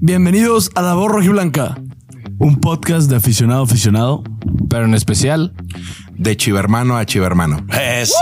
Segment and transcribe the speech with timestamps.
[0.00, 1.76] Bienvenidos a La Voz Rojiblanca,
[2.38, 4.22] un podcast de aficionado a aficionado,
[4.70, 5.52] pero en especial
[6.16, 7.58] De chivermano a chivermano.
[7.72, 8.14] Eso.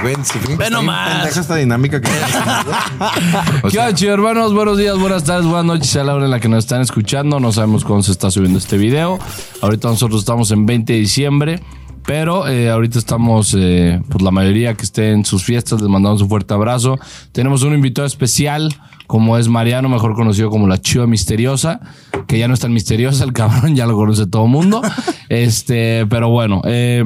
[0.00, 1.16] Güey, Ve está bien nomás.
[1.16, 2.08] pendeja esta dinámica que
[3.64, 4.54] O ¿Qué sea, onda, hermanos?
[4.54, 7.40] Buenos días, buenas tardes, buenas noches a la hora en la que nos están escuchando.
[7.40, 9.18] No sabemos cuándo se está subiendo este video.
[9.60, 11.60] Ahorita nosotros estamos en 20 de diciembre,
[12.08, 16.22] pero eh, ahorita estamos, eh, pues la mayoría que esté en sus fiestas, les mandamos
[16.22, 16.98] un fuerte abrazo.
[17.32, 18.74] Tenemos un invitado especial,
[19.06, 21.80] como es Mariano, mejor conocido como la Chiva Misteriosa,
[22.26, 24.80] que ya no es tan misteriosa, el cabrón ya lo conoce todo el mundo.
[25.28, 27.04] este, pero bueno, eh,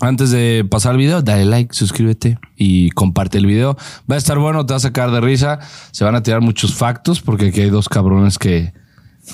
[0.00, 3.76] antes de pasar al video, dale like, suscríbete y comparte el video.
[4.10, 5.60] Va a estar bueno, te va a sacar de risa.
[5.92, 8.72] Se van a tirar muchos factos porque aquí hay dos cabrones que,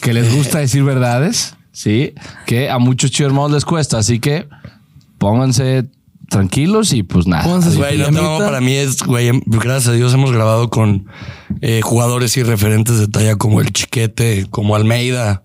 [0.02, 2.12] que les gusta decir verdades, ¿sí?
[2.44, 3.96] Que a muchos hermanos les cuesta.
[3.96, 4.46] Así que
[5.20, 5.84] pónganse
[6.30, 7.44] tranquilos y pues nada.
[7.44, 11.06] Pónganse Güey, Güey, no no, para mí es, güey, gracias a Dios hemos grabado con
[11.60, 15.44] eh, jugadores y referentes de talla como el Chiquete, como Almeida,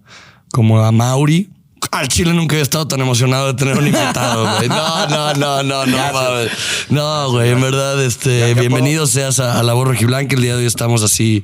[0.51, 1.49] como a Mauri.
[1.91, 4.69] Al Chile nunca he estado tan emocionado de tener un invitado, güey.
[4.69, 6.51] No, no, no, no, no, mames.
[6.89, 10.35] No, güey, en verdad, este, bienvenido seas a, a la voz rojiblanca.
[10.35, 11.43] El día de hoy estamos así,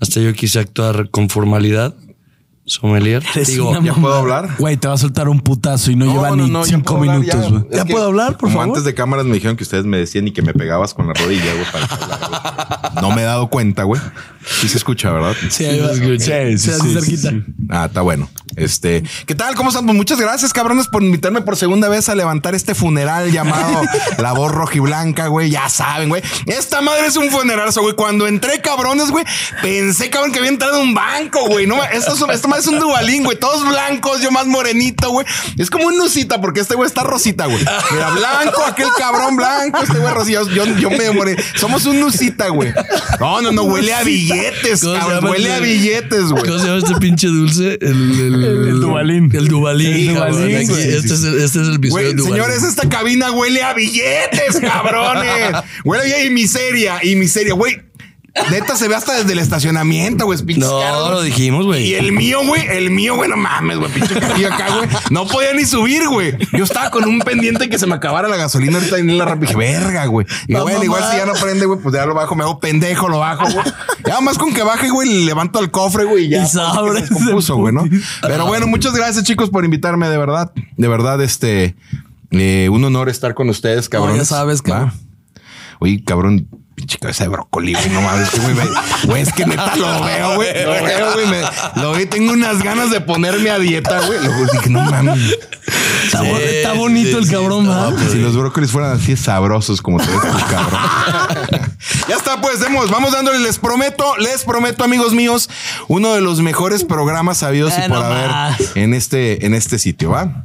[0.00, 1.94] hasta yo quise actuar con formalidad.
[2.64, 3.22] Sommelier.
[3.46, 4.50] Digo, ¿Ya puedo hablar?
[4.58, 6.96] Güey, te va a soltar un putazo y no, No, lleva no, ni no, cinco
[6.96, 7.48] puedo hablar, minutos, ya.
[7.50, 7.64] güey.
[7.72, 8.68] ¿Ya puedo hablar, por como favor?
[8.68, 11.14] antes de cámaras me dijeron que ustedes me decían y que me pegabas con la
[11.14, 11.64] rodilla, güey.
[11.72, 13.02] para que hablara, güey.
[13.02, 14.00] No me he dado cuenta, güey.
[14.44, 15.34] Sí se escucha, ¿verdad?
[15.50, 15.94] Sí, ahí va.
[15.94, 16.18] Sí,
[16.58, 17.32] Sí, sí, cerquita.
[17.70, 18.28] Ah, está bueno.
[18.54, 19.54] Este, ¿qué tal?
[19.54, 19.86] ¿Cómo están?
[19.86, 23.80] Pues muchas gracias, cabrones, por invitarme por segunda vez a levantar este funeral llamado
[24.18, 25.48] La Voz Rojiblanca, güey.
[25.50, 26.22] Ya saben, güey.
[26.46, 27.94] Esta madre es un funeralazo, güey.
[27.94, 29.24] Cuando entré, cabrones, güey,
[29.62, 31.66] pensé, cabrón, que había entrado un banco, güey.
[31.66, 33.38] No, esto, es- esta madre es un dubalín, güey.
[33.38, 35.26] Todos blancos, yo más morenito, güey.
[35.56, 37.64] Es como un nusita, porque este güey está rosita, güey.
[37.92, 40.42] Mira, blanco, aquel cabrón blanco, este güey rosita.
[40.54, 41.40] Yo, yo medio moreno.
[41.56, 42.72] Somos un nusita, güey.
[43.18, 45.16] No, no, no, huele a billetes, ¿Cómo se cabrón.
[45.20, 45.66] llama Huele a este?
[45.68, 46.42] billetes, güey.
[46.44, 47.78] ¿Cómo se llama este pinche dulce?
[47.80, 49.30] El, el, El Dubalín.
[49.34, 50.10] El Dubalín.
[50.10, 50.32] El cabrón.
[50.36, 50.88] Dubalín, Aquí, güey.
[50.94, 52.44] este, es el, este es el episodio Güey, del Dubalín.
[52.44, 55.52] señores, esta cabina huele a billetes, cabrones.
[55.84, 57.80] huele a y miseria, y miseria, güey.
[58.50, 60.38] Neta se ve hasta desde el estacionamiento, güey.
[60.56, 61.88] No, lo dijimos, güey.
[61.88, 64.88] Y el mío, güey, el mío, güey, no mames, güey, pinche carrillo acá, güey.
[65.10, 66.36] No podía ni subir, güey.
[66.52, 69.48] Yo estaba con un pendiente que se me acabara la gasolina ahorita en la rápida.
[69.48, 70.26] Dije, verga, güey.
[70.48, 72.58] Y No, bueno, igual si ya no prende, güey, pues ya lo bajo, me hago
[72.58, 73.66] pendejo, lo bajo, güey.
[74.06, 76.44] Ya más con que baje, güey, le levanto el cofre, güey, y ya.
[76.44, 77.84] Y sobres se descompuso, de güey, ¿no?
[78.22, 80.52] Pero bueno, muchas gracias, chicos, por invitarme, de verdad.
[80.76, 81.76] De verdad, este,
[82.30, 84.16] eh, un honor estar con ustedes, cabrón.
[84.16, 84.92] ya sabes, cabrón.
[85.80, 87.88] Oye, cabrón, pinche cabeza de brócoli, güey.
[87.90, 88.68] No mames, güey, me-
[89.04, 90.48] güey, es que neta lo veo, güey.
[90.64, 91.26] Lo veo, güey.
[91.26, 91.42] me-
[91.82, 94.18] Lo veo, y tengo unas ganas de ponerme a dieta, güey.
[94.24, 95.18] Luego dije, no mames.
[96.04, 97.96] Está, Sí, está bonito sí, el cabrón, guapo.
[98.10, 100.80] Si los brócolis fueran así sabrosos como te ves tú, cabrón.
[102.08, 105.48] ya está, pues, demos, vamos dándole, les prometo, les prometo, amigos míos,
[105.88, 108.56] uno de los mejores programas sabidos Eh, y por no haber más.
[108.74, 110.44] en este, en este sitio, ¿va?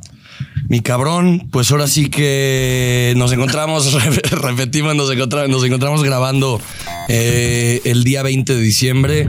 [0.69, 3.93] Mi cabrón, pues ahora sí que nos encontramos,
[4.31, 6.59] repetimos, nos encontramos, nos encontramos grabando
[7.07, 9.27] eh, el día 20 de diciembre.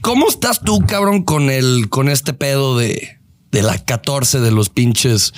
[0.00, 3.18] ¿Cómo estás tú, cabrón, con el, con este pedo de,
[3.50, 5.34] de la 14 de los pinches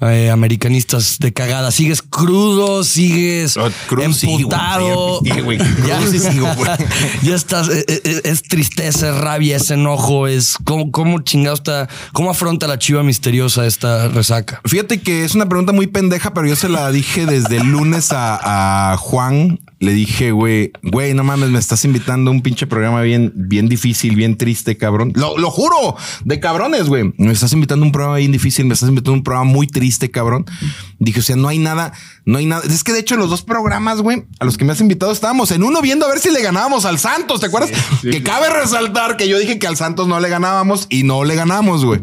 [0.00, 1.70] eh, americanistas de cagada?
[1.70, 2.84] ¿Sigues crudo?
[2.84, 4.04] ¿Sigues güey.
[4.04, 5.20] emputado?
[5.24, 5.58] Sí, güey.
[5.76, 6.70] Crudo sí sigo, güey.
[7.22, 11.88] ya estás, eh, eh, es, tristeza, es rabia, es enojo, es cómo, cómo chingado está,
[12.12, 14.60] cómo afronta la chiva misteriosa esta resaca.
[14.64, 18.12] Fíjate que es una pregunta muy pendeja, pero yo se la dije desde el lunes
[18.12, 19.60] a, a Juan.
[19.78, 23.68] Le dije, güey, güey, no mames, me estás invitando a un pinche programa bien, bien
[23.68, 25.12] difícil, bien triste, cabrón.
[25.14, 27.12] Lo, lo juro, de cabrones, güey.
[27.18, 29.66] Me estás invitando a un programa bien difícil, me estás invitando a un programa muy
[29.66, 30.46] triste, cabrón.
[30.98, 31.92] Dije, o sea, no hay nada,
[32.24, 32.62] no hay nada.
[32.64, 35.50] Es que de hecho, los dos programas, güey, a los que me has invitado, estábamos
[35.50, 37.70] en uno viendo a ver si le ganábamos al Santos, ¿te acuerdas?
[38.00, 41.34] que cabe resaltar que yo dije que al Santos no le ganábamos y no le
[41.34, 42.00] ganamos, güey.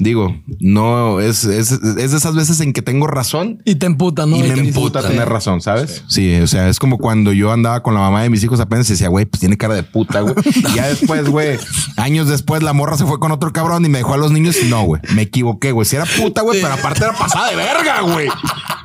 [0.00, 4.24] Digo, no es, es, es de esas veces en que tengo razón Y te emputa,
[4.24, 4.36] ¿no?
[4.36, 6.02] y me te dice, emputa tener razón, ¿sabes?
[6.08, 6.40] Sí.
[6.40, 8.94] o sea, es como cuando yo andaba con la mamá de mis hijos apenas y
[8.94, 10.34] decía, güey, pues tiene cara de puta, güey.
[10.54, 11.58] Y ya después, güey,
[11.98, 14.56] años después, la morra se fue con otro cabrón y me dejó a los niños
[14.62, 15.84] y no, güey, me equivoqué, güey.
[15.84, 18.28] Si era puta, güey, pero aparte era pasada de verga, güey.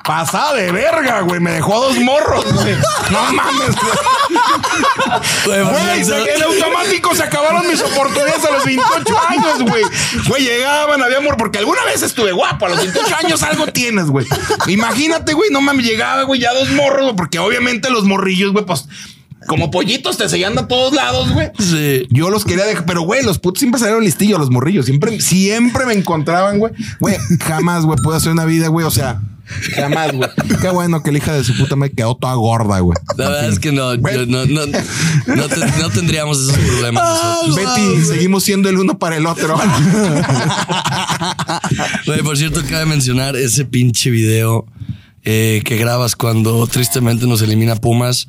[0.05, 1.39] Pasada de verga, güey.
[1.39, 2.75] Me dejó a dos morros, güey.
[3.09, 4.34] No mames, güey.
[5.45, 9.83] Güey, en automático se acabaron mis oportunidades a los 28 años, güey.
[10.27, 12.65] Güey, llegaban, había amor, porque alguna vez estuve guapo.
[12.65, 14.25] A los 28 años algo tienes, güey.
[14.67, 18.87] Imagínate, güey, no mames, llegaba, güey, ya dos morros, porque obviamente los morrillos, güey, pues
[19.47, 21.51] como pollitos te seguían a todos lados, güey.
[21.59, 22.07] Sí.
[22.09, 24.85] Yo los quería dejar, pero güey, los putos siempre salieron listillos, los morrillos.
[24.85, 26.73] Siempre, siempre me encontraban, güey.
[26.99, 28.85] Güey, jamás, güey, puedo hacer una vida, güey.
[28.85, 29.21] O sea,
[29.75, 30.29] Jamás, güey.
[30.61, 32.97] Qué bueno que la hija de su puta me quedó toda gorda, güey.
[33.17, 37.55] La verdad es que no, yo no, no, no, te- no tendríamos esos problemas nosotros.
[37.55, 39.55] Betty, seguimos siendo el uno para el otro.
[42.05, 44.65] Güey, por cierto, cabe mencionar ese pinche video
[45.23, 48.27] eh, que grabas cuando tristemente nos elimina Pumas.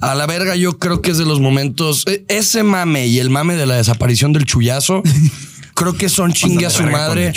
[0.00, 2.04] A la verga, yo creo que es de los momentos.
[2.06, 5.02] eh, Ese mame y el mame de la desaparición del chullazo,
[5.74, 7.32] creo que son chingue a su madre.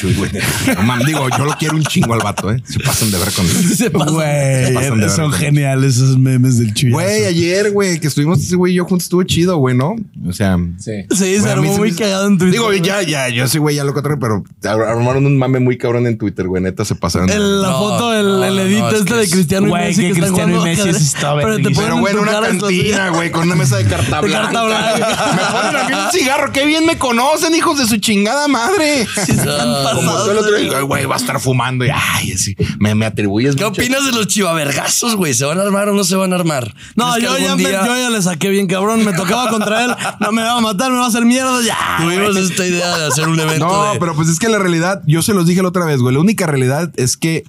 [0.76, 2.62] No mames, digo, yo lo quiero un chingo al vato, ¿eh?
[2.68, 3.46] Se pasan de ver con
[3.76, 4.16] Se pasan.
[4.16, 7.02] Se pasan de Güey, son geniales esos memes del chuyazo.
[7.02, 9.96] Güey, ayer, güey, que estuvimos ese güey y yo juntos, estuvo chido, güey, ¿no?
[10.28, 10.58] O sea...
[10.80, 10.92] Sí.
[11.10, 12.54] Sí, se armó se muy me hizo- cagado en Twitter.
[12.54, 15.78] Digo, ya, ya, yo ese güey ya lo controlé, pero ar- armaron un mame muy
[15.78, 16.62] cabrón en Twitter, güey.
[16.62, 17.30] Neta, se pasaron.
[17.30, 19.88] El- la No, foto, el, no, el edit no, es este de Cristiano y Güey,
[19.88, 20.02] Messi.
[20.02, 23.32] que están Cristiano y Messi sí está Pero te ponen una en los- cantina, güey,
[23.32, 24.42] con una mesa de carta blanca.
[24.52, 25.34] carta blanca.
[25.36, 26.52] Me ponen a mí un cigarro.
[26.52, 29.08] Qué bien me conocen, hijos de su chingada madre.
[29.50, 32.56] Ah, Como todo el otro día, güey, va a estar fumando y ay, así.
[32.80, 33.56] Me, me atribuyes.
[33.56, 35.34] ¿Qué mucho- opinas de los chivavergazos, güey?
[35.34, 36.74] ¿Se van a armar o no se van a armar?
[36.96, 39.04] No, ¿Crees que yo ya, algún me- día yo ya le saqué bien cabrón.
[39.06, 39.92] Me tocaba contra él.
[40.20, 41.62] No me va a matar, me va a hacer mierda.
[41.64, 41.78] Ya.
[42.00, 44.00] Tuvimos esta idea de hacer un evento No, de...
[44.00, 46.14] pero pues es que la realidad, yo se los dije la otra vez, güey.
[46.14, 47.44] La única realidad es que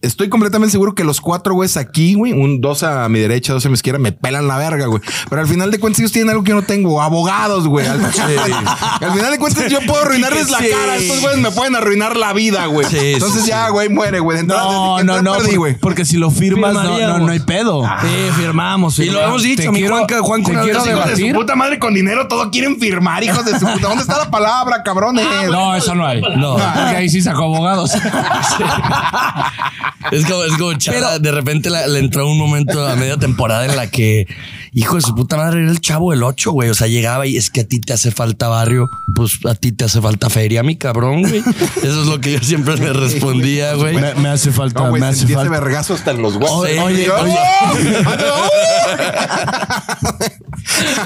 [0.00, 3.66] estoy completamente seguro que los cuatro güeyes aquí, güey, un dos a mi derecha, dos
[3.66, 5.02] a mi izquierda, me pelan la verga, güey.
[5.28, 7.86] Pero al final de cuentas, ellos tienen algo que yo no tengo, abogados, güey.
[7.86, 8.12] Al, al
[9.12, 10.68] final de cuentas, yo puedo arruinarles la Sí.
[10.70, 10.96] cara.
[10.96, 12.86] Estos güeyes me pueden arruinar la vida, güey.
[12.88, 13.48] Sí, sí, Entonces sí.
[13.48, 14.44] ya, güey, muere, güey.
[14.46, 15.32] No, no, no.
[15.34, 15.74] perdí, güey.
[15.76, 17.82] Porque, si lo firmas, no, no, no hay pedo.
[18.02, 18.98] Sí, firmamos.
[18.98, 21.34] Y lo hemos dicho, Te mi quiero- Juanca, Juanca te quiero dijo, de su debatir.
[21.34, 23.88] puta madre con dinero, todo quieren firmar, hijos de su puta.
[23.88, 25.26] ¿Dónde está la palabra, cabrones?
[25.50, 26.20] No, eso no hay.
[26.36, 26.54] No.
[26.54, 27.92] Porque ahí sí sacó abogados.
[30.10, 33.66] Es como, es como Chara, de repente la- le entró un momento a media temporada
[33.66, 34.26] en la que,
[34.72, 36.70] hijo de su puta madre, era el chavo del 8, güey.
[36.70, 39.72] O sea, llegaba y es que a ti te hace falta barrio, pues a ti
[39.72, 41.38] te hace falta feria, mi cabrón, güey.
[41.82, 43.94] Eso es lo que yo siempre le respondía, güey.
[43.96, 45.50] Me, me hace falta, No, güey, me hace falta.
[45.50, 46.50] vergazo hasta en los huesos.
[46.58, 47.34] Oye, Yo, oye.
[47.36, 48.58] ¡oh!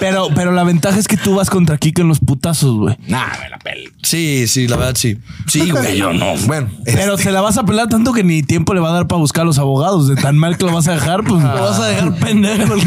[0.01, 2.97] Pero, pero la ventaja es que tú vas contra Kiko en los putazos, güey.
[3.07, 3.91] Nah, me la pelo.
[4.03, 5.19] Sí, sí, la verdad, sí.
[5.47, 6.35] Sí, güey, yo no.
[6.47, 9.07] Bueno, Pero se la vas a pelar tanto que ni tiempo le va a dar
[9.07, 10.09] para buscar a los abogados.
[10.09, 12.75] De tan mal que lo vas a dejar, pues lo vas a dejar pendejo.
[12.75, 12.81] el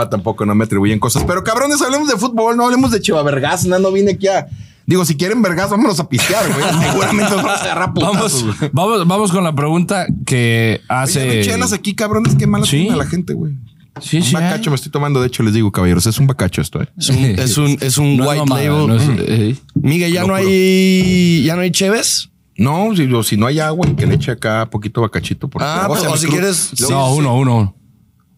[0.00, 1.24] Ah, tampoco no me atribuyen cosas.
[1.26, 3.66] Pero cabrones, hablemos de fútbol, no hablemos de chivavergas.
[3.66, 4.46] No, no vine aquí a.
[4.86, 6.64] Digo, si quieren vergas, vámonos a pistear, güey.
[6.90, 8.70] Seguramente nos vamos a agarrar putazos, Vamos, güey.
[8.72, 11.26] vamos, vamos con la pregunta que Oye, hace.
[11.26, 12.78] no hay chelas aquí, cabrones, qué mala Sí.
[12.78, 13.52] tiene a la gente, güey.
[14.00, 14.34] Sí, Un sí.
[14.36, 14.42] hay.
[14.44, 16.88] bacacho me estoy tomando, de hecho, les digo, caballeros, es un bacacho esto, eh.
[16.98, 18.86] Es un, es un, es un No es white mamada, label.
[18.88, 22.30] no es- eh, Miguel, ya no hay, ya no hay cheves.
[22.56, 25.48] No, si, o si no hay agua, que le eche acá poquito bacachito.
[25.48, 27.76] Porque Ah, o me si quieres- luego- no, uno, uno.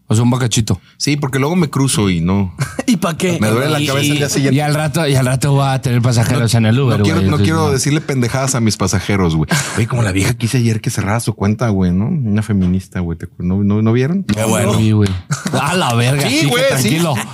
[0.07, 0.79] O sea, un bacachito.
[0.97, 2.53] Sí, porque luego me cruzo y no.
[2.87, 3.37] ¿Y para qué?
[3.39, 4.55] Me duele la Y- cabeza el día siguiente.
[4.57, 7.19] Y al rato, y al rato va a tener pasajeros en el Uber, No quiero,
[7.19, 7.31] güey.
[7.31, 9.49] no quiero decirle pendejadas a mis pasajeros, güey.
[9.77, 12.07] Oye, como la vieja que hice ayer que cerrara su cuenta, güey, ¿no?
[12.07, 13.17] Una feminista, güey.
[13.39, 14.23] ¿No, no, no vieron?
[14.23, 14.75] Qué bueno.
[14.77, 15.09] Sí, güey.
[15.53, 16.27] A la verga.
[16.29, 16.63] Sí, güey.
[16.69, 17.15] Tranquilo.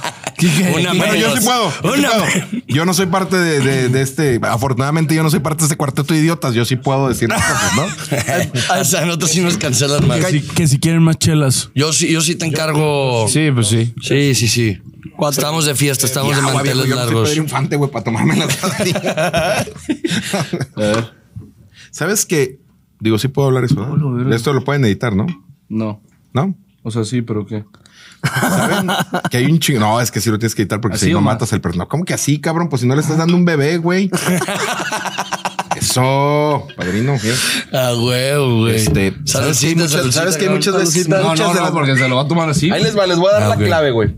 [0.47, 1.71] Una yo sí puedo.
[1.83, 2.63] Yo, sí puedo.
[2.68, 4.39] Yo no soy parte de, de- de este.
[4.44, 6.53] Afortunadamente, yo no soy parte de este cuarteto de idiotas.
[6.53, 7.83] Yo sí puedo decir las cosas, ¿no?
[8.81, 10.19] o sea, nosotros sí nos cancelan más.
[10.25, 11.69] Que si, que si quieren más chelas.
[11.75, 13.27] Yo sí, yo sí te encargo.
[13.27, 13.94] Sí, pues sí.
[14.01, 14.77] Sí, sí, sí.
[15.30, 17.30] Estamos de fiesta, estamos de güey, viejo, manteles yo largos.
[17.30, 18.57] Pedro Infante, güey, para tomarme las
[21.91, 22.59] ¿Sabes qué?
[23.00, 24.33] Digo, sí puedo hablar eso, ¿no?
[24.33, 25.25] Esto lo pueden editar, ¿no?
[25.68, 26.01] No.
[26.33, 26.56] ¿No?
[26.83, 27.63] O sea, sí, pero ¿qué?
[28.24, 28.88] ¿Saben?
[29.30, 29.80] que hay un chingo.
[29.80, 31.90] No, es que sí lo tienes que editar porque ¿Así si no matas al personaje.
[31.90, 32.68] ¿Cómo que así, cabrón?
[32.69, 34.10] Pues si no le estás dando un bebé, güey.
[35.79, 37.15] Eso, padrino.
[37.22, 37.36] mira.
[37.72, 38.75] Ah, huevo, güey.
[38.75, 41.08] Este, ¿sabes que hay Saludcita, muchas, ¿sabes que hay muchas veces?
[41.08, 42.70] No, muchas no, de no, las- porque se lo va a tomar así.
[42.72, 44.15] Ahí les va, les voy a dar Ah, la clave, güey.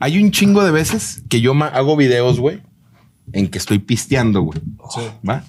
[0.00, 2.60] Hay un chingo de veces que yo hago videos, güey,
[3.32, 4.60] en que estoy pisteando, güey.
[5.28, 5.44] ¿Va?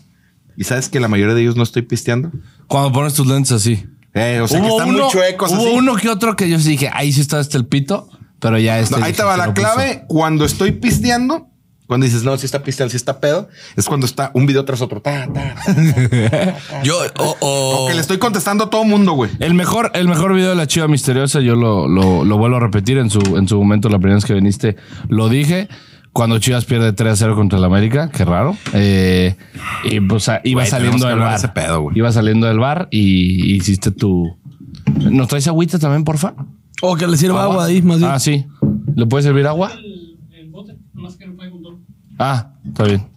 [0.55, 2.31] ¿Y sabes que la mayoría de ellos no estoy pisteando?
[2.67, 3.85] Cuando pones tus lentes así.
[4.13, 5.69] Eh, o sea, que Hubo están uno- muy chuecos Hubo así.
[5.75, 8.79] uno que otro que yo sí dije, ahí sí está este el pito, pero ya
[8.79, 8.97] este.
[8.97, 9.53] No, ahí se la lo puso.
[9.67, 10.03] clave.
[10.07, 11.47] Cuando estoy pisteando,
[11.87, 14.81] cuando dices, no, si está pisteando, si está pedo, es cuando está un video tras
[14.81, 15.01] otro.
[15.01, 16.57] Ta, ta, ta.
[16.83, 19.31] Yo, o, o- O que le estoy contestando a todo mundo, güey.
[19.39, 22.59] El mejor, el mejor video de la chiva misteriosa, yo lo, lo, lo vuelvo a
[22.59, 24.75] repetir en su, en su momento, la primera vez que viniste,
[25.07, 25.67] lo dije.
[26.19, 28.57] Cuando Chivas pierde 3 a 0 contra el América, qué raro.
[28.73, 29.37] Eh,
[29.85, 31.53] y pues ah, iba Güey, saliendo del bar.
[31.53, 31.97] pedo, güey.
[31.97, 34.37] iba saliendo del bar y, y hiciste tu.
[34.99, 36.33] ¿Nos traes agüita también, porfa?
[36.81, 38.11] O que le sirva agua ahí, más bien.
[38.11, 38.45] Ah, sí.
[38.97, 39.71] ¿Le puede servir agua?
[40.33, 41.51] el bote, más que no puede.
[42.17, 43.07] Ah, está bien.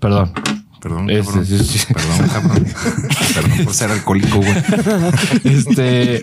[0.00, 0.32] Perdón.
[0.80, 1.44] Perdón, Ese, cabrón.
[1.46, 1.92] sí, sí.
[1.92, 2.64] Perdón, cabrón.
[3.34, 4.54] Perdón por ser alcohólico, güey.
[5.44, 6.20] Este.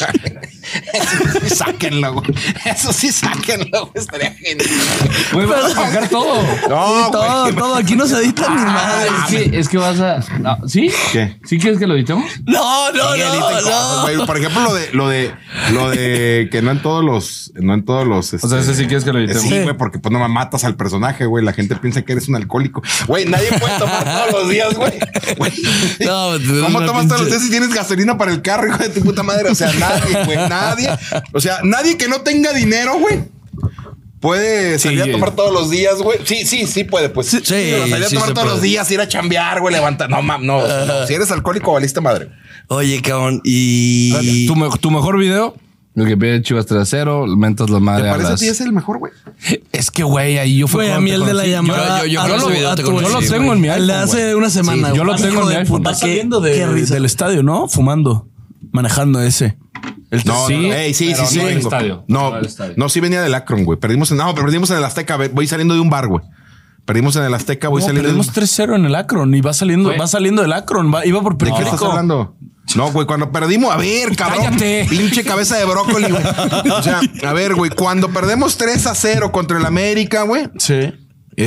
[0.93, 2.27] Eso sí, sáquenlo, güey.
[2.65, 3.91] Eso sí, sáquenlo, güey.
[3.95, 4.67] Estaría genial.
[5.33, 6.41] Güey, vas a sacar todo.
[6.69, 7.55] No, todo, güey.
[7.55, 7.75] todo.
[7.75, 9.05] Aquí no se edita ni nada.
[9.05, 10.19] Es que, es que vas a.
[10.39, 10.91] no, ¿Sí?
[11.11, 11.37] ¿Qué?
[11.45, 12.25] ¿Sí quieres que lo editemos?
[12.45, 14.01] No, no, Sí, editen cosas, no, no.
[14.03, 14.25] güey.
[14.25, 15.33] Por ejemplo, lo de, lo de,
[15.73, 18.33] lo de que no en todos los, no en todos los.
[18.33, 19.43] O sea, ese sí quieres que lo editemos.
[19.43, 21.43] Sí, güey, porque pues no me matas al personaje, güey.
[21.43, 22.81] La gente piensa que eres un alcohólico.
[23.07, 24.91] Güey, nadie puede tomar todos los días, güey.
[25.37, 25.51] Güey.
[26.05, 26.31] No,
[26.63, 29.23] ¿Cómo tomas todos los días si tienes gasolina para el carro, hijo de tu puta
[29.23, 29.49] madre?
[29.49, 30.60] O sea, nadie, güey, nadie.
[31.33, 33.19] O sea, nadie que no tenga dinero, güey.
[34.19, 36.19] Puede salir Sí, a tomar todos los días, güey.
[36.25, 37.27] Sí, sí, sí puede, pues.
[37.27, 40.09] Sí, pero salir a sí tomar todos los días, ir a chambear, güey, levantar.
[40.11, 41.07] No, mam, no, no.
[41.07, 42.29] Si eres alcohólico, valiste madre.
[42.67, 44.45] Oye, cabrón, y.
[44.45, 45.55] Tu, me- tu mejor video,
[45.95, 48.63] el que pide Chivas 3-0, mentas la ¿Te madre a parece a las- ti ese
[48.63, 49.11] el mejor, güey?
[49.71, 52.01] Es que, güey, ahí yo fue Fue a mí te el de la llamada.
[52.01, 53.29] yo- yo a video a te tu- conocí, Yo lo güey.
[53.29, 53.87] tengo en mi El iPhone.
[53.87, 54.33] de hace güey.
[54.35, 54.91] una semana.
[54.91, 55.23] Sí, yo lo güey.
[55.23, 55.77] tengo en mi iPhone.
[55.83, 56.23] puta, qué-
[56.93, 57.67] del estadio, ¿no?
[57.67, 58.27] Fumando.
[58.71, 59.57] Manejando ese.
[60.11, 61.41] El No, Sí, no, ey, sí, pero sí, sí.
[61.41, 62.03] no estadio.
[62.07, 62.73] No, No del estadio.
[62.77, 63.79] no, sí venía del Akron, güey.
[63.79, 65.17] Perdimos en, no, pero perdimos en el Azteca.
[65.31, 66.23] Voy saliendo de un bar, güey.
[66.85, 69.95] Perdimos en el Azteca, voy No, saliendo perdimos 3-0 en el Akron y va saliendo,
[69.97, 70.93] va saliendo del Akron.
[70.93, 71.89] Va, iba por ¿De qué estás periférico.
[71.91, 72.35] hablando?
[72.75, 74.43] No, güey, cuando perdimos, a ver, cabrón.
[74.45, 74.85] Cállate.
[74.89, 76.23] Pinche cabeza de brócoli, güey.
[76.71, 80.91] O sea, a ver, güey, cuando perdemos 3 a 0 contra el América, güey, Sí.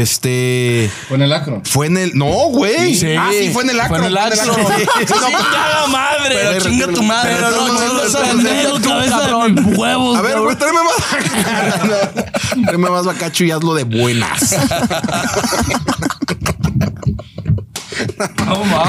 [0.00, 0.90] Este.
[1.08, 1.62] Con el acro.
[1.64, 2.16] Fue en el.
[2.16, 2.94] No, güey.
[2.94, 3.14] Sí.
[3.18, 4.00] Ah, sí, fue en el Fue Akron.
[4.00, 4.54] en el Akron.
[4.56, 6.36] Sí, sí, no, ¡Chingada madre!
[6.40, 9.52] Pero chinga tu madre, Pero no, no, no, no, no, no, no, pendejo, cabeza de
[9.52, 10.18] mis huevos.
[10.18, 12.14] A ver, güey, tráeme más.
[12.64, 14.56] tráeme más bacacho y hazlo de buenas.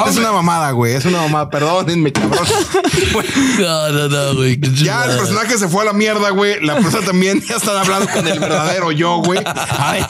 [0.07, 0.93] Es una mamada, güey.
[0.95, 1.49] Es una mamada.
[1.49, 2.45] Perdónenme, cabrón.
[3.59, 4.59] No, no, no, güey.
[4.75, 6.63] Ya el personaje se fue a la mierda, güey.
[6.63, 9.39] La persona también ya están hablando con el verdadero yo, güey.
[9.45, 10.03] Ay,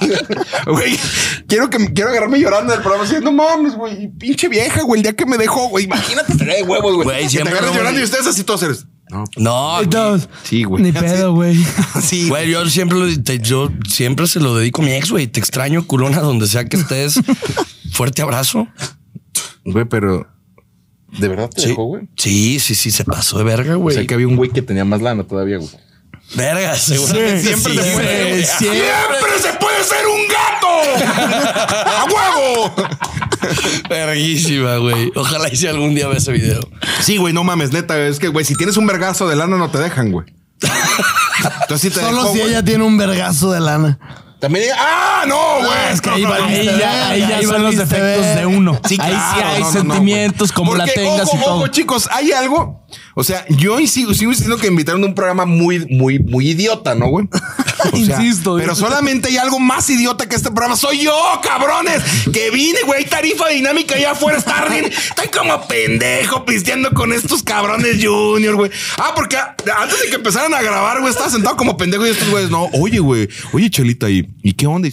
[0.65, 0.97] güey.
[1.47, 3.05] Quiero que quiero agarrarme llorando del programa.
[3.07, 4.09] Así, no mames, güey.
[4.17, 5.00] Pinche vieja, güey.
[5.00, 5.85] El día que me dejó, güey.
[5.85, 7.05] Imagínate, estaría de huevos, güey.
[7.05, 8.85] Güey, Que te siempre, agarras llorando y ustedes así todos eres.
[9.09, 10.83] No, No, Entonces, sí, güey.
[10.83, 11.63] Ni pedo, güey.
[12.01, 15.27] Sí, Güey, yo siempre lo te- yo siempre se lo dedico a mi ex, güey.
[15.27, 17.19] Te extraño, culona, donde sea que estés.
[17.93, 18.67] Fuerte abrazo.
[19.65, 20.27] Güey, pero.
[21.19, 21.67] ¿De verdad te Sí.
[21.69, 22.07] dejó, güey?
[22.17, 23.95] Sí, sí, sí, se pasó de verga, O güey.
[23.95, 25.69] sea que había un güey que tenía más lana todavía, güey.
[26.36, 28.29] Verga, seguramente Siempre sí, se puede.
[28.31, 28.45] güey.
[28.45, 30.67] Siempre se puede ser un gato.
[31.86, 32.75] ¡A huevo!
[33.89, 35.12] Verguísima, güey.
[35.15, 36.62] Ojalá hice algún día ver ese video.
[37.01, 37.98] Sí, güey, no mames, neta.
[38.07, 40.25] Es que, güey, si tienes un vergazo de lana, no te dejan, güey.
[41.62, 42.50] Entonces sí te Solo dejó, si güey.
[42.51, 44.00] ella tiene un vergazo de lana.
[44.45, 44.75] También.
[44.77, 45.79] ¡Ah, no, güey!
[45.91, 48.79] es que ahí va- ahí ya- ahí ya Ahí son los defectos de uno.
[48.87, 51.39] Sí, Ahí sí claro, hay no, no, no, sentimientos, como la Porque, tengas ojo, y
[51.41, 51.55] todo.
[51.55, 52.85] Ojo, chicos, hay algo.
[53.17, 56.95] O sea, yo sigo, sigo insistiendo que invitaron a un programa muy, muy, muy idiota,
[56.95, 57.27] ¿no, güey?
[57.86, 60.75] O sea, Insisto, Pero solamente hay algo más idiota que este programa.
[60.75, 62.01] Soy yo, cabrones.
[62.34, 63.03] Que vine, güey.
[63.03, 64.39] Hay tarifa dinámica allá afuera.
[64.39, 64.86] Está bien.
[64.86, 68.72] Estoy como pendejo pisteando con estos cabrones junior, güey.
[68.98, 72.29] Ah, porque antes de que empezaran a grabar, güey, estaba sentado como pendejo y estos
[72.29, 72.69] güeyes, no.
[72.74, 73.29] Oye, güey.
[73.53, 74.89] Oye, Chelita, ¿y, ¿y qué onda?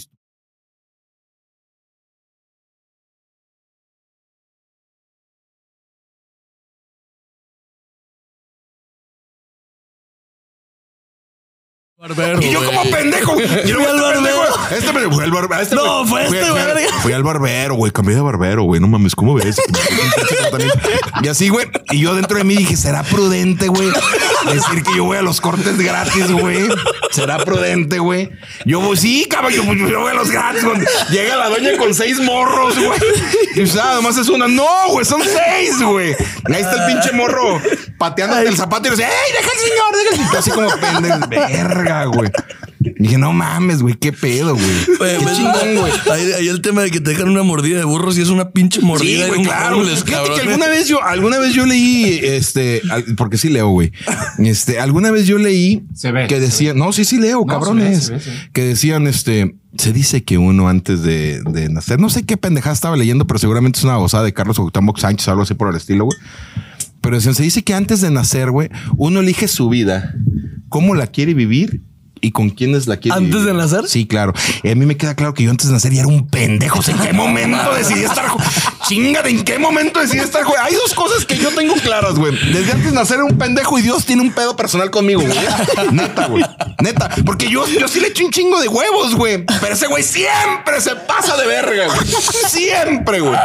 [12.41, 13.33] Y yo como pendejo.
[13.65, 14.45] Y luego Fui al este barbero.
[14.71, 15.11] Este pendejo.
[15.13, 15.61] Fui al barbero.
[15.61, 16.27] Este No, güey.
[16.27, 16.81] fue este verga.
[17.01, 17.91] Fui al barbero, güey.
[17.93, 18.81] Cambié de barbero, güey.
[18.81, 19.55] No mames, ¿cómo ves?
[21.21, 21.67] y así, güey.
[21.91, 23.87] Y yo dentro de mí dije, ¿será prudente, güey?
[24.51, 26.67] Decir que yo voy a los cortes gratis, güey.
[27.11, 28.31] ¿Será prudente, güey?
[28.65, 30.65] Yo voy, sí, cabrón, yo, yo voy a los gratis.
[30.65, 30.81] güey.
[31.09, 32.99] Llega la doña con seis morros, güey.
[33.55, 34.47] Y dice, ah, nomás es una.
[34.47, 36.13] No, güey, son seis, güey.
[36.53, 37.61] Ahí está el pinche morro
[37.97, 39.93] pateando el zapato y le dice, ¡Ey, deja al señor!
[39.95, 40.37] Deja al señor!
[40.37, 41.29] Así como pendejo.
[41.29, 42.29] Verga, güey.
[42.79, 44.65] Dije, no mames, güey, qué pedo, güey.
[44.85, 45.93] Qué ves, chingón, güey.
[46.11, 48.49] Ahí, ahí el tema de que te dejan una mordida de burros y es una
[48.49, 49.83] pinche mordida Sí, güey, claro.
[49.83, 52.81] Fíjate que alguna vez yo, alguna vez yo leí, este,
[53.15, 53.91] porque sí leo, güey.
[54.39, 58.05] Este, alguna vez yo leí Se ve, que decían, no, sí, sí leo, cabrones.
[58.05, 58.35] se ve, se ve.
[58.51, 62.73] Que decían, este, se dice que uno antes de, de nacer, no sé qué pendejada
[62.73, 65.75] estaba leyendo, pero seguramente es una babosada de Carlos Cuauhtémoc Sánchez, algo así por el
[65.75, 66.17] estilo, güey.
[67.03, 70.15] Pero se dice que antes de nacer, güey, uno elige su vida,
[70.69, 71.83] cómo la quiere vivir
[72.23, 73.87] y con quiénes la quiere ¿Antes de nacer?
[73.87, 74.33] Sí, claro.
[74.63, 76.79] Y a mí me queda claro que yo antes de nacer ya era un pendejo.
[76.87, 78.25] ¿En qué momento decidí estar?
[78.87, 80.43] Chingada, ¿en qué momento decidí estar?
[80.43, 82.33] jo- Hay dos cosas que yo tengo claras, güey.
[82.51, 85.37] Desde antes de nacer era un pendejo y Dios tiene un pedo personal conmigo, güey.
[85.91, 86.43] Neta, güey.
[86.81, 87.09] Neta.
[87.25, 89.43] Porque yo, yo sí le echo un chingo de huevos, güey.
[89.61, 91.99] Pero ese güey siempre se pasa de verga, güey.
[92.49, 93.35] Siempre, güey.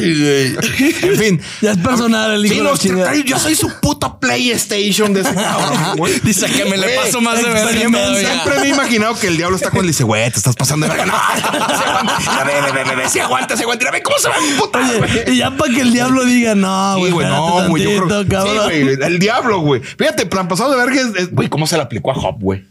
[0.00, 1.40] En fin.
[1.60, 5.34] Ya es personal el hijo Sí, de la yo soy su puta PlayStation de ese
[5.34, 6.18] cabrón, güey.
[6.22, 9.36] Dice que me le Güey, paso más de verga Siempre, me he imaginado que el
[9.36, 11.06] diablo está cuando le dice, güey, te estás pasando de verga.
[11.06, 12.40] No, se aguanta.
[12.40, 13.84] A ver, ve, ve, ve, se aguanta, se aguanta.
[13.84, 15.34] Mira, ve cómo se va a putas, güey.
[15.34, 17.12] Y ya para que el diablo diga, no, Sí, güey.
[17.12, 17.82] güey, no, güey.
[17.84, 18.68] Yo creo.
[18.70, 19.80] El diablo, güey.
[19.82, 22.64] Fíjate, plan pasado de verga es, güey, ¿cómo se le aplicó a Job, güey?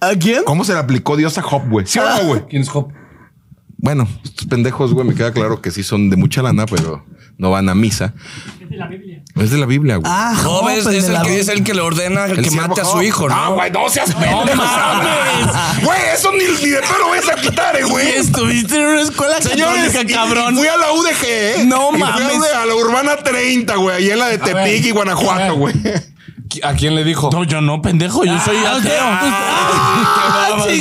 [0.00, 0.42] ¿A quién?
[0.44, 1.86] ¿Cómo se le aplicó Dios a Job, güey?
[1.86, 2.42] ¿Sí o no, güey?
[2.48, 2.92] ¿Quién es Hop?
[3.78, 7.04] Bueno, estos pendejos, güey, me queda claro que sí son de mucha lana, pero
[7.38, 8.14] no van a misa.
[8.60, 9.22] Es de la Biblia.
[9.36, 10.10] Es de la Biblia, güey.
[10.14, 12.68] Ah, Job Job, es, el es que, es el que le ordena El que siervo
[12.68, 13.34] mate a su hijo, ¿no?
[13.34, 14.44] Ah, güey, no seas pendejo.
[14.56, 15.82] mames.
[15.82, 18.08] Güey, eso ni, ni de pedo vas a quitar, eh, güey.
[18.16, 20.54] Estuviste en una escuela Señores, católica, cabrón.
[20.54, 21.64] y fui a la UDG, ¿eh?
[21.66, 22.36] No Y fui a mames.
[22.36, 25.74] UDG, A la Urbana 30, güey, ahí en la de Tepic y Guanajuato, güey.
[26.62, 27.30] ¿A quién le dijo?
[27.32, 28.24] No, yo no, pendejo.
[28.24, 29.02] Yo soy ateo.
[29.02, 30.56] Ah,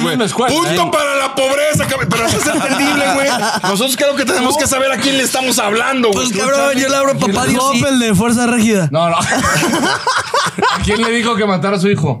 [0.00, 0.28] madre.
[0.28, 2.08] Punto para la pobreza, cabrón.
[2.10, 3.28] Pero eso es entendible, güey.
[3.62, 6.30] Nosotros creo que tenemos que saber a quién le estamos hablando, güey.
[6.30, 7.62] Pues cabrón, yo le abro a papá Dios.
[7.62, 7.84] Job, sí.
[7.88, 8.88] el de Fuerza Régida.
[8.90, 9.16] No, no.
[10.72, 12.20] ¿A quién le dijo que matara a su hijo?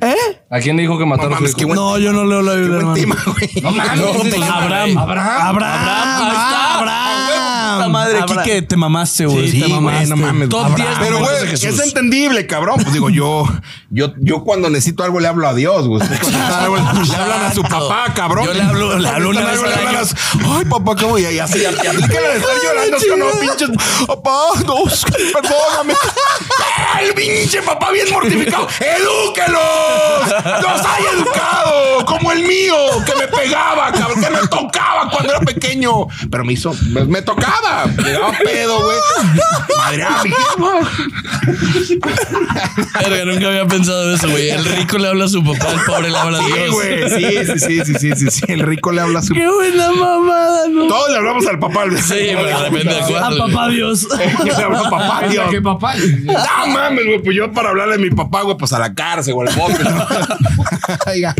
[0.00, 0.14] ¿Eh?
[0.50, 1.74] ¿A quién le dijo que matara No a su hijo?
[1.74, 2.96] No, yo no leo la Biblia, hermano.
[3.62, 4.50] No mames.
[4.50, 4.98] Abraham.
[4.98, 5.40] Abraham.
[5.40, 6.22] Abraham.
[6.22, 6.78] Ahí está.
[6.78, 7.03] Abraham.
[7.76, 8.44] Puta madre, Abraham.
[8.44, 9.50] Quique, te mamaste, güey.
[9.50, 10.06] Sí, te güey, mamaste.
[10.08, 10.48] no mames.
[10.48, 10.86] Top Abraham.
[10.88, 12.76] 10 Pero, güey, es entendible, cabrón.
[12.82, 13.46] Pues digo, yo,
[13.90, 16.02] yo, yo cuando necesito algo le hablo a Dios, güey.
[16.02, 18.46] Ustedes cuando necesitan algo, le hablan a su papá, cabrón.
[18.46, 20.64] Yo le hablo- le hablo una Cuando vez necesitan al algo, le hablan a- Ay,
[20.66, 21.18] papá, ¿cómo?
[21.18, 23.70] Y así, y así, aplica la de estar llorando, es que no, pinches.
[24.06, 24.74] Papá, no,
[25.32, 25.94] perdóname.
[27.02, 28.68] El pinche papá bien mortificado.
[28.80, 29.62] ¡Edúquelos!
[30.62, 32.04] ¡Los hay educado!
[32.06, 36.06] Como el mío, que me pegaba, cabrón, que me tocaba cuando era pequeño.
[36.30, 37.63] Pero me hizo, me, me tocaba.
[38.04, 38.98] Llegaba pedo, güey.
[39.78, 40.04] Madre
[43.00, 44.50] Verga, nunca había pensado eso, güey.
[44.50, 46.70] El rico le habla a su papá, el pobre le habla a Sí, Dios.
[46.70, 47.08] güey.
[47.10, 48.42] Sí, sí, sí, sí, sí, sí, sí.
[48.48, 49.34] El rico le habla a su.
[49.34, 50.86] Qué buena mamada, ¿no?
[50.86, 51.84] Todos le hablamos al papá.
[51.96, 53.38] Sí, pero de A cuál.
[53.38, 54.06] papá Dios.
[54.44, 55.46] Yo le hablo a papá, Dios.
[55.50, 55.94] ¿Qué papá?
[56.24, 57.22] No mames, güey.
[57.22, 59.84] Pues yo para hablarle a mi papá, güey, pues a la cárcel, güey, al bote.
[59.84, 60.06] ¿no?
[61.06, 61.34] Oiga.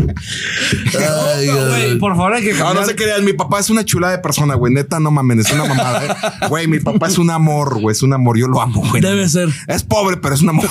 [1.37, 2.75] Ay, Güey, por favor, hay que No, cambiar.
[2.81, 3.23] no se crean.
[3.25, 4.73] Mi papá es una chulada de persona, güey.
[4.73, 6.05] Neta, no mames, es una mamada.
[6.05, 6.14] ¿eh?
[6.49, 7.93] Güey, mi papá es un amor, güey.
[7.93, 8.37] Es un amor.
[8.37, 9.01] Yo lo amo, güey.
[9.01, 9.49] Debe ser.
[9.67, 10.67] Es pobre, pero es un amor.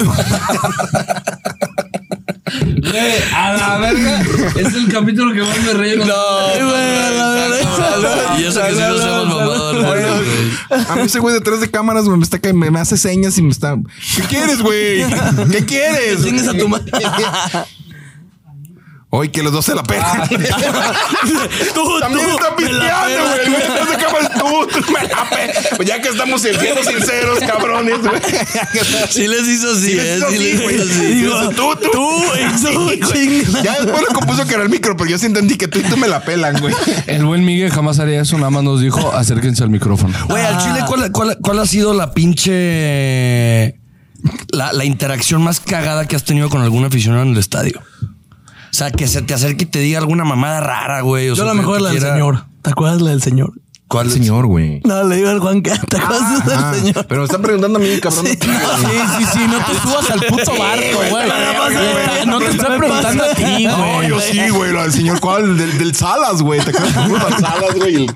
[2.47, 4.23] Güey, a la verga.
[4.57, 5.97] Es el capítulo que más me reí.
[5.97, 8.39] No, güey, a la verga.
[8.39, 9.95] Y eso que sí nos hemos mamado.
[10.89, 13.39] A mí ese güey detrás de cámaras, güey, me está que me, me hace señas
[13.39, 13.77] y me está.
[14.17, 15.05] ¿Qué quieres, güey?
[15.51, 16.23] ¿Qué quieres?
[16.25, 16.91] Chingues a tu madre.
[19.16, 20.28] Hoy que los dos se la pegan.
[20.28, 24.26] Tú, También tú, está me la pisteando, güey.
[24.38, 28.20] tú, tú me la ya que estamos siendo sinceros, cabrones, güey.
[29.11, 30.16] Sí les hizo así, Sí, les ¿eh?
[30.16, 30.74] hizo Sí así, les güey.
[30.74, 31.07] hizo así.
[31.14, 31.90] Digo, tú, tú.
[31.92, 33.00] Tú y tú, Sí, güey.
[33.44, 33.62] chinga.
[33.62, 35.83] Ya después lo compuso que era el micro, pero yo sí entendí que tú y
[35.83, 36.74] tú me la pelan, güey.
[37.07, 40.12] El buen Miguel jamás haría eso, nada más nos dijo acérquense al micrófono.
[40.29, 40.59] Güey, al Ah.
[40.59, 43.79] chile, ¿cuál, cuál, cuál ha sido la pinche.
[44.50, 47.81] La, la interacción más cagada que has tenido con algún aficionado en el estadio?
[48.75, 51.31] O sea, que se te acerque y te diga alguna mamada rara, güey.
[51.31, 52.45] o Yo la que mejor la del quiera- señor.
[52.61, 53.53] ¿Te acuerdas la del señor?
[53.87, 54.11] ¿Cuál?
[54.11, 54.81] Señor, güey.
[54.85, 57.07] No, le digo al Juan que te acuerdas Ah, del señor.
[57.07, 58.27] pero me están preguntando a mí, cabrón.
[58.27, 62.27] Sí, sí, sí, no te subas al puto barco, güey.
[62.27, 64.09] No te estoy preguntando a ti, No, güey.
[64.09, 64.73] yo sí, güey.
[64.73, 65.57] Lo del señor, ¿cuál?
[65.59, 66.61] Del, del Salas, güey.
[66.61, 68.07] ¿Te acuerdas al Salas, güey?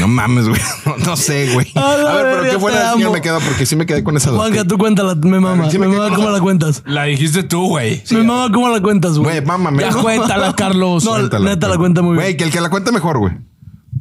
[0.00, 0.60] No mames, güey.
[0.86, 1.70] No, no sé, güey.
[1.74, 2.06] A ver,
[2.40, 3.12] pero ¿qué del señor?
[3.12, 4.40] Me quedo porque sí me quedé con esa duda.
[4.40, 5.70] Juanca, tú cuéntala, me mama.
[5.70, 6.82] Sí me mama cómo la cuentas.
[6.86, 8.02] La dijiste tú, güey.
[8.12, 9.24] me mama cómo la cuentas, güey.
[9.24, 9.82] Güey, mámame.
[9.82, 11.04] Ya cuéntala, Carlos.
[11.04, 12.36] No, neta la cuenta muy Güey, bien.
[12.38, 13.32] que el que la cuente mejor, güey.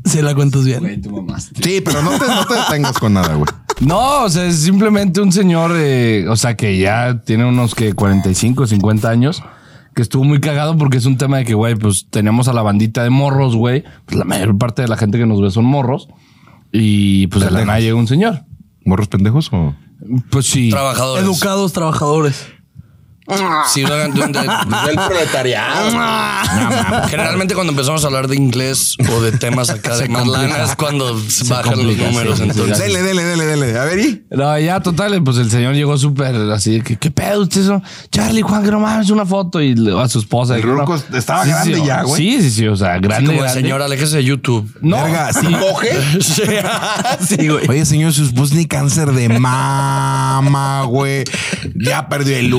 [0.07, 1.01] Sí, la cuentas bien.
[1.01, 1.61] tú mamaste.
[1.61, 3.49] Sí, pero no te, no te detengas con nada, güey.
[3.79, 7.93] No, o sea, es simplemente un señor, eh, o sea, que ya tiene unos que
[7.93, 9.43] 45, 50 años,
[9.93, 12.61] que estuvo muy cagado porque es un tema de que, güey, pues tenemos a la
[12.61, 13.83] bandita de morros, güey.
[14.05, 16.07] Pues la mayor parte de la gente que nos ve son morros.
[16.71, 18.43] Y pues de la nada llega un señor.
[18.83, 19.75] ¿Morros pendejos o...?
[20.29, 20.69] Pues sí.
[20.69, 21.23] Trabajadores.
[21.25, 22.45] Educados trabajadores.
[23.73, 25.89] Sí, lo hagan de- de- Del proletariado.
[27.09, 30.75] Generalmente cuando empezamos a hablar de inglés o de temas acá de más lana es
[30.75, 32.37] cuando bajan los números.
[32.37, 33.77] sí, entonces, Dele, dele, dele, dele.
[33.79, 34.23] A ver, ¿y?
[34.31, 37.83] No, ya total, pues el señor llegó súper así, que qué pedo ustedes son?
[38.11, 40.55] Charlie, Juan, que no mames una foto y le- a su esposa.
[40.55, 40.75] El no.
[40.75, 42.21] ruco estaba Sí, grande sí, ya, güey.
[42.21, 43.27] Sí, sí, sí, o sea, así grande.
[43.27, 43.61] como el grande.
[43.61, 44.69] señor, aléjese de YouTube.
[44.81, 45.89] No, Verga, ¿sí coge?
[46.21, 46.43] Sí,
[47.35, 47.67] sí, güey.
[47.67, 51.23] Oye, señor, sus pues ni cáncer de mama, güey.
[51.75, 52.53] Ya perdió el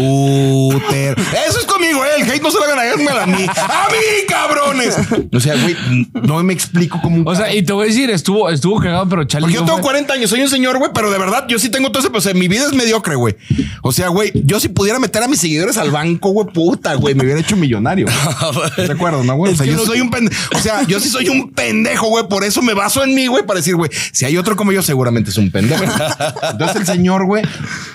[1.49, 2.09] Eso es conmigo, eh.
[2.23, 3.47] El hate no se lo hagan a mí.
[3.49, 4.97] ¡A mí, cabrones!
[5.33, 5.77] O sea, güey,
[6.23, 7.29] no me explico cómo.
[7.31, 9.27] O sea, y te voy a decir, estuvo, estuvo cagado, pero.
[9.27, 11.68] Porque yo tengo fue- 40 años, soy un señor, güey, pero de verdad yo sí
[11.71, 13.37] tengo todo ese, pues o sea, mi vida es mediocre, güey.
[13.83, 17.14] O sea, güey, yo si pudiera meter a mis seguidores al banco, güey, puta, güey,
[17.14, 18.07] me hubiera hecho millonario.
[18.77, 19.53] ¿De acuerdo, no, güey?
[19.53, 20.37] O sea, yo soy un pendejo.
[20.55, 23.44] O sea, yo sí soy un pendejo, güey, por eso me baso en mí, güey,
[23.47, 25.85] para decir, güey, si hay otro como yo, seguramente es un pendejo.
[26.53, 27.42] Entonces el señor, güey,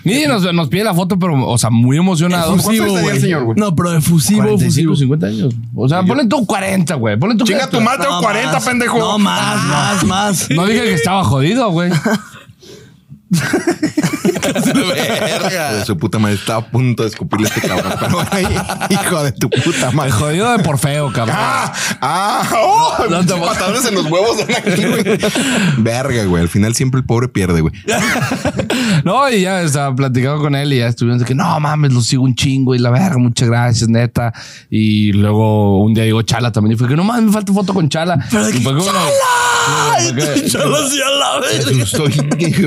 [0.03, 2.52] Ni nos, nos pide la foto, pero, o sea, muy emocionado.
[2.61, 3.21] ¿Cuántos efusivo, tenía el güey.
[3.21, 3.57] señor, güey?
[3.59, 4.95] No, pero efusivo, 45, efusivo.
[4.95, 5.53] 50 años.
[5.75, 7.17] O sea, ponle tú 40, güey.
[7.17, 7.77] Ponle tú Chinga 40.
[7.77, 8.63] tu madre, No, 40, más.
[8.65, 8.99] pendejo.
[8.99, 10.49] No, más, más, más.
[10.55, 11.91] No dije que estaba jodido, güey.
[14.53, 15.73] Verga.
[15.73, 17.93] De su puta madre estaba a punto de escupirle a este cabrón.
[17.99, 18.49] Pero bueno,
[18.89, 20.11] hijo de tu puta madre.
[20.11, 21.35] Jodido de por feo, cabrón.
[21.39, 24.37] Ah, ah, oh, No te voy- patadas en los huevos.
[24.45, 25.03] de aquí, güey.
[25.77, 26.43] Verga, güey.
[26.43, 27.73] Al final siempre el pobre pierde, güey.
[29.05, 32.01] No, y ya estaba platicando con él y ya estuvimos de que no mames, lo
[32.01, 34.33] sigo un chingo y la verga, muchas gracias, neta.
[34.69, 37.73] Y luego un día llegó Chala también y fue que no mames, me falta foto
[37.73, 38.17] con Chala.
[38.31, 38.99] Pero Y que fue como- ¡Chala!
[40.65, 41.67] Lo hacía a la vez.
[41.67, 42.11] Estoy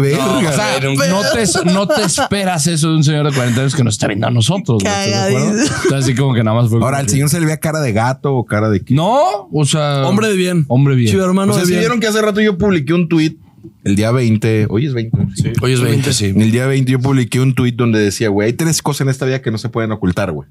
[0.01, 0.49] verga.
[0.49, 3.85] O sea, no te, no te esperas eso de un señor de 40 años que
[3.85, 4.83] nos está viendo a nosotros.
[4.85, 6.79] Entonces, así como que nada más fue.
[6.79, 8.95] Ahora, como ¿al que- señor se le veía cara de gato o cara de qué?
[8.95, 10.07] No, o sea.
[10.07, 10.65] Hombre de bien.
[10.69, 11.11] Hombre bien.
[11.13, 11.81] Chivo hermano O sea, de ¿sí bien.
[11.81, 13.37] vieron que hace rato yo publiqué un tweet
[13.85, 14.67] el día 20.
[14.71, 15.19] Hoy es 20.
[15.37, 15.53] Sí.
[15.61, 16.27] Hoy es 20, sí.
[16.37, 19.27] El día 20 yo publiqué un tweet donde decía, güey, hay tres cosas en esta
[19.27, 20.49] vida que no se pueden ocultar, güey.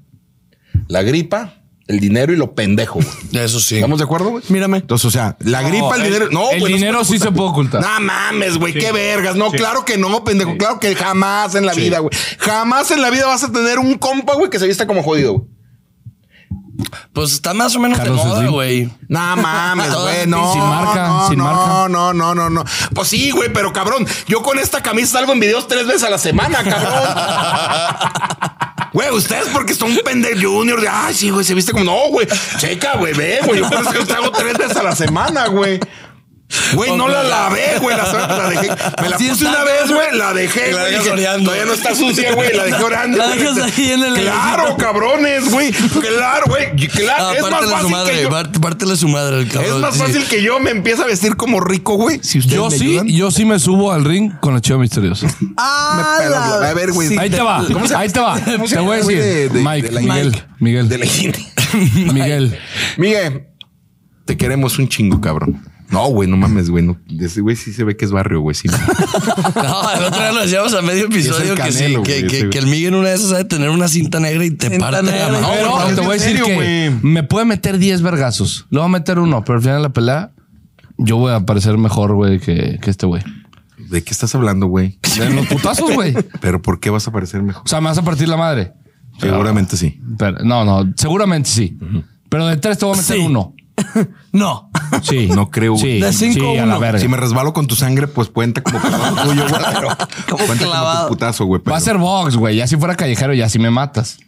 [0.88, 1.54] La gripa,
[1.88, 3.08] el dinero y lo pendejo, güey.
[3.44, 3.76] Eso sí.
[3.76, 4.44] ¿Estamos de acuerdo, güey?
[4.48, 4.78] Mírame.
[4.78, 6.28] Entonces, o sea, la gripa, el, el- dinero.
[6.30, 7.80] No, el güey, no dinero sí se puede ocultar.
[7.80, 9.36] No mames, güey, qué vergas.
[9.36, 10.56] No, claro que no, pendejo.
[10.58, 12.10] Claro que jamás en la vida, güey.
[12.38, 15.34] Jamás en la vida vas a tener un compa, güey, que se vista como jodido,
[15.34, 15.56] güey.
[17.14, 18.90] Pues está más o menos Carlos de moda, güey.
[19.08, 20.52] No mames, güey, no.
[20.52, 21.88] Sin marca, no, sin no, marca.
[21.88, 22.64] No, no, no, no.
[22.94, 26.10] Pues sí, güey, pero cabrón, yo con esta camisa salgo en videos tres veces a
[26.10, 28.66] la semana, cabrón.
[28.96, 32.08] Güey, ustedes porque son un pendejo junior de, ay, sí, güey, se viste como, no,
[32.08, 35.48] güey, checa, güey, ve, güey, yo por eso que hago tres veces a la semana,
[35.48, 35.78] güey.
[36.74, 38.68] Güey, no la lavé, güey, la, la dejé.
[39.02, 41.44] Me la puse una vez, güey, la dejé, la dije, oreando.
[41.50, 43.18] Todavía no está sucia, güey, la dejé orando.
[43.18, 45.72] La dejas ahí en el Claro, cabrones, güey.
[46.16, 46.74] Claro, güey.
[46.88, 47.86] Claro, Ah, es más su fácil
[48.20, 48.58] que madre.
[48.60, 49.74] Pártele a su madre, el cabrón.
[49.74, 50.00] Es más sí.
[50.00, 52.20] fácil que yo me empiece a vestir como rico, güey.
[52.22, 53.08] Si Yo me sí, ayudan.
[53.08, 55.26] yo sí me subo al ring con el chivo misterioso.
[55.56, 57.18] Ah, Me pelas, la- la- a ver, güey.
[57.18, 57.58] Ahí te va,
[57.96, 58.38] ahí te va.
[58.40, 60.42] ¿Cómo se Te voy a decir, de- de- Mike, la- Miguel.
[60.60, 61.44] Miguel, De la gente.
[62.12, 62.58] Miguel.
[62.96, 63.48] Miguel,
[64.24, 65.62] te queremos un chingo, cabrón.
[65.90, 66.84] No, güey, no mames, güey.
[66.84, 66.98] No.
[67.20, 68.54] Ese güey sí se ve que es barrio, güey.
[68.54, 68.68] Sí.
[69.54, 73.00] No, el otro día lo decíamos a medio episodio que sí, que, el Miguel en
[73.00, 75.10] una de esas sabe tener una cinta negra y te madre.
[75.10, 76.90] Pero no, te voy a decir serio, que güey.
[77.02, 78.66] me puede meter 10 vergazos.
[78.70, 80.32] Le voy a meter uno, pero al final de la pelea,
[80.98, 83.22] yo voy a parecer mejor, güey, que, que este güey.
[83.90, 84.98] ¿De qué estás hablando, güey?
[85.18, 86.12] De los putazos, güey.
[86.40, 87.62] Pero ¿por qué vas a parecer mejor?
[87.64, 88.72] O sea, me vas a partir la madre.
[89.20, 90.00] Seguramente sí.
[90.18, 91.78] Pero- no, no, seguramente sí.
[92.28, 93.22] Pero de tres te voy a meter Sí.
[93.22, 93.54] uno.
[94.32, 94.70] No.
[95.02, 95.28] Sí.
[95.28, 95.82] No creo, güey.
[95.82, 96.98] Sí, De cinco, sí, a la verga.
[96.98, 99.62] Si me resbalo con tu sangre, pues cuenta como putazo tuyo, güey.
[99.74, 99.88] Pero
[100.28, 101.62] Como cuenta como tu putazo, güey.
[101.62, 102.56] Va a ser box, güey.
[102.56, 104.18] Ya si fuera callejero, ya si me matas.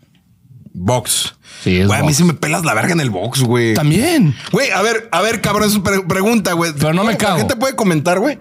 [0.72, 1.34] box.
[1.62, 2.16] Sí, es Güey, a mí box.
[2.16, 3.74] sí me pelas la verga en el box, güey.
[3.74, 4.34] También.
[4.52, 6.72] Güey, a ver, a ver, cabrón, es una pre- pregunta, güey.
[6.78, 7.38] Pero no me La cago.
[7.38, 8.38] gente puede comentar, güey.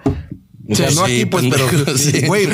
[0.69, 1.97] O sea, Sí, no aquí, pues, pero.
[1.97, 2.25] sí.
[2.27, 2.47] Güey,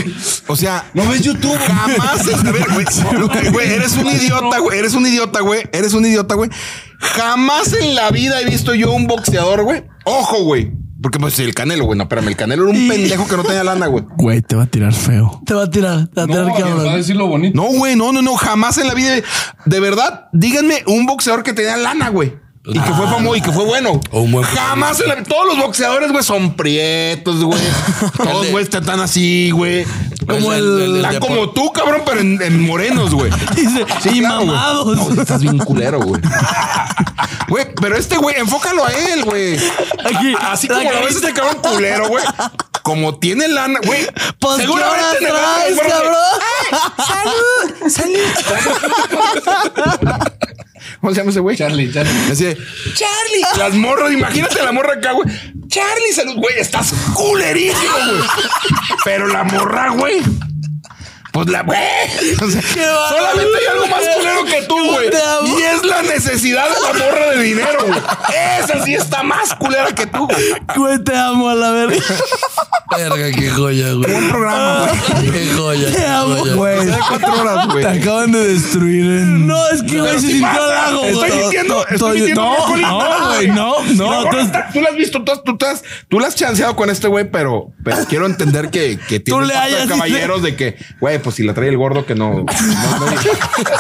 [0.48, 0.90] o sea.
[0.94, 1.58] ¿No ves YouTube?
[1.58, 2.28] Jamás.
[2.28, 2.66] es- a ver,
[3.54, 3.72] güey.
[3.72, 4.80] eres un idiota, güey.
[4.80, 5.64] Eres un idiota, güey.
[5.72, 6.50] Eres un idiota, güey.
[7.00, 9.84] Jamás en la vida he visto yo un boxeador, güey.
[10.06, 10.72] Ojo, güey.
[11.02, 11.98] Porque, pues, el canelo, güey.
[11.98, 12.30] No, espérame.
[12.30, 14.06] El canelo era un pendejo que no tenía lana, güey.
[14.16, 15.42] Güey, te va a tirar feo.
[15.46, 16.96] Te va a tirar, te va a tirar cabrón.
[16.96, 17.56] decir lo bonito.
[17.58, 19.16] No, güey, no, no, no, jamás en la vida.
[19.66, 22.36] De verdad, díganme un boxeador que tenía lana, güey.
[22.66, 24.00] Y que fue famoso y que fue bueno.
[24.12, 27.60] O un buen Jamás en la Todos los boxeadores, güey, son prietos, güey.
[28.18, 29.86] Todos, güey, están así, güey.
[30.26, 33.30] Como el- el- el Están de como tú, cabrón, pero en, en morenos, güey.
[33.56, 34.48] Dice, y claro, güey.
[34.48, 34.96] mamados.
[34.98, 36.22] No, estás bien culero, güey.
[37.50, 39.60] Güey, pero este güey, enfócalo a él, güey.
[40.42, 42.24] Así como lo ves este cabrón culero, güey.
[42.82, 44.08] Como tiene lana, güey.
[44.40, 44.88] Pues, ¿qué hora
[45.20, 46.16] en el traes, barrio fueron de, cabrón?
[47.90, 47.92] ¡Salud!
[47.92, 48.20] ¡Salud!
[51.02, 51.58] ¿Cómo se llama ese güey?
[51.58, 52.32] Charlie, Charlie.
[52.32, 53.44] Así de, Charlie.
[53.58, 55.28] Las morras, imagínate la morra acá, güey.
[55.68, 56.56] Charlie, salud, güey.
[56.60, 58.22] Estás culerísimo, güey.
[59.04, 60.22] Pero la morra, güey.
[61.34, 61.80] Pues la, güey.
[62.42, 63.10] O sea, bárbaro.
[63.10, 65.10] solamente hay algo más culero que tú, güey.
[65.46, 68.00] Y es la necesidad de la morra de dinero, güey.
[68.60, 70.54] Esa sí está más culera que tú, güey.
[70.76, 71.98] Güey, te amo a la verga.
[72.96, 74.14] Verga, qué joya, güey.
[74.14, 75.32] Un programa, güey.
[75.32, 75.88] Qué joya.
[75.92, 76.88] Te qué amo, güey.
[77.10, 77.84] Cuatro horas, güey.
[77.84, 79.48] Te acaban de destruir en...
[79.48, 80.50] No, es que, güey, se sintió
[81.00, 81.10] güey.
[81.12, 82.78] Estoy mintiendo, estoy mintiendo.
[82.78, 84.30] No, güey, no, no.
[84.30, 87.30] tú- la has visto, tú, tú, te has- tú la has chanceado con este güey,
[87.30, 87.72] pero,
[88.08, 89.54] quiero entender que, tiene
[89.88, 92.32] caballeros de que, güey, pues si la trae el gordo que no.
[92.34, 93.16] no- no-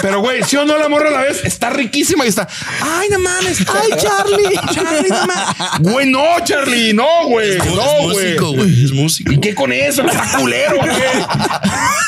[0.01, 2.47] pero, güey, si o no la morra a la vez está riquísima y está.
[2.81, 3.59] Ay, no mames.
[3.73, 4.59] Ay, Charlie.
[4.73, 5.45] Charlie, no mames.
[5.81, 7.51] Güey, no, Charlie, no, güey.
[7.57, 8.25] Es No, güey.
[8.27, 8.83] músico, güey.
[8.85, 9.31] Es músico.
[9.31, 10.01] ¿Y qué con eso?
[10.03, 11.23] ¿Está culero qué?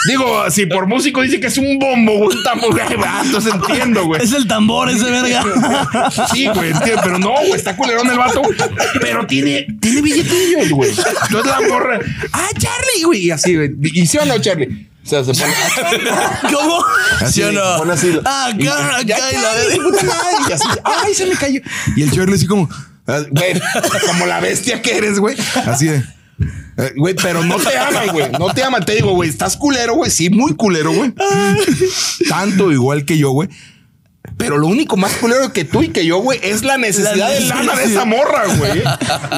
[0.07, 2.85] Digo, si por músico dice que es un bombo, güey, un tambor, güey,
[3.25, 4.21] entonces entiendo, güey.
[4.21, 5.43] Es el tambor ese verga.
[6.31, 8.55] Sí, güey, entiendo, pero no, güey, está culerón el vato, güey.
[9.01, 10.91] Pero tiene, tiene billetillos, güey.
[10.91, 11.99] Entonces la morra,
[12.33, 13.71] ah, Charlie, güey, y así, güey.
[13.81, 14.89] ¿Y sí o no, Charlie?
[15.05, 15.53] O sea, se pone
[16.53, 16.83] ¿Cómo?
[17.21, 17.33] así.
[17.33, 17.77] ¿Sí o no?
[17.77, 18.19] Pone así.
[18.25, 21.35] Ah, Y- acá, ya acá y la cállate, puta madre, y así, ay, se me
[21.35, 21.61] cayó.
[21.95, 22.67] Y el Charlie así como,
[23.07, 23.61] ah, güey,
[24.07, 25.35] como la bestia que eres, güey.
[25.67, 26.03] Así de.
[26.77, 28.31] eh, Güey, pero no te aman, güey.
[28.31, 28.83] No te aman.
[28.83, 30.09] Te digo, güey, estás culero, güey.
[30.09, 31.13] Sí, muy culero, güey.
[32.29, 33.49] Tanto igual que yo, güey.
[34.37, 37.29] Pero lo único más culero que tú y que yo, güey, es la necesidad La
[37.29, 38.83] de lana de esa morra, güey.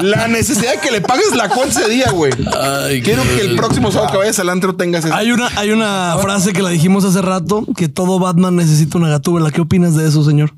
[0.03, 2.31] La necesidad de que le pagues la cuenta ese día, güey.
[2.59, 5.13] Ay, Quiero que el próximo sábado que vayas al antro tengas eso.
[5.13, 9.09] Hay una, hay una frase que la dijimos hace rato, que todo Batman necesita una
[9.09, 9.51] gatúbela.
[9.51, 10.53] ¿Qué opinas de eso, señor?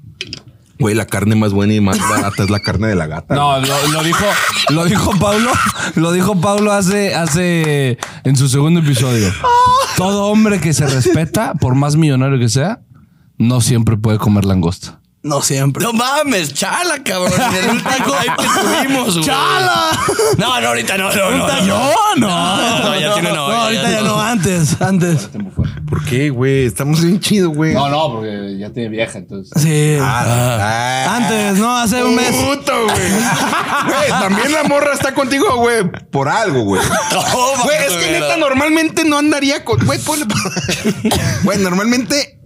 [0.80, 3.36] Güey, la carne más buena y más barata es la carne de la gata.
[3.36, 4.24] No, lo, lo dijo,
[4.70, 5.52] lo dijo Pablo,
[5.96, 9.30] lo dijo Pablo hace, hace en su segundo episodio.
[9.98, 12.80] Todo hombre que se respeta, por más millonario que sea,
[13.40, 15.00] no siempre puede comer langosta.
[15.22, 15.84] No siempre.
[15.84, 17.34] No mames, chala, cabrón.
[17.42, 19.26] En el último hype que tuvimos, güey.
[19.26, 19.92] ¡Chala!
[20.38, 21.66] No, no, ahorita no, no, no.
[21.66, 21.92] ¿Yo?
[22.16, 22.80] No.
[22.80, 25.30] No, ya tiene novia, ahorita ya no, antes, antes.
[25.90, 26.66] ¿Por qué, güey?
[26.66, 27.74] Estamos bien chido, güey.
[27.74, 29.52] No, no, porque ya tiene vieja, entonces.
[29.62, 29.98] Sí.
[30.02, 32.32] Ah, Antes, no, hace un mes.
[32.32, 33.12] Puto, güey.
[33.88, 35.84] Güey, también la morra está contigo, güey.
[36.12, 36.82] Por algo, güey.
[37.66, 39.86] Güey, es que neta normalmente no andaría con.
[39.86, 40.26] Güey, ponle.
[41.44, 42.39] Güey, normalmente.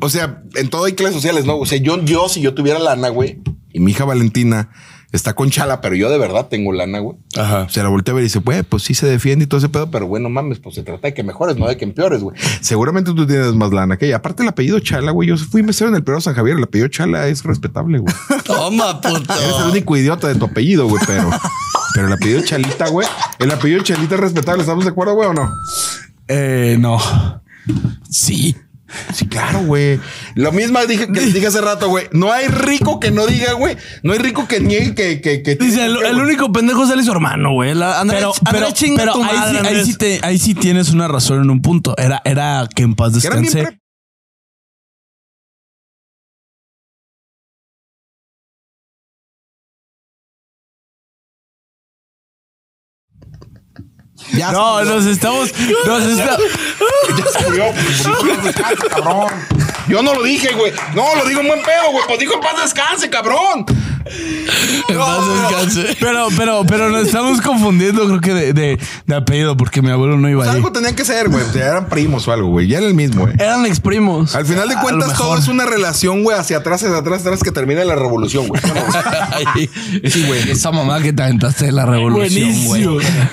[0.00, 1.58] O sea, en todo hay clases sociales, ¿no?
[1.58, 3.40] O sea, yo, yo, si yo tuviera lana, güey,
[3.72, 4.70] y mi hija Valentina
[5.12, 7.16] está con chala, pero yo de verdad tengo lana, güey.
[7.36, 7.68] Ajá.
[7.68, 9.68] Se la voltea a ver y dice, güey, pues sí se defiende y todo ese
[9.68, 12.36] pedo, pero bueno, mames, pues se trata de que mejores, no de que empeores, güey.
[12.60, 14.16] Seguramente tú tienes más lana que ella.
[14.16, 15.28] Aparte, el apellido Chala, güey.
[15.28, 16.56] Yo fui mesero en el Perro San Javier.
[16.56, 18.14] El apellido Chala es respetable, güey.
[18.44, 19.34] Toma, puto.
[19.34, 21.30] Eres el único idiota de tu apellido, güey, pero.
[21.94, 23.06] Pero el apellido Chalita, güey.
[23.38, 24.62] El apellido Chalita es respetable.
[24.62, 25.50] ¿Estamos de acuerdo, güey, o no?
[26.28, 26.98] Eh, no.
[28.08, 28.56] Sí.
[29.14, 30.00] Sí, claro, güey.
[30.34, 32.06] Lo mismo dije que dije hace rato, güey.
[32.12, 33.76] No hay rico que no diga, güey.
[34.02, 35.20] No hay rico que niegue que.
[35.20, 37.74] que, que Dice, el, el único pendejo es él y su hermano, güey.
[37.74, 40.90] La- Andrés, Pero, Andrés, pero, pero ahí, madre, sí, ahí, sí te- ahí sí tienes
[40.90, 41.94] una razón en un punto.
[41.98, 43.79] Era, era que en paz descanse.
[54.32, 55.50] Ya No, nos estamos.
[55.86, 56.36] Nos está-
[57.16, 57.64] Ya se murió.
[58.18, 59.28] Murió, descanse, cabrón.
[59.88, 60.72] Yo no lo dije, güey.
[60.94, 62.04] No, lo digo en buen pedo, güey.
[62.06, 63.64] Pues dijo en paz descanse, cabrón.
[64.88, 65.96] En paz descanse.
[66.00, 70.16] Pero, pero, pero nos estamos confundiendo, creo que de, de, de apellido, porque mi abuelo
[70.18, 70.56] no iba Pues ahí.
[70.56, 71.44] algo tenían que ser, güey.
[71.44, 72.66] O sea, eran primos o algo, güey.
[72.68, 73.34] Ya era el mismo, güey.
[73.38, 74.34] Eran exprimos.
[74.34, 77.40] Al final de A cuentas, todo es una relación, güey, hacia atrás, hacia atrás, atrás,
[77.42, 78.60] que termina la revolución, güey.
[80.10, 80.50] Sí, güey.
[80.50, 82.84] Esa mamá que te aventaste de la revolución, güey.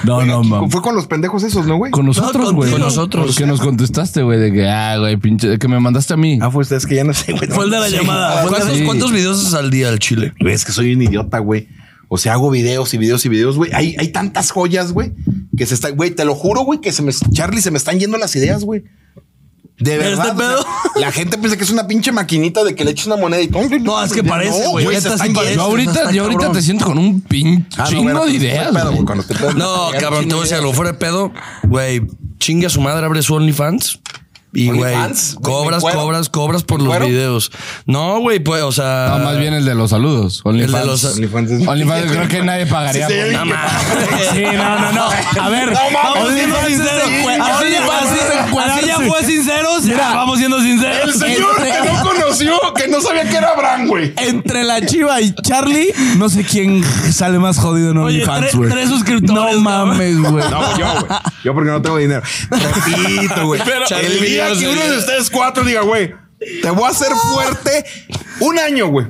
[0.03, 0.67] No, no, mamá.
[0.69, 1.91] Fue con los pendejos esos, ¿no, güey?
[1.91, 2.71] Con nosotros, No, güey.
[2.71, 3.27] Con nosotros.
[3.27, 6.39] Porque nos contestaste, güey, de que, ah, güey, pinche, que me mandaste a mí.
[6.41, 7.47] Ah, fue ustedes que ya no sé, güey.
[7.49, 8.45] Fue el de la llamada.
[8.47, 8.83] ¿Cuántos, Sí.
[8.83, 10.33] cuántos videos al día al chile?
[10.57, 11.67] Es que soy un idiota, güey.
[12.09, 13.71] O sea, hago videos y videos y videos, güey.
[13.73, 15.13] Hay, hay tantas joyas, güey,
[15.57, 17.99] que se está, güey, te lo juro, güey, que se me, Charlie, se me están
[17.99, 18.83] yendo las ideas, güey.
[19.79, 20.23] De ¿Este verdad.
[20.23, 20.65] o sea, pedo?
[20.95, 23.49] la gente piensa que es una pinche maquinita de que le eches una moneda y
[23.79, 24.85] No, es que parece, güey.
[24.85, 25.53] parece.
[25.53, 29.05] Yo ahorita, yo ahorita te siento con un pinche Ah, no, de pues, ideas, no
[29.05, 30.73] pedo, te No, cabrón, te voy a decir algo.
[30.73, 31.31] Fuera de pedo,
[31.63, 32.01] güey,
[32.39, 33.99] chingue a su madre, abre su OnlyFans.
[34.59, 34.91] Y, güey,
[35.43, 37.51] cobras, cobras, cobras por ¿Me los videos.
[37.85, 39.13] No, güey, pues, o sea.
[39.19, 40.41] No, más bien el de los saludos.
[40.43, 40.85] OnlyFans.
[40.85, 43.07] los- OnlyFans es- OnlyFans creo que nadie pagaría.
[43.07, 43.55] Sí, por- No,
[44.33, 44.43] sí.
[44.55, 45.09] no, no, no.
[45.41, 46.51] A ver, No mames, sí,
[47.39, 49.83] Así sí, ya- fue sinceros.
[49.83, 51.03] Mira, vamos siendo sinceros.
[51.05, 52.06] El señor que no
[52.45, 54.13] conoció, que no sabía que era Abraham, güey.
[54.17, 58.69] Entre la chiva y Charlie, no sé quién sale más jodido en OnlyFans, güey.
[58.69, 60.49] tres suscriptores, No mames, güey.
[60.49, 61.19] No, yo, güey.
[61.43, 62.21] Yo porque no tengo dinero.
[62.49, 63.61] Repito, güey.
[63.85, 66.13] Charlie El día que uno de ustedes cuatro diga, güey,
[66.61, 67.85] te voy a hacer fuerte
[68.39, 69.07] un año, güey.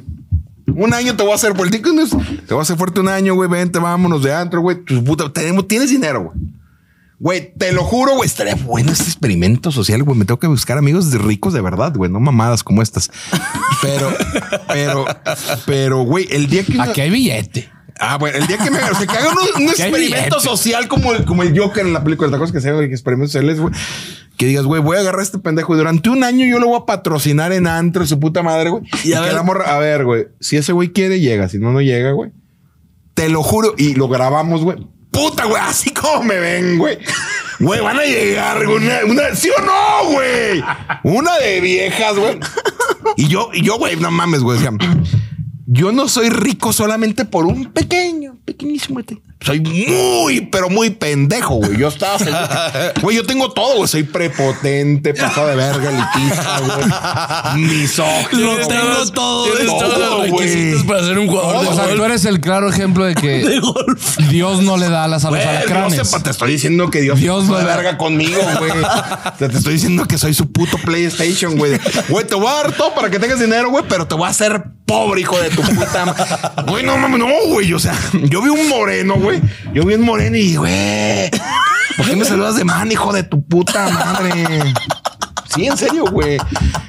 [0.68, 1.80] Un año te voy a hacer fuerte.
[1.80, 3.50] Te voy a hacer fuerte un año, güey.
[3.50, 4.84] Vente, vámonos de antro, güey.
[4.84, 6.38] Tu puta, tenemos, tienes dinero, güey.
[7.20, 8.28] Güey, te lo juro, güey.
[8.28, 10.18] Estaría bueno este experimento social, güey.
[10.18, 12.12] Me tengo que buscar amigos de ricos de verdad, güey.
[12.12, 13.10] No mamadas como estas.
[13.82, 14.14] Pero,
[14.68, 15.06] pero,
[15.66, 16.80] pero, güey, el día que.
[16.80, 17.70] Aquí hay billete.
[18.00, 21.26] Ah, bueno, el día que me o sea, que hagan un, experimento social como el,
[21.26, 23.74] como el Joker en la película, ¿te acuerdas que se hagan experimentos sociales, güey?
[24.38, 26.68] Que digas, güey, voy a agarrar a este pendejo y durante un año yo lo
[26.68, 28.84] voy a patrocinar en antro, su puta madre, güey.
[29.04, 31.50] Y Y, a ver- la morra- a ver, güey, si ese güey quiere, llega.
[31.50, 32.30] Si no, no llega, güey.
[33.16, 33.74] Te lo juro.
[33.80, 34.78] Y lo grabamos, güey.
[35.18, 37.00] Puta, güey, así como me ven, güey.
[37.60, 38.78] Güey, van a llegar, güey.
[38.78, 40.64] Una, una- ¿Sí o no, güey?
[41.04, 42.40] Una de viejas, güey.
[43.16, 44.60] Y yo, y yo, güey, no mames, güey.
[45.66, 49.00] yo no soy rico solamente por un pequeño, pequeñísimo.
[49.00, 49.18] este.
[49.40, 51.78] Soy muy, pero muy pendejo, güey.
[51.78, 52.38] Yo estaba seguro.
[53.02, 53.88] Güey, yo tengo todo, güey.
[53.88, 56.60] Soy prepotente, pasado de verga, elitista,
[57.54, 57.62] güey.
[57.68, 58.42] Misógino.
[58.42, 58.68] Lo güey.
[58.68, 59.44] tengo todo.
[59.46, 60.48] Tienes Todo, todos los güey.
[60.48, 63.62] requisitos para ser un jugador de O sea, tú eres el claro ejemplo de que
[64.30, 65.98] Dios no le da alas a los alacranes.
[66.00, 68.72] no sepa, te estoy diciendo que Dios, Dios no de da- verga conmigo, güey.
[68.72, 68.76] O
[69.38, 71.80] sea, te estoy diciendo que soy su puto PlayStation, güey.
[72.10, 74.32] Güey, te voy a dar todo para que tengas dinero, güey, pero te voy a
[74.32, 76.16] hacer pobre, hijo de tu puta.
[76.68, 77.72] Güey, no mames, no, güey.
[77.74, 79.40] O sea, yo vi un moreno, güey.
[79.74, 81.30] Yo vi un moreno y, güey,
[81.96, 84.74] ¿por qué me saludas de man, hijo de tu puta madre?
[85.58, 86.38] Sí, en serio, güey.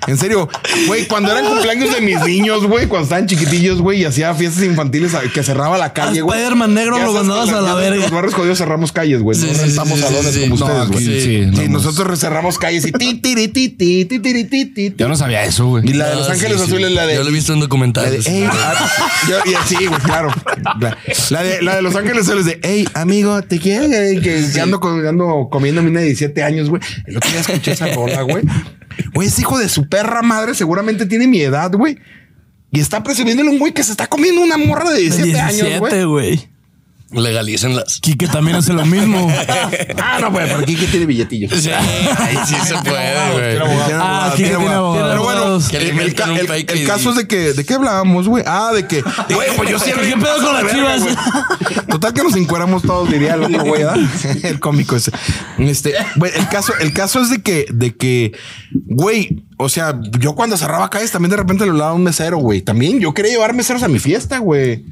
[0.07, 0.49] En serio,
[0.87, 4.63] güey, cuando eran cumpleaños de mis niños, güey, cuando estaban chiquitillos, güey, y hacía fiestas
[4.65, 6.39] infantiles que cerraba la calle, güey.
[6.39, 7.97] Spider-Man negro lo mandabas a la verga.
[8.03, 9.39] Los barrios jodidos cerramos calles, güey.
[9.39, 11.05] No rentamos salones como ustedes, güey.
[11.05, 11.69] Sí, sí, no, no.
[11.69, 14.95] nosotros cerramos calles y ti, ti, ti, ti, tiri, ti, ti, ti.
[14.97, 15.89] Yo no sabía eso, güey.
[15.89, 16.61] Y la de Los Ángeles.
[16.61, 17.15] Azules, la de.
[17.17, 18.27] Yo lo he visto en documentales.
[18.27, 18.91] "Ey, ah",
[19.29, 20.31] yo- y así, güey, claro.
[21.31, 24.89] La, de, la de Los Ángeles Azules de, hey, amigo, te quiero que, ando, co-
[25.09, 26.83] ando comiendo a mi niña de 17 años, güey.
[27.07, 28.43] El otro día escuché esa rola, güey.
[29.15, 31.99] Güey, ese hijo de su perra madre seguramente tiene mi edad, güey.
[32.71, 36.51] Y está presumiéndole un güey que se está comiendo una morra de 17, años, güey.
[37.11, 37.25] 17, güey.
[37.25, 38.01] Legalícenlas.
[38.01, 39.29] Quique también hace lo mismo.
[40.01, 41.53] Ah, no, güey, pero aquí que tiene billetillos.
[41.61, 43.57] Sí, ahí sí se puede, güey.
[43.93, 44.87] Ah, abogado, Quique tiene tiene abogado.
[44.87, 45.09] abogado.
[45.11, 45.69] Pero bueno, abogados.
[45.69, 46.87] Que le el, el el- fake el ID.
[46.87, 48.45] caso es de que, ¿de qué hablábamos, güey?
[48.47, 49.03] Ah, de que,
[49.35, 50.09] güey, pues yo siempre.
[50.09, 51.03] ¿Qué pedo con las Verga, chivas?
[51.03, 51.17] güey.
[51.89, 53.83] Total que nos encueramos todos, diría el otro güey.
[54.43, 55.11] El cómico ese.
[55.59, 58.33] Este, güey, el caso, el caso es de que, de que,
[58.73, 62.39] güey, o sea, yo cuando cerraba calles también de repente le hablaba a un mesero,
[62.39, 62.63] güey.
[62.63, 64.85] También yo quería llevar meseros a mi fiesta, güey.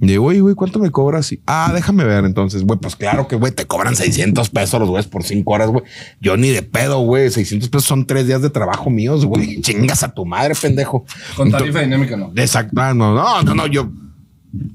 [0.00, 1.30] De, güey, güey, ¿cuánto me cobras?
[1.30, 2.24] Y, ah, déjame ver.
[2.24, 5.68] Entonces, güey, pues claro que, güey, te cobran 600 pesos los güeyes por cinco horas,
[5.68, 5.84] güey.
[6.20, 7.30] Yo ni de pedo, güey.
[7.30, 9.60] 600 pesos son tres días de trabajo míos, güey.
[9.62, 11.04] Chingas a tu madre, pendejo.
[11.36, 12.32] Con tarifa dinámica, no.
[12.36, 12.80] Exacto.
[12.80, 13.90] Ah, no, no, no, no, yo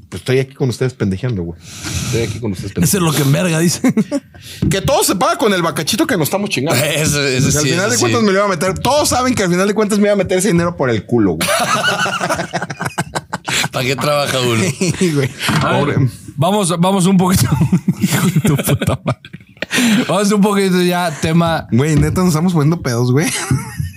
[0.07, 1.59] pues estoy aquí con ustedes pendejeando, güey.
[2.05, 3.09] Estoy aquí con ustedes Eso pendejeando.
[3.09, 3.93] es lo que enverga, dice.
[4.69, 6.81] Que todo se paga con el bacachito que nos estamos chingando.
[6.85, 7.99] Eso, eso al final eso de sí.
[8.01, 8.77] cuentas me lo iba a meter.
[8.79, 11.05] Todos saben que al final de cuentas me iba a meter ese dinero por el
[11.05, 11.47] culo, güey.
[13.75, 14.63] ¿Para qué trabaja uno?
[15.15, 15.29] Güey.
[15.59, 16.09] Pobre.
[16.37, 17.49] Vamos, vamos un poquito.
[17.99, 20.05] Hijo de tu puta madre.
[20.07, 21.67] Vamos un poquito ya tema.
[21.73, 23.27] Güey, neta, nos estamos poniendo pedos, güey.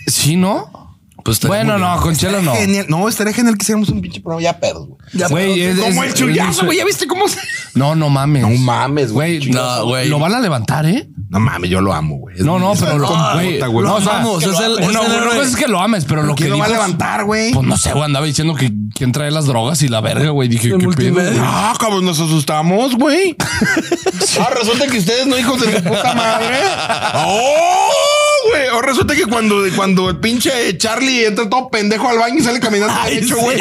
[0.09, 0.88] Sí, ¿no?
[1.29, 2.55] Pues bueno, no, con Chelo no.
[2.55, 2.87] Genial.
[2.89, 4.99] No, estaría genial que hiciéramos un pinche programa ya pedos, güey.
[5.29, 6.79] Güey, es- Como es- el chullazo, güey.
[6.79, 7.39] ¿Ya viste cómo se...?
[7.75, 8.43] No, no mames.
[8.43, 9.39] No mames, güey.
[9.39, 10.09] Güey, No, güey.
[10.09, 11.09] Lo van a levantar, ¿eh?
[11.29, 12.37] No mames, yo lo amo, güey.
[12.39, 13.87] No, no, pero lo, mi güey, puta, güey.
[13.87, 16.59] no, o sea, Vamos, es el- el que lo ames, pero lo que ¿Quién lo
[16.59, 17.53] va a levantar, güey?
[17.53, 20.49] Pues no sé, güey, andaba diciendo que quién trae las drogas y la verga, güey.
[20.49, 21.13] Dije, ¿qué pedo?
[21.15, 21.27] güey?
[21.39, 23.37] Ah, cabrón, nos asustamos, güey.
[24.41, 26.57] ah, resulta que ustedes no hijos de puta madre.
[27.15, 28.18] ¡Oh!
[28.51, 32.43] Güey, o resulta que cuando, cuando el pinche Charlie entra todo pendejo al baño y
[32.43, 33.59] sale caminando derecho, güey.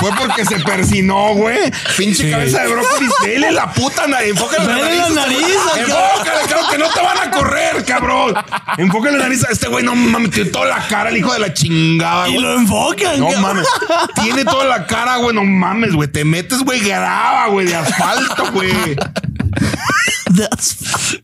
[0.00, 1.58] Fue porque se persinó, güey.
[1.96, 3.08] Pinche cabeza de brócoli.
[3.24, 4.30] Dele la puta nariz.
[4.30, 4.98] Enfócale la nariz.
[5.14, 5.38] la nariz.
[5.76, 8.34] Enfócale, claro que no te van a correr, cabrón.
[8.78, 9.84] Enfócale la nariz a este güey.
[9.84, 12.42] No mames, tiene toda la cara el hijo de la chingada, Y güey.
[12.42, 13.20] lo enfocan.
[13.20, 13.42] No cabrón.
[13.42, 13.66] mames.
[14.22, 15.34] Tiene toda la cara, güey.
[15.34, 16.08] No mames, güey.
[16.10, 18.72] Te metes, güey, grava, güey, de asfalto, güey.
[20.26, 21.20] That's-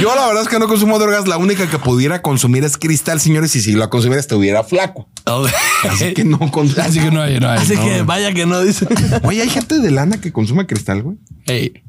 [0.00, 1.28] Yo la verdad es que no consumo drogas.
[1.28, 3.54] La única que pudiera consumir es cristal, señores.
[3.56, 5.08] Y si la consumiera estuviera flaco.
[5.88, 6.82] Así que no consumo.
[6.82, 7.58] Así que no hay, no hay.
[7.58, 8.86] Así no, que vaya que no dice.
[9.22, 11.16] Oye, hay gente de lana que consume cristal, güey.
[11.46, 11.84] Ey,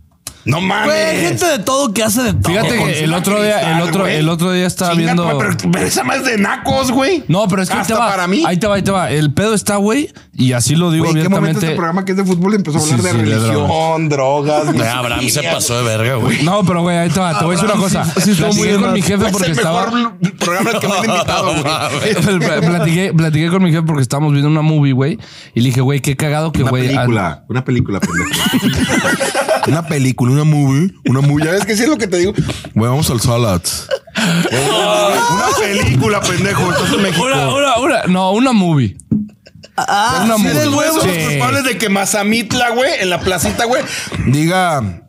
[0.46, 0.86] No mames.
[0.86, 2.52] Güey, hay gente de todo que hace de todo.
[2.54, 5.38] Fíjate que el otro día, el otro, el otro día estaba Chinga, viendo.
[5.38, 7.24] Pero, pero esa más de nacos, güey.
[7.28, 8.10] No, pero es que ahí te va.
[8.10, 8.44] para mí.
[8.48, 9.12] Ahí te va, ahí te va.
[9.12, 11.66] El pedo está, güey, y así lo digo Güey, ¿en qué momento abiertamente.
[11.68, 14.74] este programa que es de fútbol empezó a hablar Sí, de sí, de religión, drogas?
[14.74, 16.42] güey, Abraham se pasó de verga, güey.
[16.44, 17.38] No, pero güey, ahí te va.
[17.38, 18.06] Te voy a decir una cosa.
[18.06, 19.86] sí, estuvo muy platiqué con mi jefe Es porque el estaba.
[19.92, 22.60] mejor programa al que me han invitado, güey.
[22.62, 25.18] platiqué, platiqué con mi jefe porque estábamos viendo una movie, güey.
[25.54, 26.88] Y le dije, güey, qué cagado que, Una güey.
[26.88, 28.30] película, una película, pendejo.
[29.70, 31.46] una película, una movie, una movie.
[31.46, 32.34] ¿Ya ves que sí es lo que te digo?
[32.74, 33.88] Güey, vamos al Salads.
[34.52, 36.72] una película, pendejo.
[36.72, 37.26] Estás en México.
[37.26, 38.98] Una, una, una, no, una movie.
[39.78, 40.88] Ah, una sí, movie.
[40.88, 41.26] Somos Sí.
[41.30, 43.84] culpables de que Mazamitla, güey, en la placita, güey,
[44.28, 45.04] diga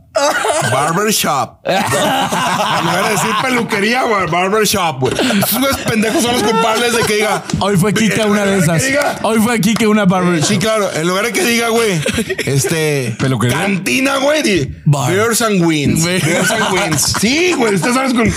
[0.72, 1.60] barbershop.
[1.64, 5.14] en lugar de decir peluquería, güey, barbershop, güey.
[5.14, 7.42] Esos güeyes pendejos son los culpables de que diga.
[7.60, 8.82] Hoy fue Kike una de esas.
[8.82, 10.44] Que diga- Hoy fue Kike una barber.
[10.44, 10.90] Sí, claro.
[10.92, 12.00] En lugar de que diga, güey,
[12.46, 13.14] este.
[13.18, 13.56] Peluquería.
[13.58, 14.70] Cantina, güey.
[14.84, 16.04] Beers and Wins.
[16.04, 16.24] Beers.
[16.24, 17.14] Beers and Wins.
[17.20, 17.74] Sí, güey.
[17.74, 18.32] Ustedes sabes con.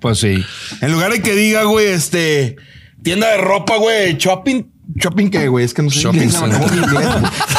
[0.00, 0.44] Pues sí.
[0.80, 2.56] En lugar de que diga, güey, este.
[3.02, 4.16] Tienda de ropa, güey.
[4.16, 4.64] Shopping.
[4.96, 5.64] ¿Shopping qué, güey?
[5.64, 6.00] Es que no sé.
[6.00, 6.52] Shopping inglés, güey.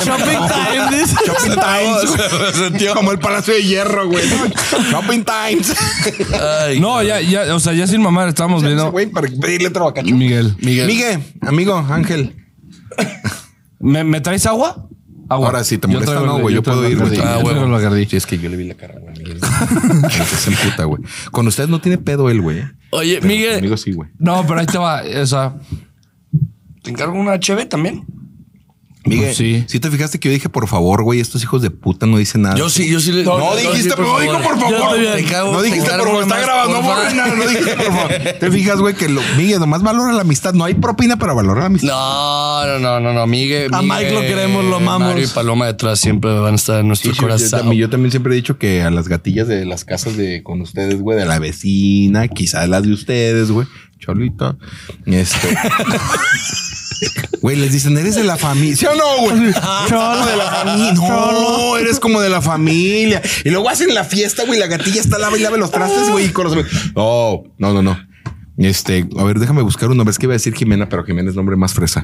[0.04, 0.98] Shopping time.
[0.98, 1.16] dice.
[1.26, 2.80] Shopping Times.
[2.80, 2.88] Güey.
[2.96, 4.24] Como el Palacio de Hierro, güey.
[4.28, 4.82] ¿no?
[4.92, 5.76] Shopping Times.
[6.62, 8.92] Ay, No, ya, ya, o sea, ya sin mamar estábamos viendo.
[8.92, 10.14] Güey, para pedirle otro bacacho.
[10.14, 10.56] Miguel.
[10.60, 10.88] Miguel.
[10.88, 12.36] Miguel, amigo, Ángel.
[13.80, 14.88] ¿Me, me traes agua?
[15.30, 15.48] Agua.
[15.48, 16.56] Ahora, si te Yo molesta, traigo no, güey.
[16.56, 17.12] Yo puedo el ir, güey.
[17.12, 17.30] Bacardí.
[17.32, 18.06] Ah, Yo Bacardí.
[18.08, 19.16] Sí, es que yo le vi la cara, güey.
[19.16, 19.40] Miguel.
[20.40, 21.04] Se emputa, güey.
[21.32, 22.64] Con ustedes no tiene pedo él, güey.
[22.90, 24.10] Oye, Miguel, Conmigo sí, güey.
[24.18, 25.04] No, pero ahí te va.
[25.22, 25.54] O sea,
[26.96, 28.06] ¿te encargo una HB también?
[29.06, 29.64] Miguel, Pues sí.
[29.66, 29.80] sí.
[29.80, 32.58] te fijaste que yo dije, por favor, güey, estos hijos de puta no dicen nada.
[32.58, 33.24] Yo sí, yo sí le.
[33.24, 34.98] No, yo dijiste, sí, pero dijo por Yo favor.
[35.30, 38.12] cago, no te dijiste, pero está nomás, grabado, no no dijiste, por favor.
[38.40, 40.54] Te fijas, güey, que lo, Miguel, nomás valora la amistad.
[40.54, 41.88] No hay propina, pero valora la amistad.
[41.88, 43.74] No, no, no, no, no, Miguel.
[43.74, 45.08] A Mike lo queremos, lo amamos.
[45.08, 47.52] Mario y Paloma detrás siempre van a estar en nuestro Sí, yo, corazón.
[47.62, 50.60] también, yo también siempre he dicho que a las gatillas de las casas de con
[50.62, 53.66] ustedes, güey, de la vecina, quizás las de ustedes, güey,
[53.98, 54.58] Cholita,
[55.06, 55.48] este.
[57.42, 58.76] Güey, les dicen, eres de la familia.
[58.76, 59.54] ¿Sí o no, güey?
[59.54, 60.94] Como de la familia.
[60.94, 63.22] No, eres como de la familia.
[63.46, 64.60] Y luego hacen la fiesta, güey.
[64.60, 66.26] La gatilla está lava y lava los trastes, güey.
[66.26, 66.56] Y con los
[66.96, 67.98] No, no, no, no.
[68.58, 70.12] Este, a ver, déjame buscar un nombre.
[70.12, 72.04] Es que iba a decir Jimena, pero Jimena es nombre más fresa.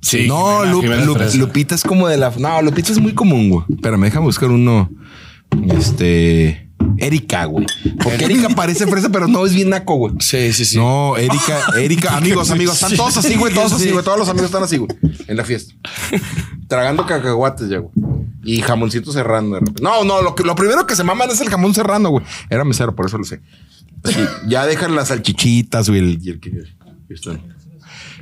[0.00, 0.26] sí.
[0.26, 1.36] No, Jimena, Lu- Jimena Lu- Fresa.
[1.36, 2.30] Lupita es como de la.
[2.38, 3.64] No, Lupita es muy común, güey.
[3.74, 4.90] Espérame, déjame buscar uno.
[5.68, 6.70] Este.
[6.98, 7.66] Erika, güey.
[8.02, 10.14] Porque Erika parece fresa, pero no es bien naco, güey.
[10.20, 10.76] Sí, sí, sí.
[10.76, 14.46] No, Erika, Erika, amigos, amigos, están todos así, güey, todos así, güey, todos los amigos
[14.46, 14.90] están así, güey,
[15.26, 15.74] en la fiesta.
[16.68, 17.92] Tragando cacahuates ya, güey.
[18.44, 19.54] Y jamoncito serrano.
[19.54, 19.82] de repente.
[19.82, 22.24] No, no, lo, que, lo primero que se maman es el jamón serrano, güey.
[22.50, 23.40] Era mesero, por eso lo sé.
[24.48, 26.50] Ya dejan las salchichitas, güey, el, y el que...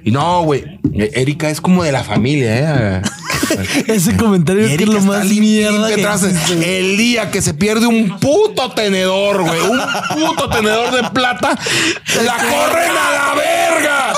[0.05, 3.03] y no, güey, Erika es como de la familia, eh.
[3.89, 6.79] Ese comentario es que es lo más mierda que.
[6.81, 9.81] El día que se pierde un puto tenedor, güey, un
[10.27, 11.59] puto tenedor de plata,
[12.25, 14.13] la corren a la verga.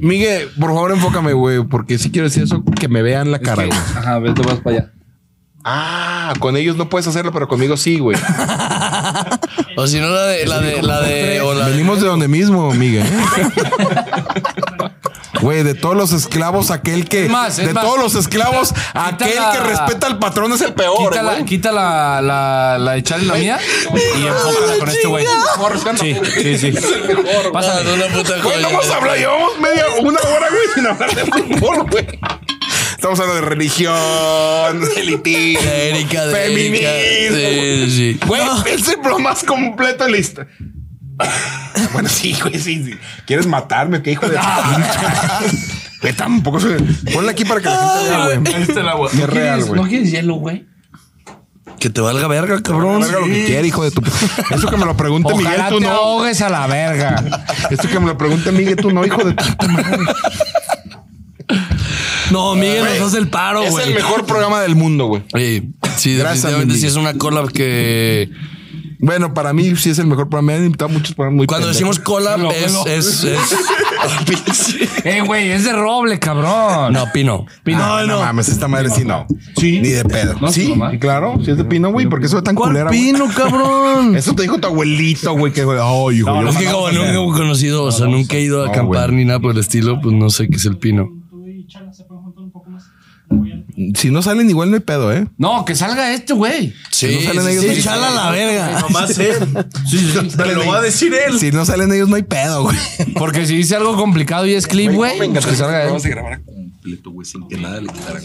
[0.00, 3.66] Miguel, por favor, enfócame, güey, porque si quiero decir eso, que me vean la cara,
[3.66, 3.78] güey.
[3.96, 4.90] Ajá, vete más para allá.
[5.66, 8.16] Ah, con ellos no puedes hacerlo, pero conmigo sí, güey.
[9.76, 12.28] O si no, la de, la de, la de, o la de- Venimos de donde
[12.28, 13.04] mismo, Miguel.
[15.44, 17.26] Güey, de todos los esclavos, aquel que.
[17.26, 17.84] Es más, es de más.
[17.84, 21.10] todos los esclavos, aquel la- que respeta al patrón es el peor.
[21.10, 21.44] Quita, la, güey.
[21.44, 23.58] quita la, la, la de Charlie, la mía,
[24.18, 25.26] y enfócala con este güey.
[26.00, 26.74] Sí, sí, sí.
[27.54, 30.86] Ah, de una puta Güey, no vamos a hablar, llevamos media, una hora, güey, sin
[30.86, 32.06] hablar de fútbol, güey.
[32.92, 36.88] Estamos hablando de religión, elitismo, De Erika, de feminismo.
[36.88, 37.90] Erika.
[37.90, 38.20] Sí, sí.
[38.26, 40.50] Güey, es el pro más completo de la historia.
[41.92, 42.94] Bueno, sí, güey, sí, sí.
[43.26, 44.02] ¿Quieres matarme?
[44.02, 44.38] ¿Qué hijo de
[46.00, 46.74] Güey, tampoco soy...
[47.12, 48.62] Ponle aquí para que la gente vea, güey.
[48.62, 49.10] Este el agua.
[49.10, 49.80] Qué real, güey.
[49.80, 50.66] ¿No quieres hielo, güey?
[51.80, 53.00] Que te valga verga, cabrón.
[53.02, 54.02] Verga lo que quiera, hijo de tu...
[54.50, 55.90] Eso que me lo pregunte Miguel, Ojalá tú te no.
[55.92, 57.22] ahogues a la verga.
[57.70, 59.98] Esto que me lo pregunte Miguel, tú no, hijo de tu puta madre.
[62.30, 63.88] No, Miguel nos hace el paro, Es güey.
[63.88, 65.22] el mejor programa del mundo, güey.
[65.34, 68.30] Sí, sí, Gracias, definitivamente sí es una collab que
[69.04, 70.52] Bueno, para mí sí es el mejor programa.
[70.52, 71.96] Me han invitado muchos programas muy cuando pendejos.
[71.96, 73.54] decimos collab Lo- es, lo- es, es-
[75.04, 76.92] Eh, güey, es de roble, cabrón.
[76.92, 77.46] no, Pino.
[77.66, 79.26] No, no, mames, esta madre sí no.
[79.58, 79.80] Sí.
[79.80, 80.34] Ni de pedo.
[80.40, 81.34] No, sí, claro.
[81.44, 82.06] Sí es de pino, güey.
[82.06, 82.98] porque eso es tan ¿Cuál culera, güey?
[83.12, 84.16] pino, cabrón?
[84.16, 85.52] Eso te dijo tu abuelito, güey.
[85.52, 86.42] Que, güey, ay, hijo.
[86.42, 89.06] yo- Es que como nunca he conocido, o sea, nunca he ido a No, acampar
[89.10, 89.16] güey.
[89.18, 91.08] ni nada por el estilo, pues no sé qué es el pino.
[93.94, 95.26] Si no salen igual, no hay pedo, ¿eh?
[95.36, 96.72] No, que salga este, güey.
[96.90, 97.82] Sí, no salen ellos, sí, sí, sí.
[97.84, 98.80] Chala la verga.
[98.80, 99.34] Nomás él.
[100.36, 101.38] Te lo va a decir él.
[101.38, 102.76] Si no salen ellos, no hay pedo, güey.
[103.14, 105.88] Porque si dice algo complicado y es clip, güey, pues que salga él.
[105.88, 106.40] Vamos a grabar
[106.84, 108.22] completo, güey, sin que nada le quitaran.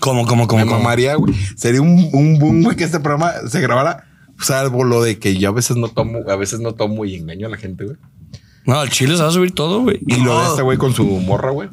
[0.00, 0.78] ¿Cómo, cómo, Me cómo, cómo?
[0.78, 1.32] mamaría, güey.
[1.56, 4.04] Sería un, un boom, güey, que este programa se grabara.
[4.40, 7.46] Salvo lo de que yo a veces no tomo, a veces no tomo y engaño
[7.46, 7.96] a la gente, güey.
[8.66, 10.00] No, al chile se va a subir todo, güey.
[10.06, 11.68] Y lo de este güey con su morra, güey.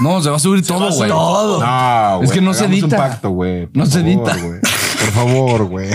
[0.00, 1.10] No, se va a subir todo, güey.
[1.10, 1.60] Todo.
[1.60, 2.86] No, Es que no se edita.
[2.86, 3.68] un pacto, güey.
[3.72, 4.36] No se edita.
[4.36, 4.60] güey.
[4.60, 5.90] Por favor, güey.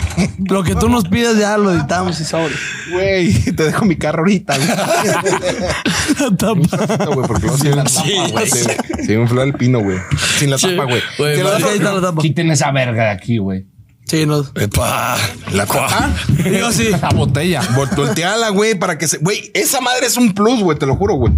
[0.50, 2.54] Lo que tú nos pidas ya lo editamos y sobre.
[2.92, 4.70] Güey, te dejo mi carro ahorita, güey.
[6.42, 6.56] No,
[7.14, 8.50] güey, porque luego sí la tapa, güey.
[8.50, 8.70] Sí,
[9.06, 9.98] sí, un flor al pino, güey.
[10.38, 10.70] Sin la Sí.
[10.70, 11.02] tapa, güey.
[11.18, 12.02] Güey, tapa.
[12.02, 12.22] Tapa.
[12.22, 13.66] Quiten esa verga de aquí, güey.
[14.06, 14.46] Sí, no.
[14.56, 15.18] Epa.
[15.54, 16.14] La tapa.
[16.44, 16.90] Digo sí.
[17.02, 17.62] La botella.
[17.76, 19.18] Vol- Volteala, güey, para que se.
[19.18, 21.34] Güey, esa madre es un plus, güey, te lo juro, güey.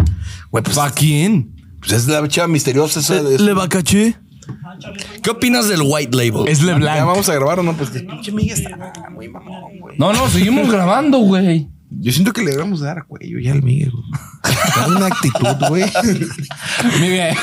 [0.51, 1.51] Güey, pues, ¿Para quién?
[1.79, 2.99] pues es la chava misteriosa.
[2.99, 4.15] Esa, es- Le va caché.
[5.23, 6.47] ¿Qué opinas del white label?
[6.47, 7.05] Es ¿Ya LeBlanc.
[7.05, 7.73] vamos a grabar o no?
[7.73, 8.69] Pues pinche amiga está
[9.11, 9.97] muy mamón, güey.
[9.97, 11.69] No, no, seguimos grabando, güey.
[11.91, 13.91] Yo siento que le debemos dar a cuello ya al Miguel,
[14.83, 14.95] güey.
[14.95, 15.85] Una actitud, güey.
[16.99, 17.35] Miguel.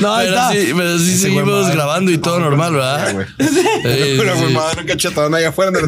[0.00, 0.52] No, ahí pero está.
[0.52, 1.74] sí, pero sí Ese seguimos madre.
[1.74, 3.14] grabando y todo normal, ¿verdad?
[3.14, 3.26] güey.
[3.38, 4.40] Sí, Una sí.
[4.42, 5.72] güey madre, un cachetadón allá afuera.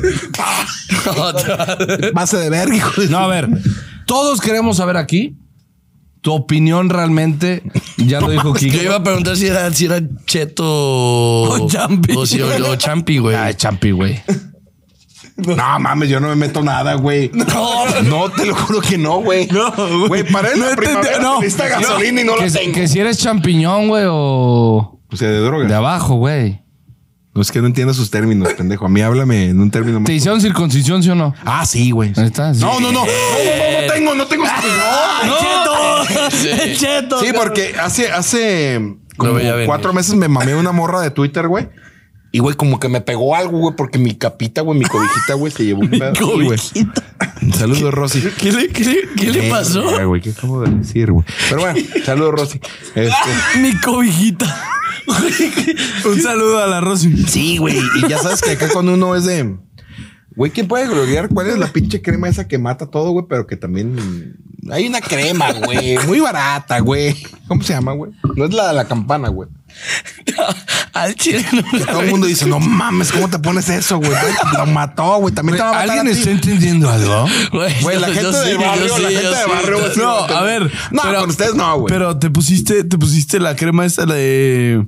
[2.15, 3.49] Base de verga, hijo de- No, a ver.
[4.07, 5.37] Todos queremos saber aquí
[6.21, 7.63] tu opinión realmente.
[7.99, 8.85] Ya lo dijo Yo Kike.
[8.85, 12.15] iba a preguntar si era, si era Cheto o, Champi.
[12.17, 13.37] O, si- o- o Champi, güey.
[13.37, 14.23] Ay, champi, güey.
[15.47, 17.30] No mames, yo no me meto nada, güey.
[17.34, 19.47] No, no, te lo juro que no, güey.
[19.49, 19.72] No,
[20.09, 20.22] güey.
[20.24, 21.40] para él No la primavera no.
[21.40, 22.74] necesita gasolina y no Que, lo tengo.
[22.74, 25.66] que si eres champiñón, güey, o O sea, de droga.
[25.66, 26.61] De abajo, güey.
[27.34, 28.84] No es que no entiendo sus términos, pendejo.
[28.86, 30.07] A mí háblame en un término más.
[30.07, 31.34] ¿Te hicieron circuncisión, sí o no?
[31.45, 32.11] Ah, sí, güey.
[32.14, 32.53] Está.
[32.53, 32.61] sí.
[32.61, 33.01] No, no, no.
[33.01, 34.45] No, no, no, no tengo, no tengo.
[35.26, 35.38] No.
[35.38, 36.76] ¡Cheto!
[36.78, 37.20] ¡Cheto!
[37.20, 41.68] Sí, porque hace, hace como cuatro meses me mamé una morra de Twitter, güey.
[42.35, 45.53] Y, güey, como que me pegó algo, güey, porque mi capita, güey, mi cobijita, güey,
[45.53, 46.12] se llevó un pedo.
[46.43, 46.59] Güey.
[47.55, 48.22] Saludos, Rosy.
[48.39, 49.83] ¿Qué le, qué le- qué le Eh, pasó?
[50.09, 51.26] güey, ¿qué acabo de decir, güey?
[51.51, 52.61] Pero bueno, saludos, Rosy.
[52.95, 54.47] Este, Mi cobijita.
[56.07, 57.16] Un saludo a la Rosy.
[57.26, 57.76] sí, güey.
[58.03, 59.57] Y ya sabes que acá cuando uno es de.
[60.35, 63.26] Güey, ¿quién puede gloriar cuál es la pinche crema esa que mata todo, güey?
[63.28, 64.39] Pero que también.
[64.70, 65.99] Hay una crema, güey.
[66.07, 67.14] Muy barata, güey.
[67.49, 68.12] ¿Cómo se llama, güey?
[68.37, 69.49] No es la de la campana, güey.
[70.93, 74.11] Al chile no Que todo el mundo dice, no mames, ¿cómo te pones eso, güey?
[74.57, 75.35] Lo mató, güey.
[75.35, 76.18] También te va a matar ¿Alguien a ti.
[76.18, 77.27] está entendiendo algo?
[77.53, 79.79] Güey, la gente del barrio, la gente de barrio.
[79.97, 80.70] No, a ver.
[80.91, 81.93] No, pero- con ustedes no, güey.
[81.93, 84.87] Pero te pusiste, te pusiste la crema esa la de.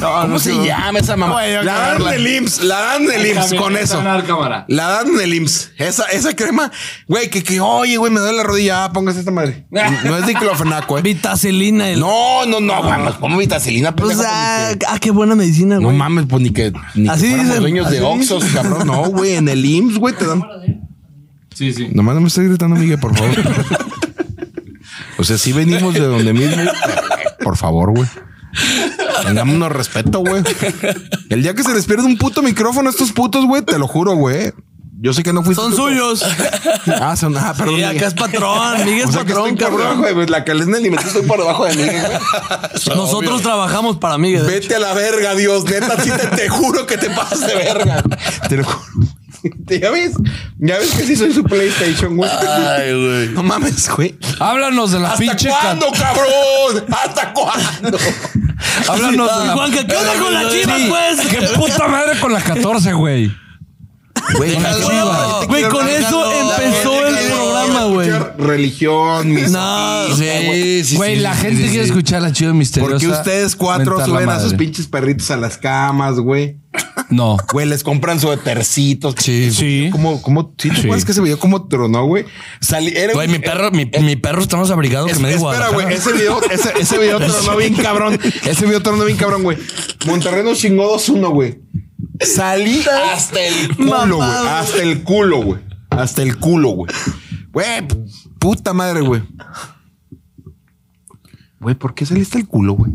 [0.00, 0.64] No, ¿Cómo no se sé.
[0.66, 1.34] llama esa mamá?
[1.34, 4.02] Güey, La dan del IMSS, la dan del IMSS con eso.
[4.26, 4.64] cámara.
[4.68, 5.72] La dan del IMSS.
[5.78, 6.70] Esa, esa crema,
[7.08, 8.84] güey, que, que, oye, güey, me duele la rodilla.
[8.84, 9.66] Ah, póngase esta madre.
[10.04, 11.02] No es diclofenaco, eh.
[11.02, 11.90] Vitacilina.
[11.90, 12.00] El...
[12.00, 15.96] No, no, no, mames, como vitacilina, Pues, ah, ah, qué buena medicina, No güey.
[15.96, 18.62] mames, pues ni que, ni Así que dicen, dueños de así Oxxos, dicen.
[18.62, 18.86] cabrón.
[18.86, 20.42] No, güey, en el IMSS, güey, te dan.
[21.54, 21.88] Sí, sí.
[21.92, 23.34] Nomás no me estoy gritando, Miguel, por favor.
[25.18, 26.62] o sea, sí venimos de donde mismo.
[27.42, 28.08] Por favor, güey.
[29.22, 30.42] Tengámonos respeto, güey.
[31.30, 33.86] El día que se les pierde un puto micrófono a estos putos, güey, te lo
[33.86, 34.52] juro, güey.
[35.00, 35.62] Yo sé que no fuiste.
[35.62, 35.76] Son tú.
[35.76, 36.24] suyos.
[37.00, 37.36] Ah, son.
[37.36, 37.74] Ah, perdón.
[37.74, 37.96] Y Miguel.
[37.96, 38.84] acá es patrón.
[38.86, 40.26] Miguel O es sea que patrón, cabrón.
[40.30, 42.96] la que les en el límite, estoy por debajo de Miguel, güey.
[42.96, 44.44] Nosotros trabajamos para Miguel.
[44.44, 45.64] Vete a la verga, Dios.
[45.64, 48.02] Neta, sí te, te juro que te pasas de verga.
[48.48, 49.08] Te lo juro.
[49.66, 50.12] ¿Ya ves?
[50.58, 52.30] ¿Ya ves que sí soy su PlayStation, güey?
[52.30, 53.28] Ay, güey.
[53.28, 54.16] No mames, güey.
[54.40, 55.48] Háblanos de la ¿Hasta pinche.
[55.48, 56.84] cuándo, cabrón?
[56.90, 57.98] ¿Hasta cuándo?
[58.88, 59.52] Háblanos de la.
[59.54, 61.26] Juanca, ¿qué onda con la chiva, pues?
[61.28, 63.30] ¿Qué puta madre con la 14, güey?
[64.36, 64.56] Güey,
[65.48, 68.10] Güey, con eso empezó el programa, güey.
[68.38, 71.90] Religión, mis No, Sí, sí, Güey, sí, la sí, gente sí, quiere sí.
[71.90, 72.92] escuchar la chiva misteriosa.
[72.92, 76.56] Porque ustedes cuatro suben a sus pinches perritos a las camas, güey.
[77.10, 77.36] No.
[77.52, 79.14] Güey, les compran suétercitos.
[79.18, 79.50] Sí.
[79.52, 79.88] Sí.
[79.92, 80.80] ¿Cómo, cómo, sí, te Sí.
[80.82, 82.24] acuerdas que ese video cómo tronó, güey?
[82.60, 85.52] Salí, era Güey, mi perro, mi, mi perro está más abrigado que me dijo.
[85.52, 85.92] espera, güey.
[85.94, 88.18] Ese video, ese, ese video tronó bien cabrón.
[88.44, 89.58] Ese video tronó bien cabrón, güey.
[90.06, 91.60] Monterrey nos chingó 2-1, güey.
[92.20, 92.82] Salí
[93.12, 94.28] hasta el culo, güey.
[94.48, 95.60] Hasta el culo, güey.
[95.90, 96.92] Hasta el culo, güey.
[97.52, 97.86] Güey,
[98.38, 99.22] puta madre, güey.
[101.60, 102.92] Güey, ¿por qué saliste el culo, güey?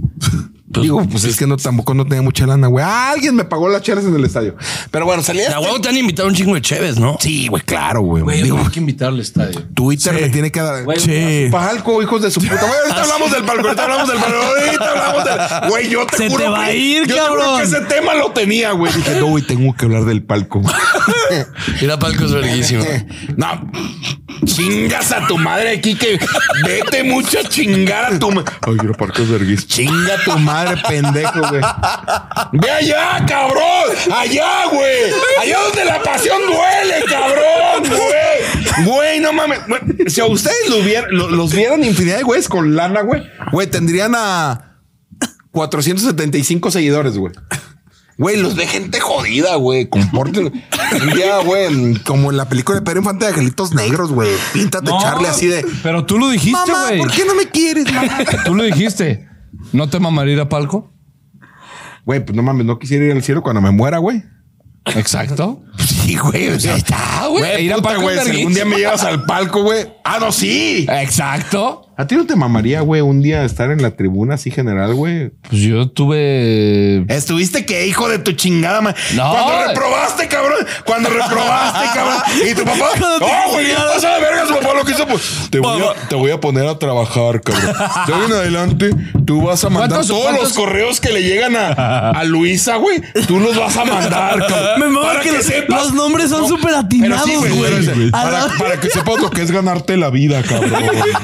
[0.71, 2.85] Digo, pues es que no, tampoco no tenía mucha lana, güey.
[2.87, 4.55] Ah, Alguien me pagó las chelas en el estadio.
[4.91, 7.17] Pero bueno, salí hasta La huevo te han invitado un chingo de cheves, ¿no?
[7.19, 8.21] Sí, güey, claro, güey.
[8.23, 9.61] Güey, Digo, hay que invitar al estadio.
[9.73, 10.83] Twitter le tiene que dar.
[10.99, 11.47] Sí.
[11.51, 12.55] Palco, hijos de su puta.
[12.61, 15.23] Güey, ahorita hablamos del palco, ahorita hablamos del palco, ahorita hablamos
[15.61, 15.69] del.
[15.71, 17.57] Güey, yo te Se juro te va que- a ir, yo te juro cabrón.
[17.57, 18.93] que ese tema lo tenía, güey.
[18.93, 20.59] Dije, no, güey, tengo que hablar del palco.
[20.59, 20.75] güey.
[21.81, 22.83] Ir a palco es verguísimo.
[23.37, 23.71] no.
[24.45, 26.19] Chingas a tu madre, Kike.
[26.65, 28.51] Vete mucho a chingar a tu madre.
[28.61, 29.67] Ay, quiero palco es verguís.
[29.67, 31.61] Chinga a tu madre, pendejo, güey.
[32.53, 33.63] Ve allá, cabrón.
[34.13, 35.11] Allá, güey.
[35.41, 38.85] Allá donde la pasión duele, cabrón, güey.
[38.85, 39.59] Güey, no mames.
[39.67, 43.23] Güey, Si a ustedes lo vieran- lo- los vieran infinidad de güeyes con lana, güey,
[43.51, 44.77] güey, tendrían a
[45.51, 47.33] 475 seguidores, güey.
[48.17, 49.87] Güey, los de gente jodida, güey.
[49.87, 50.51] Comporten.
[51.15, 54.29] Día, güey, como en la película de Pedro Infante de Angelitos Negros, güey.
[54.51, 55.65] Píntate, Charlie, así de.
[55.83, 56.97] Pero tú lo dijiste, güey.
[56.99, 58.17] ¿por qué no me quieres, mamá?
[58.45, 59.28] Tú lo dijiste.
[59.71, 60.91] ¿No te mamaría ir a palco?
[62.05, 64.23] Güey, pues no mames, no quisiera ir al cielo cuando me muera, güey.
[64.95, 65.61] Exacto.
[65.89, 66.49] Sí, güey.
[66.49, 67.65] O sea, está, güey.
[67.65, 68.19] Ir a puta, palco güey.
[68.19, 69.85] Si algún día me llevas al palco, güey.
[70.03, 70.87] Ah, no, sí.
[70.89, 71.88] Exacto.
[71.99, 75.31] ¿A ti no te mamaría, güey, un día estar en la tribuna así general, güey?
[75.49, 77.03] Pues yo tuve.
[77.13, 78.95] Estuviste que hijo de tu chingada, man.
[79.15, 79.29] No.
[79.33, 80.65] Cuando reprobaste, cabrón.
[80.85, 82.17] Cuando reprobaste, cabrón.
[82.49, 82.85] Y tu papá.
[83.01, 84.47] No, güey, ¿qué pasa de verga?
[84.47, 85.23] Su papá lo que hizo, pues.
[85.49, 87.73] Te voy, a, te voy a poner a trabajar, cabrón.
[88.07, 88.89] De hoy en adelante,
[89.25, 92.77] tú vas a mandar ¿Cuántos- todos cuántos- los correos que le llegan a, a Luisa,
[92.77, 93.01] güey.
[93.27, 94.79] Tú los vas a mandar, cabrón.
[94.79, 95.83] Me mama Para que, que los- sepas.
[95.83, 97.83] los nombres son súper Pero atinados, sí, güey.
[97.83, 100.71] sí, Para, para que sepas lo que es ganarte la vida, cabrón.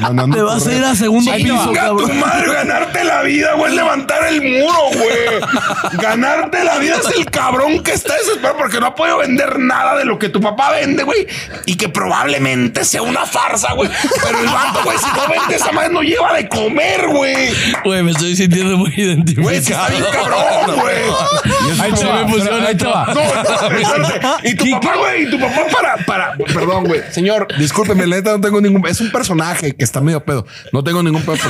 [0.01, 4.41] Mandando vas a ir a segundo piso, tu madre, ganarte la vida, güey, levantar el
[4.41, 5.99] muro, güey.
[6.01, 9.97] Ganarte la vida es el cabrón que está desesperado porque no ha podido vender nada
[9.97, 11.27] de lo que tu papá vende, güey,
[11.65, 13.89] y que probablemente sea una farsa, güey.
[14.23, 17.53] Pero el vato, güey, si no vende esa madre, no lleva de comer, güey.
[17.83, 19.43] Güey, me estoy sintiendo muy identificado.
[19.47, 20.95] Güey, sí está bien cabrón, güey.
[21.79, 23.13] Ahí te va, pero ahí te va.
[23.13, 24.35] No.
[24.43, 27.01] Y tu papá, güey, y tu papá para, para, perdón, güey.
[27.11, 30.45] Señor, discúlpeme, la neta no tengo ningún, es un personaje que está medio pedo.
[30.73, 31.47] No tengo ningún tanto,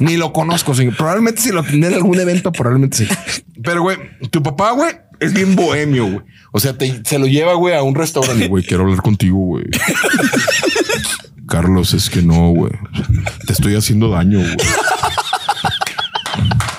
[0.00, 0.72] Ni lo conozco.
[0.96, 3.08] Probablemente si lo tendré en algún evento, probablemente sí.
[3.62, 3.96] Pero, güey,
[4.30, 6.20] tu papá, güey, es bien bohemio, güey.
[6.52, 8.48] O sea, te- se lo lleva, güey, a un restaurante.
[8.48, 9.64] Güey, quiero hablar contigo, güey.
[11.48, 12.72] Carlos, es que no, güey.
[13.46, 14.56] Te estoy haciendo daño, güey.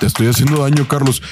[0.00, 1.22] Te estoy haciendo daño, Carlos.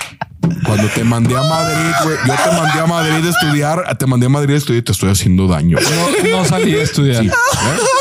[0.65, 4.27] Cuando te mandé a Madrid, güey, yo te mandé a Madrid a estudiar, te mandé
[4.27, 5.79] a Madrid a estudiar y te estoy haciendo daño.
[6.25, 7.25] No, no salí a estudiar.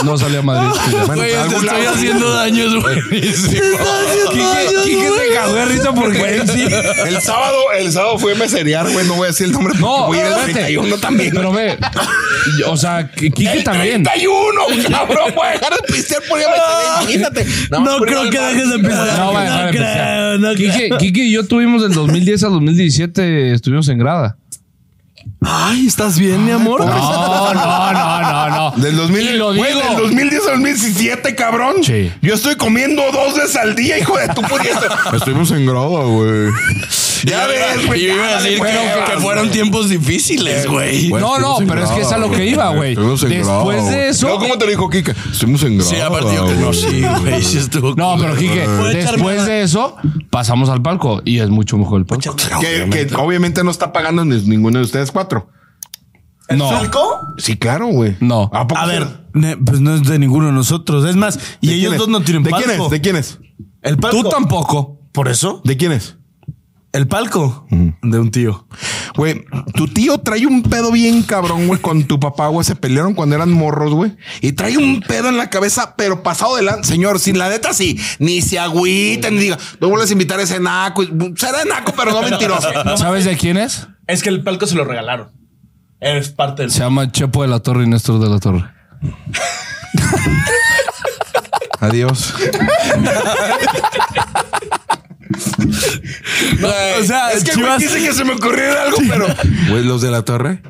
[0.04, 1.06] No salí a Madrid a estudiar.
[1.06, 3.62] Bueno, Güey, te algún estoy lado- haciendo daño, es buenísimo.
[4.32, 6.66] Quique, Quique se cagó de risa porque él sí.
[7.06, 9.06] El sábado, el sábado fue a meserear, güey.
[9.08, 9.74] No voy a decir el nombre.
[9.80, 10.54] No, voy a ir al espérate.
[10.74, 11.34] 31 también.
[11.36, 11.78] Pero ve,
[12.68, 14.04] o sea, que Quique el también.
[14.04, 15.34] 31, cabrón.
[15.36, 17.02] Voy a dejar de pistear por ir a meserear.
[17.04, 17.46] Imagínate.
[17.72, 18.54] Nada más No por ir creo al que bar.
[18.54, 19.18] dejes de empezar.
[19.20, 20.40] No, va a dejar no de creo, empezar.
[20.40, 20.74] no creo.
[20.74, 21.94] Quique, Quique y yo tuvimos del
[22.36, 24.38] 2010 al 2017, estuvimos en grada.
[25.42, 26.86] Ay, ¿estás bien, mi amor?
[26.86, 28.82] No, no, no, no, no.
[28.82, 29.88] Del 2000, Y lo güey, digo.
[29.88, 31.76] del 2010 al 2017, cabrón.
[31.84, 32.12] Sí.
[32.22, 34.86] Yo estoy comiendo dos veces al día, hijo de tu pudiente.
[35.16, 36.50] Estuvimos en grada, güey.
[37.24, 38.02] Ya ves, güey.
[38.02, 41.10] Y iba a decir que, fueron tiempos difíciles, güey.
[41.10, 42.92] Güey, No, no, pero es que es a lo que iba, güey.
[42.92, 45.16] Estuvimos en Después de eso- Luego, ¿Cómo te lo dijo Kika?
[45.32, 45.90] Estuvimos en grada.
[45.90, 47.42] Sí, aparte yo que no, sí, güey.
[47.44, 47.96] Sí estuvo.
[47.96, 49.96] No, pero echarme después de eso,
[50.30, 52.36] pasamos al palco y es mucho mejor el palco.
[52.60, 55.50] Que, que obviamente no está pagando ni- ninguno de ustedes cuatro.
[56.50, 57.02] No, ¿Falco?
[57.38, 58.18] Sí, claro, güey.
[58.20, 58.52] No.
[58.54, 61.04] ¿A, poco A ver, ne- pues no es de ninguno de nosotros.
[61.10, 62.68] Es más, y ¿De ellos dos no tienen ¿De palco.
[62.68, 62.90] quién es?
[62.92, 63.40] ¿De quién es?
[63.82, 64.22] El palco.
[64.22, 65.00] tú tampoco.
[65.12, 66.18] Por eso, ¿De quién es?
[66.96, 68.66] El palco de un tío.
[69.18, 69.44] Güey,
[69.74, 72.64] tu tío trae un pedo bien cabrón, güey, con tu papá, güey.
[72.64, 74.16] Se pelearon cuando eran morros, güey.
[74.40, 76.84] Y trae un pedo en la cabeza, pero pasado de la...
[76.84, 78.00] Señor, sin la neta, sí.
[78.20, 81.04] Ni se agüiten, ni diga, no vuelves a invitar a ese naco.
[81.36, 82.70] Será naco, pero no mentiroso.
[82.98, 83.88] ¿Sabes de quién es?
[84.08, 85.32] Es que el palco se lo regalaron.
[86.00, 88.64] Eres parte del Se llama Chepo de la Torre y Néstor de la Torre.
[91.82, 92.34] Adiós.
[97.00, 99.28] O sea, es que, güey, Chivas, quise que se me ocurriera algo, pero...
[99.70, 100.62] Güey, los de la torre.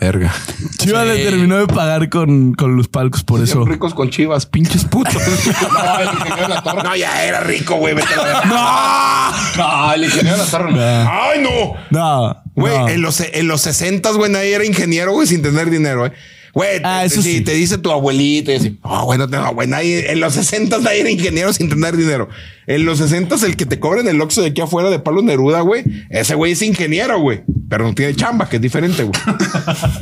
[0.00, 0.32] Verga.
[0.78, 3.66] Chivas le terminó de pagar con, con los palcos por eso.
[3.66, 5.14] Ricos con chivas, pinches putos.
[5.72, 6.82] no, el ingeniero de la torre.
[6.82, 7.94] No, ya era rico, güey.
[7.94, 8.40] Vete a la verga.
[9.58, 10.80] No, el ingeniero de la Torre no.
[10.80, 11.74] ¡Ay, no!
[11.90, 12.42] No.
[12.54, 12.88] Güey, no.
[12.88, 16.12] en los, en los 60, güey, nadie era ingeniero, güey, sin tener dinero, eh.
[16.52, 17.40] Güey, Ah, eso sí.
[17.42, 20.78] te dice tu abuelita y así, oh, güey, no tengo, güey, nadie, en los 60
[20.78, 22.28] nadie era ingeniero sin tener dinero.
[22.66, 25.22] En los 60 el que te cobra en el Oxxo de aquí afuera de Palo
[25.22, 29.14] Neruda, güey, ese güey es ingeniero, güey, pero no tiene chamba, que es diferente, güey.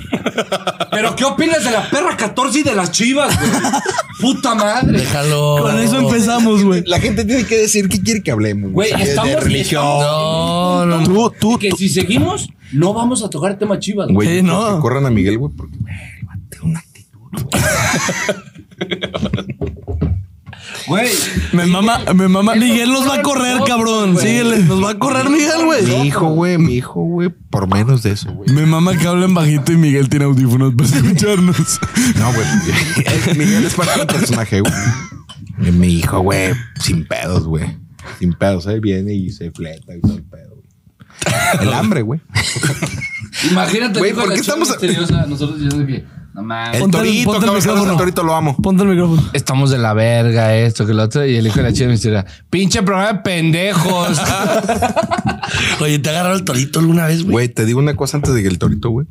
[0.91, 3.51] Pero ¿qué opinas de la perra 14 y de las chivas, güey?
[4.21, 4.99] Puta madre.
[4.99, 5.59] Déjalo.
[5.61, 6.83] Con eso empezamos, güey.
[6.87, 8.73] La gente tiene que decir qué quiere que hablemos.
[8.73, 9.83] Güey, De- de estamos- religión.
[9.85, 11.05] No, no, no.
[11.05, 11.77] Tú, tú, Que tú.
[11.77, 14.07] si seguimos, no vamos a tocar el tema chivas.
[14.09, 14.15] güey.
[14.27, 14.77] Güey, Sí, no.
[14.77, 15.77] que corran a Miguel, güey, porque,
[16.57, 17.19] el una actitud.
[20.87, 21.09] Güey.
[21.53, 22.55] Me mama, me mama.
[22.55, 24.17] Miguel nos va a correr, cabrón.
[24.19, 24.59] Síguele.
[24.65, 25.85] Nos va a correr Miguel, güey.
[25.87, 28.51] Mi hijo, güey, mi hijo, güey, por menos de eso, güey.
[28.51, 31.57] Me mama que hablen bajito y Miguel tiene audífonos para escucharnos.
[32.17, 32.47] No, güey.
[33.37, 34.73] Miguel es parte del personaje, güey.
[35.67, 37.77] Y Mi hijo, güey, sin pedos, güey.
[38.19, 38.81] Sin pedos, ¿eh?
[38.81, 40.55] Viene y se fleta y todo el pedo.
[40.55, 40.69] güey.
[41.67, 42.21] El hambre, güey.
[43.51, 44.69] Imagínate, Güey, ¿por de qué estamos-
[45.29, 46.81] nosotros yo dije, no mames.
[46.81, 47.93] El torito, ponte el cabrón, micrófono.
[47.93, 48.57] el torito lo amo.
[48.57, 49.23] Ponte el micrófono.
[49.33, 51.25] Estamos de la verga, esto, que lo otro.
[51.27, 52.27] Y el hijo de la chiva misteria.
[52.51, 54.21] Pinche programa de pendejos.
[55.81, 57.33] Oye, ¿te agarró el torito alguna vez, güey?
[57.33, 59.07] Güey, te digo una cosa antes de que el torito, güey.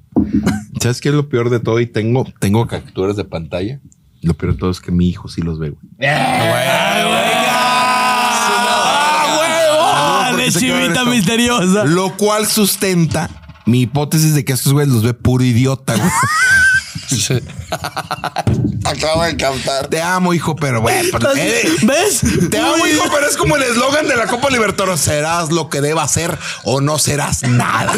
[0.82, 1.80] ¿Sabes qué es lo peor de todo?
[1.80, 3.80] Y tengo, tengo capturas de pantalla.
[4.22, 6.10] Lo peor de todo es que mi hijo sí los ve, güey.
[6.10, 7.08] ¡Ah,
[10.32, 11.84] ¿por de chivita misteriosa!
[11.86, 13.30] Lo cual sustenta
[13.66, 16.10] mi hipótesis de que estos güeyes los ve puro idiota, güey.
[18.86, 19.88] Acabo de captar.
[19.88, 21.12] Te amo, hijo, pero güey.
[21.12, 22.22] pues, eh, ¿Ves?
[22.50, 25.00] Te amo, hijo, pero es como el eslogan de la Copa Libertadores.
[25.02, 27.94] Serás lo que deba ser o no serás nada.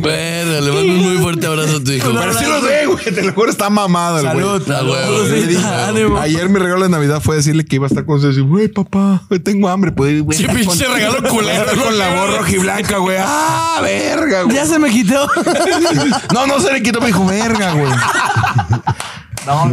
[0.00, 2.12] Bueno, le mando un muy fuerte abrazo a tu hijo.
[2.12, 2.75] Pero sí los ve, güey.
[3.14, 4.44] Te lo juro, está mamado el güey.
[4.66, 4.88] Salud.
[4.90, 5.46] Güey, Le güey.
[5.46, 6.18] dije, Ánimo.
[6.18, 8.36] Ayer mi regalo de Navidad fue decirle que iba a estar con ustedes.
[8.38, 9.92] Y, güey, papá, tengo hambre.
[9.92, 13.16] Pues, güey, Sí, estar pinche con- regalo culero, Con la gorra rojiblanca, güey.
[13.20, 14.56] Ah, verga, güey.
[14.56, 15.26] Ya se me quitó.
[16.34, 17.00] No, no se le quitó.
[17.00, 17.92] Me dijo, verga, güey.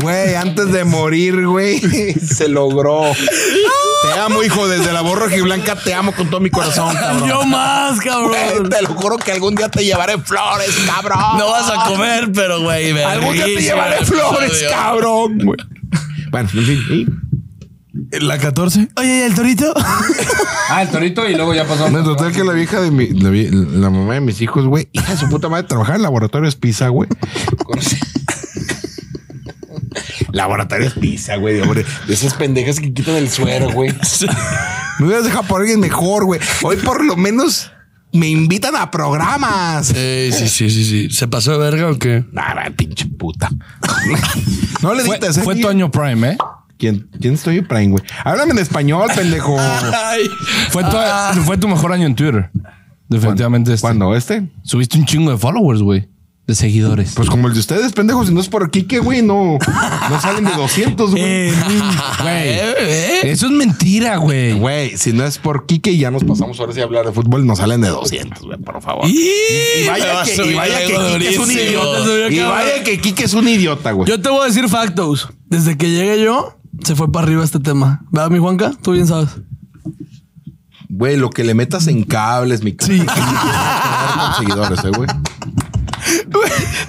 [0.02, 3.12] Güey, antes de morir, güey, se logró.
[4.04, 7.28] Te amo, hijo, desde la borra blanca te amo con todo mi corazón, cabrón.
[7.30, 8.70] Yo más, Güey, cabrón.
[8.70, 11.20] te lo juro que algún día te llevaré flores, cabrón.
[11.38, 15.38] No vas a comer, pero güey, Algún día te llevaré flores, cabrón.
[15.44, 15.58] güey.
[16.32, 16.84] Bueno, en fin.
[16.90, 18.20] ¿y?
[18.20, 18.90] La 14.
[18.98, 19.72] Oye, ¿y el torito?
[20.70, 21.90] Ah, el torito y luego ya pasó.
[21.90, 25.12] Me total que la vieja de mi, la, la mamá de mis hijos, güey, hija
[25.14, 27.08] de su puta madre, trabajaba en laboratorios Pisa, güey.
[30.34, 33.94] Laboratorios Pisa, güey, de, de esas pendejas que quitan el suero, güey.
[35.00, 36.42] Me hubieras dejado por alguien mejor, güey.
[36.64, 37.72] Hoy por lo menos
[38.12, 39.88] me invitan a programas.
[39.88, 41.10] Sí, sí, sí, sí, sí.
[41.10, 42.24] ¿Se pasó de verga o qué?
[42.32, 43.50] Nada, pinche puta.
[44.82, 45.44] no le Fue, dices.
[45.44, 46.38] fue tu año prime, ¿eh?
[46.78, 48.04] ¿Quién, ¿Quién estoy en Prime, güey?
[48.26, 49.56] Háblame en español, pendejo.
[49.60, 50.24] Ay.
[50.70, 52.52] Fue tu, fue tu mejor año en Twitter.
[53.08, 53.74] Definitivamente.
[53.74, 53.82] este.
[53.82, 54.16] ¿Cuándo?
[54.16, 54.52] ¿Este?
[54.64, 56.10] Subiste un chingo de followers, güey.
[56.46, 57.14] De seguidores.
[57.16, 58.28] Pues como el de ustedes, pendejos.
[58.28, 59.58] Si no es por Kike, güey, no,
[60.10, 61.24] no salen de 200, güey.
[61.24, 61.54] Eh,
[62.22, 62.60] Güey.
[63.32, 64.60] Eso es mentira, güey.
[64.60, 67.46] Güey, si no es por Kike, ya nos pasamos ahora sí a hablar de fútbol,
[67.46, 69.08] nos salen de 200, güey, por favor.
[69.08, 72.30] Y, Y vaya que, y vaya que Kike es un idiota.
[72.30, 74.10] Y vaya que Kike es un idiota, güey.
[74.10, 75.30] Yo te voy a decir factos.
[75.46, 78.04] Desde que llegué yo, se fue para arriba este tema.
[78.12, 78.74] ¿Verdad, mi Juanca?
[78.82, 79.30] Tú bien sabes.
[80.90, 83.00] Güey, lo que le metas en cables, mi Sí.
[83.06, 85.10] con seguidores, eh, güey.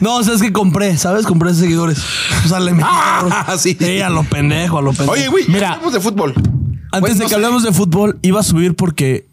[0.01, 1.27] No, o sea, es que compré, ¿sabes?
[1.27, 1.99] Compré seguidores.
[2.45, 2.87] O sea, le metí.
[2.91, 3.77] Ah, sí.
[3.79, 5.13] Sí, a lo pendejo, a lo pendejo.
[5.13, 6.35] Oye, güey, mira, hablemos de fútbol.
[6.93, 9.27] antes Güey, de no que sé- hablemos de fútbol, iba a subir porque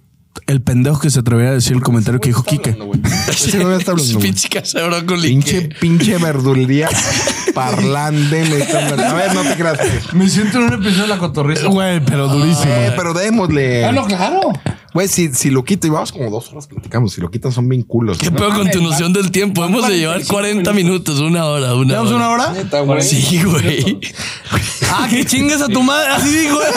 [0.47, 2.43] el pendejo que se atreviera a decir el comentario que dijo.
[3.27, 4.31] Ese güey está hablando, güey.
[4.31, 4.49] Pinche
[4.87, 5.27] brócoli.
[5.29, 6.89] Pinche, pinche verdulería
[7.53, 8.45] parlante.
[8.45, 9.03] me está hablando.
[9.03, 9.79] A ver, no te creas.
[10.13, 11.67] Me siento en un episodio de la cotorriza.
[11.67, 12.71] Güey, pero durísimo.
[12.73, 13.85] Eh, pero démosle.
[13.85, 14.51] Ah, no, claro.
[14.93, 17.13] Güey, si, si lo quito, y vamos como dos horas platicamos.
[17.13, 18.17] Si lo quitan, son bien culos.
[18.17, 19.63] ¿Qué pedo con tu noción del tiempo?
[19.63, 22.51] Hemos de llevar 40 minutos, una hora, una ¿Llevamos una hora?
[22.51, 23.01] Neta, güey.
[23.01, 24.01] Sí, güey.
[24.93, 26.09] Ah, que chingues a tu madre.
[26.11, 26.59] Así dijo.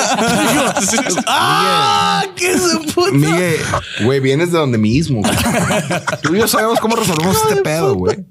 [1.27, 3.11] Ah, que su puta.
[3.13, 3.57] Miguel,
[4.05, 5.21] güey, vienes de donde mismo.
[5.21, 5.35] güey.
[6.23, 8.25] Tú y yo sabemos cómo resolvemos este pedo, güey.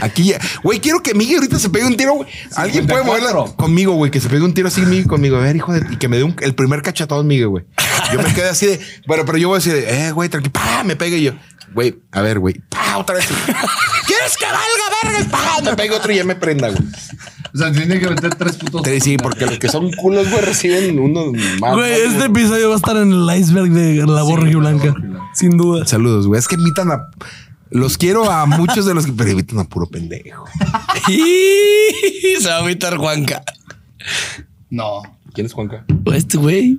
[0.00, 0.38] Aquí ya.
[0.62, 2.28] Güey, quiero que Miguel ahorita se pegue un tiro, güey.
[2.54, 3.56] Alguien puede moverla 54.
[3.56, 4.10] conmigo, güey.
[4.10, 5.36] Que se pegue un tiro así, Miguel, conmigo.
[5.36, 5.86] A ver, hijo de...
[5.92, 7.64] Y que me dé un- el primer cachatón, Miguel, güey.
[8.12, 8.80] Yo me quedé así de...
[9.06, 10.52] Bueno, pero yo voy a decir, de, eh, güey, tranquilo.
[10.52, 11.32] Pa, me pegue y yo.
[11.74, 12.54] Güey, a ver, güey.
[12.70, 13.26] Pa, otra vez.
[14.06, 15.62] ¿Quieres que valga verga pa?
[15.62, 16.80] Me pegue otro y ya me prenda, güey.
[17.54, 18.82] O sea, tiene que meter tres putos.
[18.82, 21.74] Te- Sí, porque los que son culos, güey, reciben uno más.
[21.74, 24.94] Güey, más- este episodio va a estar en el iceberg de la borra blanca.
[25.34, 25.86] Sin duda.
[25.86, 26.38] Saludos, güey.
[26.38, 27.08] Es que invitan a.
[27.76, 29.12] Los quiero a muchos de los que.
[29.12, 30.44] Pero invitan a puro pendejo.
[32.40, 33.42] Se va a agüitar Juanca.
[34.70, 35.02] No.
[35.32, 35.84] ¿Quién es Juanca?
[36.14, 36.78] Este güey.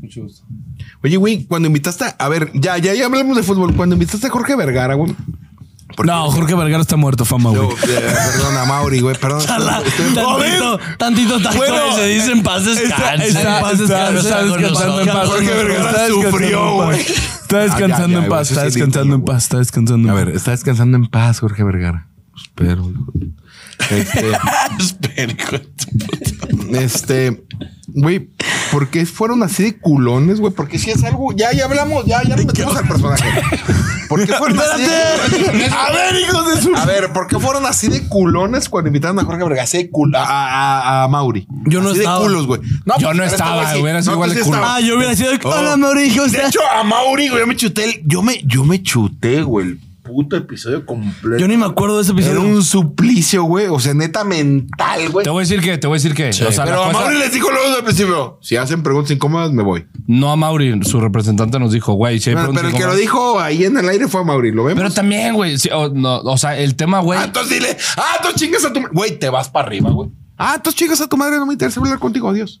[0.00, 0.44] Mucho gusto.
[1.02, 2.04] Oye, güey, cuando invitaste.
[2.04, 3.74] a- A ver, ya, ya, ya hablamos de fútbol.
[3.74, 5.14] Cuando invitaste a Jorge Vergara, güey.
[5.96, 7.68] porque- No, Jorge Vergara está muerto, fama, güey.
[7.70, 7.76] Eh,
[8.34, 9.16] perdón, a Mauri, güey.
[9.16, 9.40] Perdón.
[9.44, 11.56] Chala, Estoy- Tantito, tantito, tantito.
[11.56, 13.28] Bueno, se dice en paz descanse.
[13.28, 15.16] Está, En paz está, descanse está con descansando en nosotros.
[15.16, 15.28] paz.
[15.28, 17.06] Jorge Vergara sufrió, güey.
[17.46, 18.50] Está Ah, ya, descansando ya, en paz.
[18.50, 19.42] Está descansando en paz.
[19.44, 20.26] Está descansando A en paz.
[20.26, 22.08] ver, está descansando en paz, Jorge Vergara.
[22.36, 22.92] Espero.
[23.90, 24.32] Este,
[25.28, 26.78] puta.
[26.80, 27.44] este,
[27.88, 28.30] güey,
[28.76, 30.52] ¿por qué fueron así de culones, güey?
[30.52, 33.24] Porque si es algo, ya, ya hablamos, ya, ya nos metimos al personaje.
[34.06, 36.76] ¿Por qué fueron así de A ver, hijos de su.
[36.76, 39.62] A ver, ¿por qué fueron así de culones cuando invitaron a Jorge Vergara?
[39.62, 41.48] Así de cul- a, a, a Mauri.
[41.64, 42.18] Yo no así estaba.
[42.18, 42.60] de culos, güey.
[42.60, 43.80] Yo pues, no estaba, güey sí.
[43.80, 44.58] hubiera sido No, igual tú de culo.
[44.62, 45.30] Ah, yo hubiera sido.
[45.42, 45.48] Oh.
[45.48, 46.22] Hola, Mauricio.
[46.24, 46.46] De ¿usted?
[46.48, 50.36] hecho, a Mauri, güey, yo me chuté el, yo me, yo me chuté, güey, puto
[50.36, 51.38] episodio completo.
[51.38, 52.40] Yo ni me acuerdo de ese Era episodio.
[52.54, 53.66] un suplicio, güey.
[53.66, 55.24] O sea, neta mental, güey.
[55.24, 56.28] Te voy a decir que, te voy a decir que.
[56.28, 59.10] O sea, Pero a cosa- Mauri les dijo luego desde el principio: si hacen preguntas
[59.10, 59.86] incómodas, me voy.
[60.06, 62.94] no a Mauri, su representante nos dijo, güey, si hay Bueno, pero el que lo
[62.96, 64.52] dijo ahí en el aire fue a Mauri.
[64.52, 64.82] ¿Lo vemos?
[64.82, 65.58] Pero también, güey.
[65.58, 67.18] sí, o, no, o sea, el tema, güey.
[67.18, 68.92] Ah, entonces dile: Ah, tú chingas a tu madre.
[68.94, 70.10] Güey, te vas para arriba, güey.
[70.38, 71.36] Ah, entonces chingas a tu madre.
[71.38, 72.28] No me interesa hablar contigo.
[72.28, 72.60] Adiós.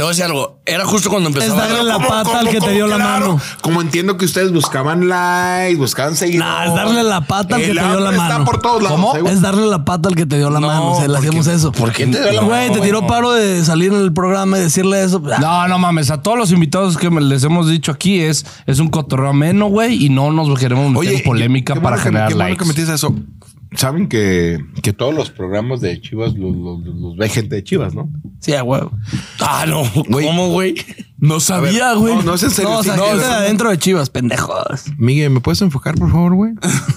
[0.00, 0.62] Te voy a decir algo.
[0.64, 1.60] Era justo cuando Es empezaba.
[1.68, 3.38] darle la ¿Cómo, pata cómo, al que te dio la mano.
[3.60, 6.48] Como entiendo que ustedes buscaban likes, buscaban seguidores.
[6.50, 8.32] Nah, es darle la pata al que te dio la mano.
[8.32, 8.98] Está por todos lados.
[8.98, 9.14] ¿Cómo?
[9.14, 9.34] ¿eh, güey?
[9.34, 10.92] Es darle la pata al que te dio la mano.
[10.92, 11.72] O sea, le ¿por qué- hacíamos eso.
[11.72, 12.80] ¿Por qué te dio la Güey, mano?
[12.80, 15.20] te tiró paro de salir en el programa y decirle eso.
[15.30, 16.10] Ah, No, no mames.
[16.10, 19.66] A todos los invitados que me- les hemos dicho aquí es, es un cotorreo ameno,
[19.66, 22.48] güey, y no nos queremos meter en polémica qué para bueno que- generar qué bueno
[22.48, 22.62] likes.
[22.64, 23.14] que metiste eso.
[23.76, 27.94] Saben que, que todos los programas de Chivas los, los- los ve gente de Chivas,
[27.94, 28.10] ¿no?
[28.40, 28.90] Sí, a huevo.
[29.38, 29.84] Ah, no.
[30.08, 30.26] Güey.
[30.26, 30.74] ¿Cómo, güey?
[31.18, 32.16] No sabía, güey.
[32.16, 34.86] no, no es en serio, No, o sea, no, de adentro de Chivas, pendejos.
[34.98, 36.52] Miguel, ¿me puedes enfocar, por favor, güey?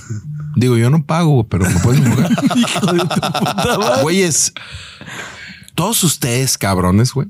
[0.55, 2.31] Digo, yo no pago, pero ¿me puedes enfocar?
[4.01, 4.53] Güeyes,
[5.75, 7.27] todos ustedes, cabrones, güey.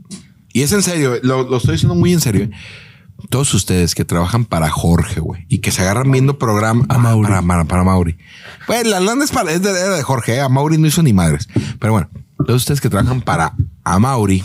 [0.54, 2.44] Y es en serio, lo, lo estoy diciendo muy en serio.
[2.46, 2.52] ¿eh?
[3.30, 7.30] Todos ustedes que trabajan para Jorge, güey, y que se agarran viendo programa a Mauri.
[7.30, 8.18] Para, para, para Mauri.
[8.68, 10.42] Pues la lana es, para, es de, era de Jorge, ¿eh?
[10.42, 11.48] a Mauri no hizo ni madres.
[11.80, 14.44] Pero bueno, todos ustedes que trabajan para a Mauri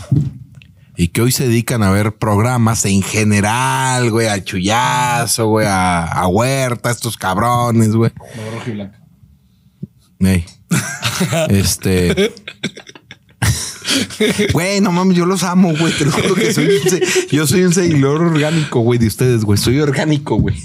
[0.95, 6.05] y que hoy se dedican a ver programas en general, güey, al chullazo, güey, a,
[6.05, 8.11] a Huerta, estos cabrones, güey.
[10.19, 10.45] Ey.
[11.49, 12.33] Este.
[14.53, 15.93] Güey, no mames, yo los amo, güey.
[15.97, 16.99] Te lo juro que soy un
[17.31, 19.57] yo soy un seguidor orgánico, güey, de ustedes, güey.
[19.57, 20.55] Soy orgánico, güey.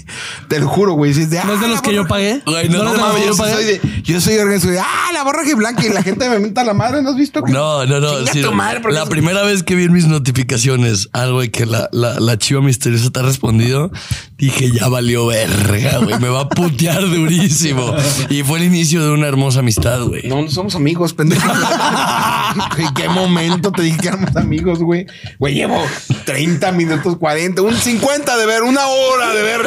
[0.47, 1.13] Te lo juro, güey.
[1.13, 2.41] Si es de, ¿No es de "Ah, los que yo pagué?
[2.45, 4.67] Güey, no, ¿No mames, yo soy de, yo soy orgánico.
[4.81, 7.01] ah, la borra blanca y la gente me menta la madre.
[7.01, 7.43] ¿No has visto?
[7.43, 8.17] que- No, no, no.
[8.19, 11.51] Chinga sí, tu madre, porque la primera vez que vi en mis notificaciones algo de
[11.51, 13.91] que la, la, la chiva misteriosa te ha respondido,
[14.37, 16.19] dije, ya valió verga, güey.
[16.19, 17.93] Me va a putear durísimo.
[18.29, 20.27] Y fue el inicio de una hermosa amistad, güey.
[20.27, 21.47] No, no somos amigos, pendejo.
[22.77, 23.44] ¿En qué momento
[23.75, 25.05] te dije que éramos amigos, güey?
[25.39, 25.83] Güey, llevo
[26.25, 29.61] 30 minutos, 40, un 50 de ver, una hora de ver.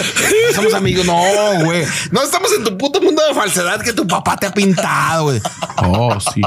[0.54, 1.04] Somos amigos.
[1.06, 1.14] No,
[1.64, 1.84] güey.
[2.10, 5.40] No estamos en tu puto mundo de falsedad que tu papá te ha pintado, güey.
[5.78, 6.40] Oh, sí.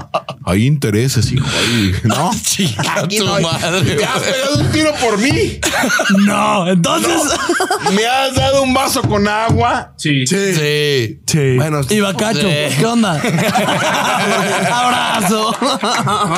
[0.46, 1.46] Hay intereses, hijo.
[1.48, 2.32] Ahí, ¿No?
[2.44, 5.60] Chica Aquí tu no hay- madre, Me has pegado un tiro por mí.
[6.26, 7.22] No, entonces.
[7.94, 9.94] Me has dado un vaso con agua.
[9.98, 10.26] Sí.
[10.28, 11.20] Sí.
[11.26, 11.56] Sí.
[11.58, 12.76] Bueno, y Bacacho, Sí.
[12.78, 13.22] ¿qué onda?
[14.72, 15.56] Abrazo.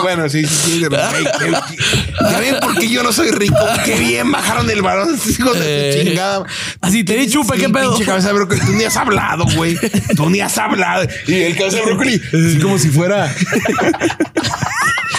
[0.02, 0.83] Bueno, sí, sí, sí.
[0.90, 1.84] Güey, qué- qué-
[2.32, 3.56] Ya ven por qué yo no soy rico.
[3.86, 6.04] Qué bien bajaron el varón, hijos de Eh.
[6.06, 6.44] chingada.
[6.82, 7.92] Así te di chupe, ¿qué pedo?
[7.92, 8.62] Pinche cabeza de brócoli.
[8.62, 9.78] Tú ni has hablado, güey.
[10.16, 11.08] Tú ni has hablado.
[11.28, 13.34] Y el cabeza de brócoli, así como si fuera.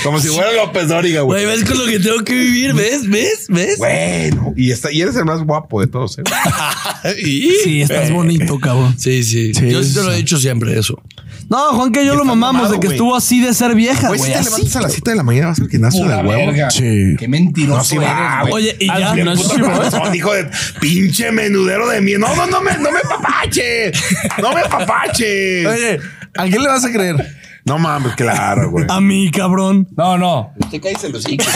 [0.02, 1.56] Como si fuera López Dóriga, Güey, güey.
[1.56, 2.74] ¿ves con lo que tengo que vivir?
[2.74, 3.08] ¿Ves?
[3.08, 3.46] ¿Ves?
[3.48, 3.78] ¿Ves?
[3.78, 6.22] Bueno, y, está, y eres el más guapo de todos, ¿eh?
[7.24, 8.94] Y- Sí, estás bonito, cabrón.
[8.98, 9.54] Sí, sí.
[9.54, 11.00] Sí, Yo sí te lo he dicho siempre, eso.
[11.48, 14.20] No, Juan, que yo lo mamamos mamado, de que estuvo así de ser vieja, Güey,
[14.20, 14.44] si te así.
[14.50, 16.46] levantas a las 7 de la mañana, vas al gimnasio Pura de huevo.
[16.46, 16.70] verga.
[16.70, 17.16] Sí.
[17.18, 18.54] Qué mentiroso No, sí va, eres.
[18.54, 20.48] Oye, y Al ya, no es corazón, hijo de
[20.80, 22.12] pinche menudero de mí.
[22.18, 23.92] No, no, no me, no me papache.
[24.40, 25.66] No me papache.
[25.66, 26.00] Oye,
[26.36, 27.33] ¿a quién le vas a creer?
[27.66, 28.84] No mames, claro, güey.
[28.88, 29.88] A mí, cabrón.
[29.96, 30.52] No, no.
[30.70, 31.46] Te caes en los hijos.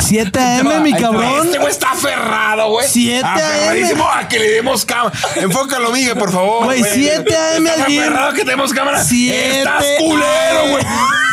[0.00, 1.46] 7 AM, mi cabrón.
[1.46, 2.86] Este güey está aferrado, güey.
[2.88, 3.36] 7 AM.
[3.36, 5.12] Aferradísimo a que le demos cámara.
[5.36, 6.64] Enfócalo, Miguel, por favor.
[6.64, 8.00] Güey, 7 AM Estás al gym.
[8.02, 9.04] aferrado que tenemos cámara.
[9.04, 10.84] 7 Estás culero, güey.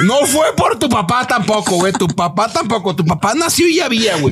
[0.05, 1.91] No fue por tu papá tampoco, güey.
[1.93, 2.95] Tu papá tampoco.
[2.95, 4.31] Tu papá nació y ya había, güey.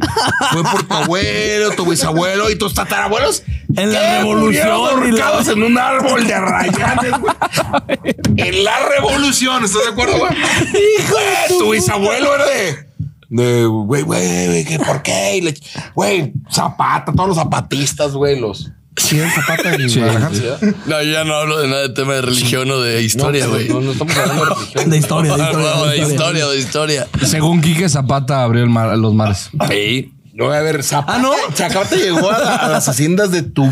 [0.52, 3.42] Fue por tu abuelo, tu bisabuelo y tus tatarabuelos.
[3.76, 7.34] En la revolución ahorcados en un árbol de arrayanes, güey.
[8.38, 10.32] En la revolución, ¿estás de acuerdo, güey?
[11.00, 12.86] Hijo de tu bisabuelo era de.
[13.28, 15.54] De, güey, güey, güey, por qué?
[15.96, 18.72] Güey, Zapata, todos los zapatistas, güey, los.
[18.98, 20.44] Sí, el Zapata en Guadalajara, ¿sí?
[20.86, 23.68] No, yo ya no hablo de nada de tema de religión o de historia, güey.
[23.68, 24.90] No, no estamos hablando de religión.
[24.90, 25.76] De historia, de No, historia.
[25.76, 27.08] no, de de historia, de historia.
[27.26, 29.50] Según Quique Zapata abrió el mar- los mares.
[29.70, 30.14] Sí.
[30.34, 31.16] No, a ver, Zapata.
[31.16, 31.32] Ah, ¿no?
[31.56, 33.70] Zapata llegó a, la- a las haciendas de tu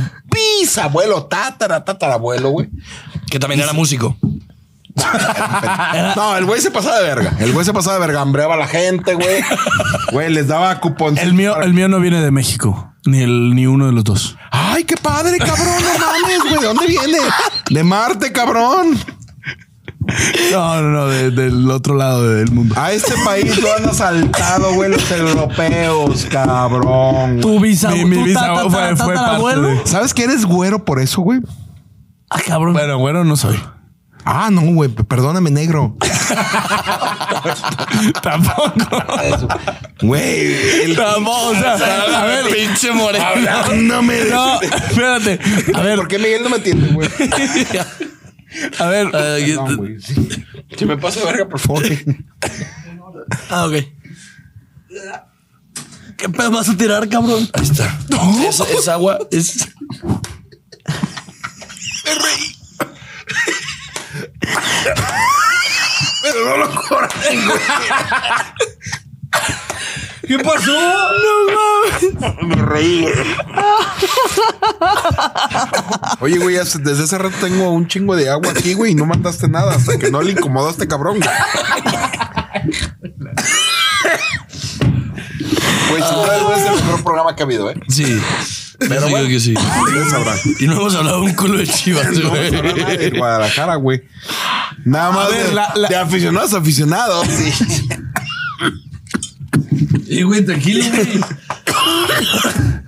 [0.62, 2.70] bisabuelo, tatara, tatarabuelo, güey.
[3.30, 4.18] Que también era músico.
[6.16, 7.34] No, el güey se pasaba de verga.
[7.40, 8.22] El güey se pasaba de verga.
[8.22, 9.42] Hambreaba a la gente, güey.
[10.12, 11.18] Güey, les daba cupón.
[11.18, 12.94] El mío, el mío no viene de México.
[13.06, 14.38] Ni el, ni uno de los dos.
[14.52, 15.58] Ay, qué padre, cabrón.
[15.82, 16.62] No mames, güey.
[16.62, 17.18] ¿De dónde viene?
[17.70, 18.98] De Marte, cabrón.
[20.52, 22.76] No, no, no, de- del otro lado del mundo.
[22.78, 27.40] A este país lo han asaltado, güey, los europeos, cabrón.
[27.42, 28.08] Tu bisabuelo.
[28.08, 31.40] Mi- mi bisabuelo fue- fue parte de- ¿Sabes que eres güero por eso, güey?
[32.30, 32.74] Ah, cabrón.
[32.74, 33.58] Bueno, bueno, no soy.
[34.26, 34.90] Ah, no, güey.
[34.90, 35.98] Perdóname, negro.
[38.22, 38.72] Tampoco.
[40.02, 40.96] Güey.
[40.96, 41.74] Tampoco, o sea,
[42.22, 43.26] a ver, pinche moreno.
[43.70, 43.78] De...
[44.30, 45.40] no, espérate.
[45.74, 47.10] A ver, ¿Por qué Miguel no me entiende, güey?
[48.80, 49.16] a ver.
[49.16, 49.98] Ay, Perdón, güey.
[50.78, 51.84] Si me pasa de verga, por favor.
[53.50, 53.74] Ah, ok.
[56.18, 57.50] ¿Qué pedo vas a tirar, cabrón?
[57.54, 58.00] Ahí está.
[58.48, 59.18] Es, es agua.
[59.32, 59.68] Es.
[66.22, 67.60] Pero no lo corten, güey.
[70.28, 70.72] ¿Qué pasó?
[72.44, 73.06] Me reí.
[76.22, 79.50] Oye, güey, desde hace rato tengo un chingo de agua aquí, güey, y no mandaste
[79.50, 81.30] nada hasta que no le incomodó a este cabrón, güey.
[85.90, 87.76] Güey, sin duda es el mejor programa que ha habido, ¿eh?
[87.90, 88.22] Sí.
[88.90, 89.28] Pero bueno.
[89.28, 89.54] que sí.
[90.60, 92.52] Y no hemos hablado un culo de chivas, No güey.
[92.52, 94.04] de Guadalajara, güey.
[94.86, 97.28] Nada más ver, de, la- la- de aficionados a aficionados.
[97.28, 97.88] Sí.
[100.08, 101.20] Y güey, tranquilo, güey.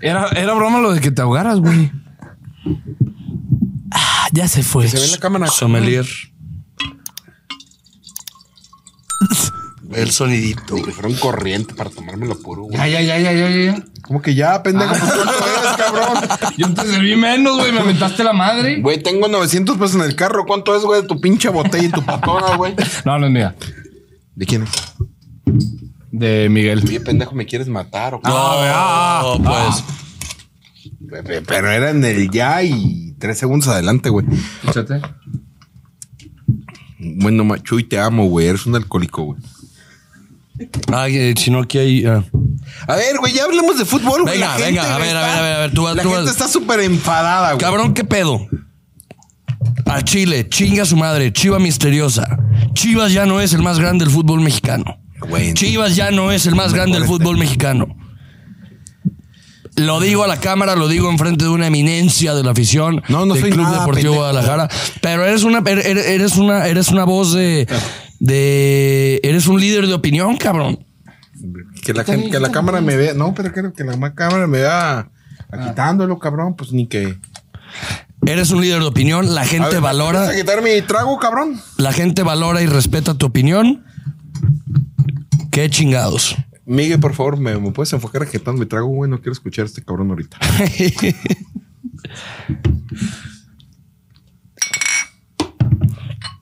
[0.02, 1.92] Era, era broma lo de que te ahogaras, güey.
[3.92, 4.88] Ah, ya se fue.
[4.88, 5.48] Se ve en la cámara.
[5.48, 6.06] Sommelier.
[9.94, 10.92] El sonidito, güey.
[10.92, 12.78] Fueron corriente para tomármelo puro, güey.
[12.78, 13.86] Ya, ya, ya, ya, ya, ya.
[14.08, 14.94] ¿Cómo que ya, pendejo?
[14.94, 16.54] Pues, ¿Cuánto es, cabrón?
[16.58, 17.72] Yo te serví menos, güey.
[17.72, 18.80] Me aventaste la madre.
[18.82, 20.46] Güey, tengo 900 pesos en el carro.
[20.46, 22.76] ¿Cuánto es, güey, de tu pinche botella y tu patona, güey?
[23.04, 23.56] No, no es mía.
[24.36, 24.70] ¿De quién es?
[26.12, 26.82] De Miguel.
[26.86, 28.30] Oye, pendejo, ¿me quieres matar o qué?
[28.30, 29.84] No, pues.
[31.10, 34.26] Pe- pe- Pero era en el ya y tres segundos adelante, güey.
[34.68, 35.02] Échate.
[37.00, 38.48] Bueno, Machuy, te amo, güey.
[38.48, 39.40] Eres un alcohólico, güey.
[40.94, 42.06] Ah, que si no, aquí hay.
[42.06, 42.24] ah.
[42.88, 44.36] A ver, güey, ya hablemos de fútbol, güey.
[44.36, 46.10] Venga, La venga, a ver, a ver, a ver, a ver, tú vas- La tú
[46.12, 47.60] gente está súper enfadada, güey.
[47.60, 48.40] Cabrón, ¿qué pedo?
[49.86, 52.28] A Chile, chinga su madre, Chiva misteriosa.
[52.74, 54.98] Chivas ya no es el más grande del fútbol mexicano.
[55.30, 55.54] Güey.
[55.54, 57.88] Chivas ya no es el más grande del fútbol mexicano.
[59.78, 63.26] Lo digo a la cámara, lo digo enfrente de una eminencia de la afición No,
[63.26, 64.16] no del soy Club nada, Deportivo pendejo.
[64.16, 64.70] Guadalajara.
[65.02, 67.68] Pero eres una, eres, eres una, eres una voz de,
[68.20, 70.85] de, eres un líder de opinión, cabrón.
[71.84, 73.14] Que la, gente, que la cámara me vea.
[73.14, 75.10] No, pero creo que la ma- cámara me vea
[75.52, 76.56] agitándolo, cabrón.
[76.56, 77.18] Pues ni que.
[78.26, 79.36] Eres un líder de opinión.
[79.36, 81.60] La A gente ver, valora, ¿vas a quitar mi trago, cabrón?
[81.78, 83.86] la gente valora y respeta tu opinión.
[85.52, 86.36] Qué chingados.
[86.66, 89.10] Miguel, por favor, ¿me, me puedes enfocar agitando mi trago, güey?
[89.10, 90.38] No quiero escuchar a este cabrón ahorita.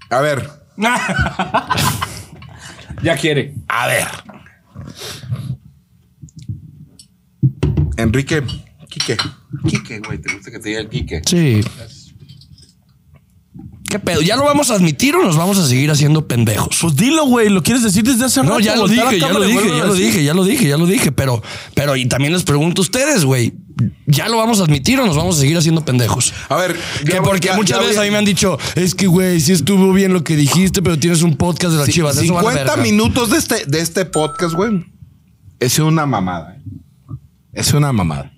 [0.09, 0.49] A ver,
[3.03, 3.55] Ya quiere.
[3.67, 4.07] a ver.
[7.97, 8.43] Enrique,
[8.89, 9.17] Quique.
[9.67, 11.21] Quique, güey, ¿te gusta que te diga Quique?
[11.25, 11.61] Sí.
[13.89, 14.21] ¿Qué pedo?
[14.21, 16.79] ¿Ya lo vamos a admitir o nos vamos a seguir haciendo pendejos?
[16.81, 17.49] Pues dilo, güey.
[17.49, 18.53] ¿Lo quieres decir desde hace rato?
[18.55, 20.85] No, ya lo dije, ya lo dije, ya lo dije, ya lo dije, ya lo
[20.87, 21.43] dije, pero,
[21.75, 23.53] pero y también les pregunto a ustedes, güey,
[24.07, 26.33] ¿ya lo vamos a admitir o nos vamos a seguir haciendo pendejos?
[26.49, 29.07] A ver, Que porque ya- muchas ya veces a mí me han dicho, es que,
[29.07, 32.17] güey, sí estuvo bien lo que dijiste, pero tienes un podcast de las Sí, chivas.
[32.17, 32.83] Eso vale 50 verga.
[32.83, 34.85] minutos de este, de este podcast, güey.
[35.59, 36.57] Es una mamada.
[37.53, 38.31] Es una mamada.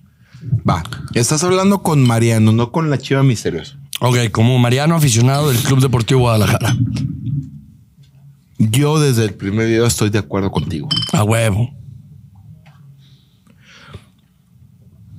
[0.69, 0.83] Va,
[1.13, 3.77] estás hablando con Mariano, no con la chiva misteriosa.
[4.01, 6.75] Ok, como Mariano aficionado del Club Deportivo Guadalajara.
[8.57, 10.87] Yo desde el primer video estoy de acuerdo contigo.
[11.13, 11.73] A huevo.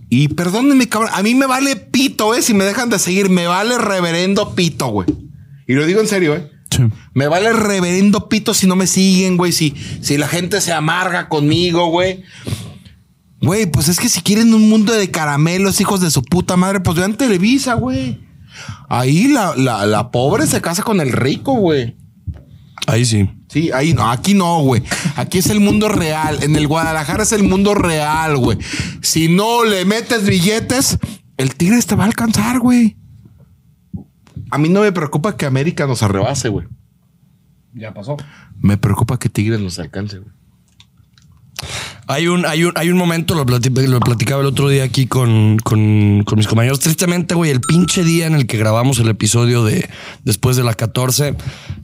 [0.09, 3.47] Y perdónenme, cabrón, a mí me vale pito, eh, si me dejan de seguir, me
[3.47, 5.09] vale reverendo pito, güey.
[5.67, 6.51] Y lo digo en serio, eh.
[6.71, 6.83] Sí.
[7.15, 9.53] Me vale reverendo pito si no me siguen, güey.
[9.53, 12.23] Si, si la gente se amarga conmigo, güey.
[13.41, 16.81] Güey, pues es que si quieren un mundo de caramelos, hijos de su puta madre,
[16.81, 18.21] pues vean Televisa, güey.
[18.89, 21.97] Ahí la, la, la pobre se casa con el rico, güey.
[22.87, 23.29] Ahí sí.
[23.57, 24.83] Sí, ahí no, aquí no, güey.
[25.17, 26.43] Aquí es el mundo real.
[26.43, 28.59] En el Guadalajara es el mundo real, güey.
[29.01, 30.99] Si no le metes billetes,
[31.39, 32.99] el Tigres te va a alcanzar, güey.
[34.51, 36.67] A mí no me preocupa que América nos arrebase, güey.
[37.73, 38.19] Ya pasó.
[38.59, 40.33] Me preocupa que Tigres nos alcance, güey.
[42.09, 45.07] Hay un, hay un, hay un momento, lo, plati- lo platicaba el otro día aquí
[45.09, 46.79] con, con, con mis compañeros.
[46.79, 49.89] Tristemente, güey, el pinche día en el que grabamos el episodio de
[50.23, 51.35] después de la 14,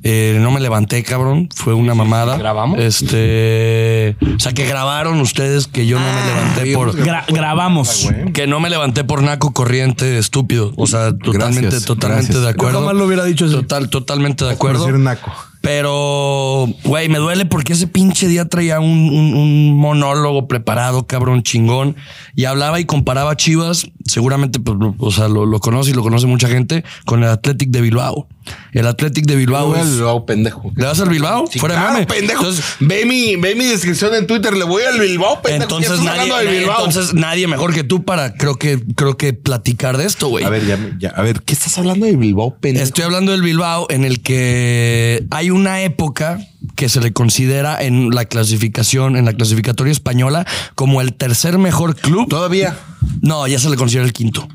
[0.05, 1.49] eh, no me levanté, cabrón.
[1.55, 2.37] Fue una mamada.
[2.37, 2.79] ¿Grabamos?
[2.81, 4.17] Este.
[4.37, 6.95] O sea, que grabaron ustedes que yo no me levanté por.
[6.97, 8.09] Gra- grabamos.
[8.33, 10.73] Que no me levanté por naco corriente estúpido.
[10.77, 12.45] O sea, totalmente, Gracias, totalmente gracias.
[12.45, 12.79] de acuerdo.
[12.79, 13.55] Yo jamás lo hubiera dicho así.
[13.55, 14.85] Total, totalmente de acuerdo.
[14.85, 15.33] Por ser naco.
[15.63, 21.43] Pero, güey, me duele porque ese pinche día traía un, un- un monólogo preparado, cabrón,
[21.43, 21.97] chingón.
[22.35, 26.27] Y hablaba y comparaba Chivas, seguramente, pues, o sea, lo, lo conoce y lo conoce
[26.27, 28.27] mucha gente, con el Athletic de Bilbao.
[28.73, 29.91] El Athletic de Bilbao es...
[29.97, 30.73] Bilbao, pendejo.
[30.75, 31.47] ¿Le vas al Bilbao?
[31.51, 32.07] Sí, Fuera de claro, mame.
[32.07, 32.41] pendejo.
[32.41, 34.57] Entonces, ve, mi, ve mi descripción en Twitter.
[34.57, 35.63] Le voy al Bilbao, pendejo.
[35.65, 36.87] entonces ¿Qué estás nadie, Bilbao?
[36.87, 40.45] entonces nadie mejor que tú para, creo que, creo que platicar de esto, güey.
[40.45, 42.85] a ver, ya, ya, a ver, ¿qué estás hablando de Bilbao, pendejo?
[42.85, 46.39] Estoy hablando del Bilbao en el que hay una época
[46.77, 51.97] que se le considera en la clasificación, en la clasificatoria española, como el tercer mejor
[51.97, 52.29] club.
[52.29, 52.77] Todavía.
[53.21, 54.49] No, ya se le considera el quinto.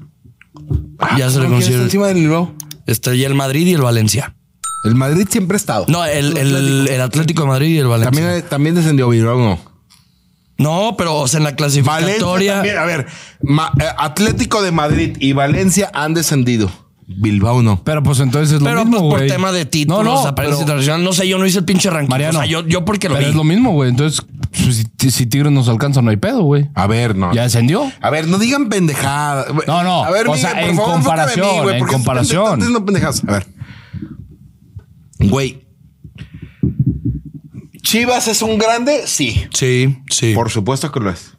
[1.17, 1.83] Ya se le ¿Quién está considera.
[1.83, 2.53] encima del Bilbao?
[2.87, 4.35] Está ya el Madrid y el Valencia.
[4.85, 5.85] El Madrid siempre ha estado.
[5.89, 8.11] No, el, el- el Atlético de Madrid y el Valencia.
[8.11, 9.59] También, también descendió Bilbao, no.
[10.57, 12.53] no, pero o sea, en la Valencia clasificatoria.
[12.55, 12.77] también.
[12.77, 13.07] A ver,
[13.43, 16.71] Ma- eh, Atlético de Madrid y Valencia han descendido.
[17.09, 17.81] Bilbao no.
[17.85, 19.29] Pero pues entonces es lo Pero mismo, pues, por güey.
[19.29, 21.89] tema de títulos, No, no, apariencia pero- internacional, no sé, yo no hice el pinche
[21.89, 22.09] ranking.
[22.09, 22.39] Mariano.
[22.39, 23.29] O sea, yo, yo porque lo Pero vi.
[23.31, 23.89] es lo mismo, güey.
[23.91, 26.69] Entonces, pues, si, si Tigres nos alcanza, no hay pedo, güey.
[26.75, 27.33] A ver, no.
[27.33, 27.89] Ya descendió.
[28.01, 29.47] A ver, no digan pendejadas.
[29.67, 30.03] No, no.
[30.03, 32.55] A ver, O sea, por en favor, a mí, comparación, güey, en comparación.
[32.59, 33.23] diciendo pendejadas.
[33.25, 33.47] A ver.
[35.19, 35.65] Güey.
[37.83, 39.03] ¿Chivas es un grande?
[39.05, 39.45] Sí.
[39.53, 40.33] Sí, sí.
[40.35, 41.37] Por supuesto que lo es.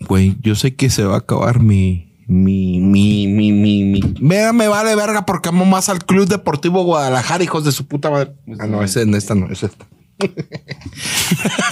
[0.00, 2.11] Güey, yo sé que se va a acabar mi.
[2.32, 4.00] Mi, mi, mi, mi, mi.
[4.18, 8.08] Mira, me vale verga porque amo más al Club Deportivo Guadalajara, hijos de su puta
[8.08, 8.32] madre.
[8.58, 9.86] Ah, no, ese, esta no, es esta.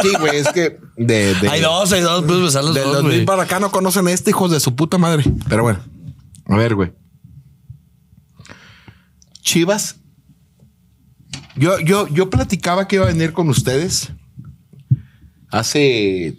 [0.03, 3.03] sí, güey, es que de, de, hay dos, hay dos, puedes besar los de dos,
[3.03, 5.25] los para acá no conocen a este, hijos de su puta madre.
[5.49, 5.81] Pero bueno,
[6.45, 6.93] a ver, güey.
[9.41, 9.97] Chivas
[11.57, 14.13] Yo, yo, yo platicaba que iba a venir con ustedes
[15.49, 16.37] hace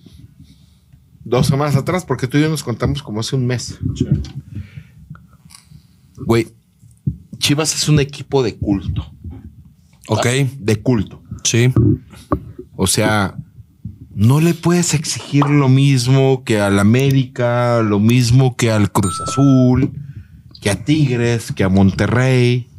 [1.24, 3.80] dos semanas atrás, porque tú y yo nos contamos como hace un mes.
[6.18, 6.48] Güey,
[7.38, 9.12] Chivas es un equipo de culto.
[10.08, 10.26] Ok.
[10.60, 11.24] De culto.
[11.44, 11.74] Sí.
[12.76, 13.36] O sea,
[14.14, 19.92] no le puedes exigir lo mismo que al América, lo mismo que al Cruz Azul,
[20.62, 22.70] que a Tigres, que a Monterrey.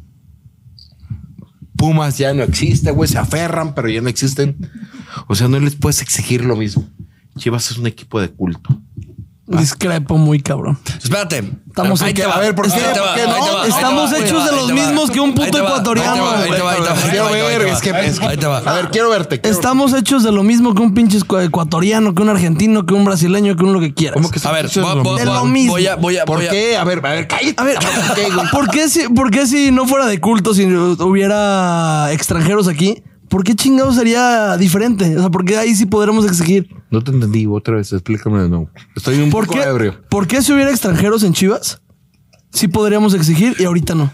[1.75, 4.69] Pumas ya no existe, güey, se aferran, pero ya no existen.
[5.27, 6.87] O sea, no les puedes exigir lo mismo.
[7.37, 8.77] Chivas es un equipo de culto.
[9.45, 10.77] Discrepo muy cabrón.
[11.03, 11.43] Espérate.
[11.67, 12.35] Estamos Ahí te va.
[12.35, 12.73] a ver, ¿por qué?
[12.75, 13.33] Ahí te va, ¿Por qué ahí no?
[13.33, 15.29] te va, ahí te Estamos va, hechos ahí de te los va, mismos que un
[15.29, 16.75] ahí puto te va, ecuatoriano, Ahí te va,
[17.09, 17.91] Quiero ver, es que-
[18.25, 18.45] Ahí te.
[18.45, 19.41] A ver, quiero verte.
[19.41, 23.03] quiero Estamos hechos de lo mismo que un pinche ecuatoriano, que un argentino, que un
[23.03, 24.13] brasileño, que un lo que quieras.
[24.15, 25.11] ¿Cómo que A ver, voy- lo voy- mismo.
[25.11, 25.71] voy- Es lo mismo.
[25.73, 26.77] voy a, voy a, ¿Por voy a- qué?
[26.77, 27.55] A ver, a ver, cállate.
[27.57, 28.47] A ver, ¿Por qué, güey?
[28.49, 33.03] ¿por qué, si, ¿por qué si no fuera de culto, si hubiera extranjeros aquí?
[33.33, 35.17] ¿Por qué chingados sería diferente?
[35.17, 36.69] O sea, ¿por qué ahí sí podremos exigir?
[36.91, 38.69] No te entendí otra vez, explícame de nuevo.
[38.95, 39.95] Estoy un ¿Por poco qué, ebrio.
[40.07, 41.81] ¿Por qué si hubiera extranjeros en Chivas?
[42.51, 44.13] Sí podríamos exigir y ahorita no.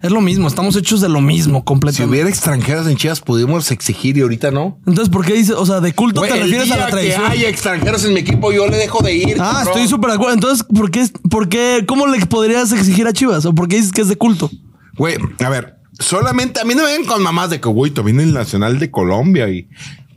[0.00, 2.08] Es lo mismo, estamos hechos de lo mismo Si completamente.
[2.12, 4.78] hubiera extranjeros en Chivas, pudimos exigir y ahorita no.
[4.86, 7.22] Entonces, ¿por qué dices, o sea, de culto Güey, te el refieres a la tradición?
[7.22, 9.36] que haya extranjeros en mi equipo, yo le dejo de ir.
[9.40, 9.66] Ah, cabrón.
[9.66, 10.34] estoy súper de acuerdo.
[10.34, 13.44] Entonces, ¿por qué, ¿por qué, cómo le podrías exigir a Chivas?
[13.46, 14.48] ¿O por qué dices que es de culto?
[14.96, 18.20] Güey, a ver, solamente a mí no me ven con mamás de que, güey, también
[18.20, 19.68] el Nacional de Colombia y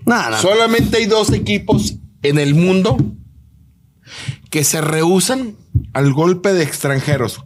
[0.05, 2.97] Nada, solamente hay dos equipos en el mundo
[4.49, 5.55] que se rehusan
[5.93, 7.43] al golpe de extranjeros.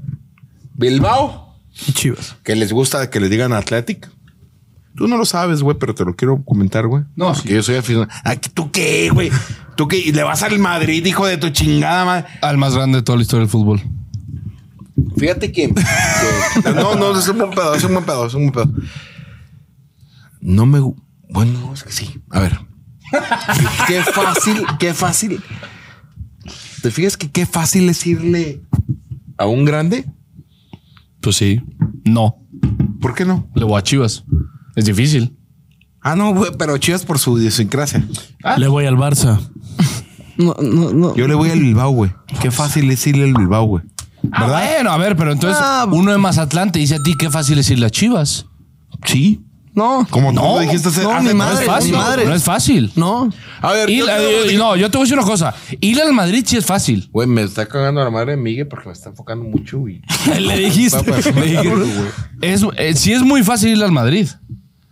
[0.73, 1.55] Bilbao,
[1.87, 2.35] y Chivas.
[2.43, 4.09] que les gusta que les digan Athletic.
[4.95, 7.03] Tú no lo sabes, güey, pero te lo quiero comentar, güey.
[7.15, 8.11] No, Que yo soy aficionado.
[8.25, 9.31] Aquí, ¿Tú qué, güey?
[9.77, 9.97] ¿Tú qué?
[9.97, 12.25] ¿Y le vas al Madrid, hijo de tu chingada madre?
[12.41, 13.81] Al más grande de toda la historia del fútbol.
[15.19, 18.49] Fíjate que, que- no, no, es un buen pedo, es un buen pedo, es un
[18.51, 18.81] buen pedo.
[20.41, 20.79] No me,
[21.29, 22.21] bueno, es que sí.
[22.29, 22.59] A ver,
[23.87, 25.41] qué fácil, qué fácil.
[26.81, 28.61] ¿Te fijas que qué fácil es irle
[29.37, 30.05] a un grande?
[31.21, 31.61] Pues sí.
[32.05, 32.37] No.
[33.01, 33.49] ¿Por qué no?
[33.55, 34.23] Le voy a Chivas.
[34.75, 35.35] Es difícil.
[36.01, 38.05] Ah, no, güey, pero Chivas por su idiosincrasia.
[38.57, 39.39] Le voy al Barça.
[40.37, 41.15] No, no, no.
[41.15, 42.13] Yo le voy al Bilbao, güey.
[42.41, 43.83] Qué fácil es irle al Bilbao, güey.
[44.31, 47.29] Ah, bueno, a ver, pero entonces Ah, uno de Mazatlán te dice a ti qué
[47.29, 48.45] fácil es irle a Chivas.
[49.05, 49.41] Sí.
[49.75, 50.05] No.
[50.09, 51.91] Como tú No, lo dijiste hace, no, hace No es fácil.
[51.91, 52.25] ni madre.
[52.25, 52.91] No es fácil.
[52.95, 53.29] No.
[53.61, 55.53] A ver, Ir- yo quiero- eh, no, yo te voy a decir una cosa.
[55.79, 57.07] Ir al Madrid sí es fácil.
[57.13, 60.01] Güey, me está cagando la madre de Miguel porque me está enfocando mucho y...
[60.39, 61.01] Le dijiste.
[61.31, 61.89] Le güey.
[62.41, 64.27] Es, eh, sí es muy fácil irle al Madrid.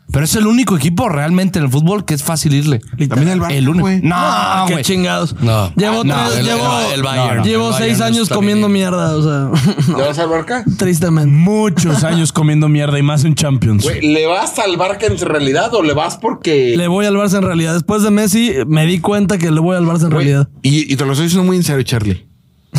[0.09, 2.79] Pero es el único equipo realmente en el fútbol que es fácil irle.
[3.09, 3.83] También el El único.
[3.85, 4.01] güey.
[4.01, 5.35] No, Ah, qué chingados.
[5.41, 5.71] No.
[5.75, 7.43] Llevo, No, tres- el- llevo, el- el Bayern.
[7.43, 8.73] llevo El seis Bayern años comiendo bien.
[8.79, 9.15] mierda.
[9.17, 10.63] O sea, ¿Le vas al Barca?
[10.77, 11.29] tristemente.
[11.29, 13.83] Muchos años comiendo mierda y más en Champions.
[13.83, 16.75] Güey, ¿le vas al Barca en realidad o le vas porque...
[16.77, 17.73] Le voy al Barça en realidad.
[17.73, 20.49] Después de Messi, me di cuenta que le voy al Barça en Güey, realidad.
[20.61, 22.25] Y, y te lo estoy diciendo muy en serio, Charlie.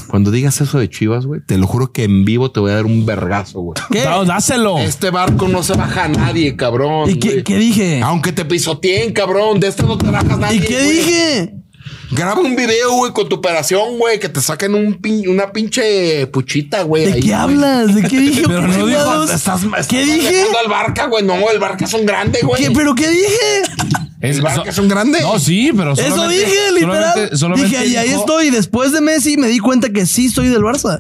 [0.07, 2.75] Cuando digas eso de Chivas, güey, te lo juro que en vivo te voy a
[2.75, 3.81] dar un vergazo, güey.
[3.91, 4.05] ¿Qué?
[4.05, 4.79] No, dáselo.
[4.79, 7.11] Este barco no se baja a nadie, cabrón.
[7.11, 8.01] ¿Y qué, qué dije?
[8.03, 10.57] Aunque te pisoteen, cabrón, de este no te bajas nadie.
[10.59, 10.97] ¿Y qué güey.
[10.97, 11.55] dije?
[12.11, 16.27] Graba un video, güey, con tu operación, güey, que te saquen un pin- una pinche
[16.29, 17.05] puchita, güey.
[17.07, 17.95] ¿De ahí, qué hablas?
[17.95, 18.43] ¿De qué dije?
[18.47, 19.31] Pero no dijo, chingados?
[19.31, 20.43] Estás, estás ¿Qué dije?
[20.65, 21.25] al Barca, güey.
[21.25, 22.63] No, el Barca es un grande, güey.
[22.65, 23.63] ¿Qué- ¿Pero qué dije?
[24.21, 25.21] El Barca es un grande.
[25.21, 27.05] No, sí, pero Eso dije, literal.
[27.15, 28.51] solamente- solamente dije, y ahí dijo- estoy.
[28.51, 30.99] Después de Messi me di cuenta que sí soy del Barça.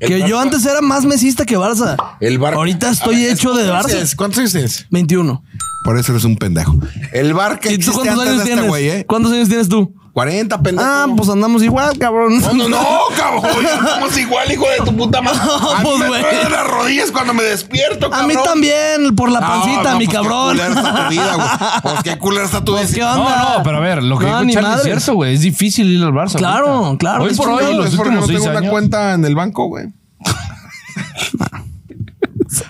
[0.00, 1.96] Que yo antes era más mesista que Barça.
[2.20, 2.58] El Barca.
[2.58, 4.16] Ahorita estoy ver, hecho de ¿cuántos años Barça.
[4.16, 4.86] ¿Cuántos años tienes?
[4.90, 5.42] 21.
[5.84, 6.76] Por eso eres un pendejo.
[7.12, 8.58] El Barca ¿Y tú cuántos años de tienes?
[8.64, 9.04] este güey, ¿eh?
[9.08, 9.94] ¿Cuántos años tienes tú?
[10.18, 10.84] 40, pendejo.
[10.84, 12.40] Ah, pues andamos igual, cabrón.
[12.40, 12.78] No, no, no,
[13.16, 13.64] cabrón.
[13.64, 15.38] Estamos igual, hijo de tu puta madre.
[15.76, 16.20] A mí pues, me güey.
[16.22, 18.26] duelen las rodillas cuando me despierto, A cabrón.
[18.26, 20.56] mí también, por la pancita, No, no, mi pues, cabrón.
[20.58, 21.48] Qué culera está tu vida, güey.
[21.82, 22.86] Pues qué culera está tu vida.
[22.92, 23.54] ¿qué No, onda?
[23.58, 25.34] no, pero a ver, lo que No, es cierto, güey.
[25.34, 26.34] Es difícil ir al Barça.
[26.36, 26.98] Claro, ahorita.
[26.98, 27.22] claro.
[27.22, 29.66] Hoy Es por hoy, los es porque no últimos tengo una cuenta en el banco,
[29.68, 29.86] güey.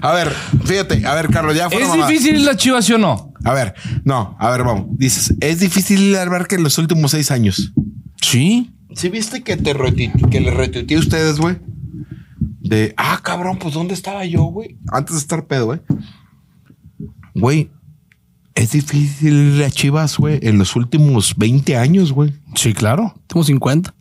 [0.03, 0.35] A ver,
[0.65, 3.28] fíjate, a ver, Carlos, ya fue ¿Es difícil ir a Chivas, sí o no?
[3.45, 3.75] A ver,
[4.05, 4.87] no, a ver, vamos.
[4.99, 7.73] Dices, es difícil al Barca en los últimos seis años.
[8.21, 8.73] Sí.
[8.95, 9.75] ¿Sí viste que te
[10.31, 11.57] que le retuiteé a ustedes, güey?
[12.61, 14.79] De, ah, cabrón, pues ¿dónde estaba yo, güey?
[14.91, 15.81] Antes de estar pedo, güey.
[17.35, 17.71] Güey,
[18.55, 22.35] es difícil ir a Chivas, güey, en los últimos 20 años, güey.
[22.57, 23.15] Sí, claro.
[23.29, 23.95] Tengo 50.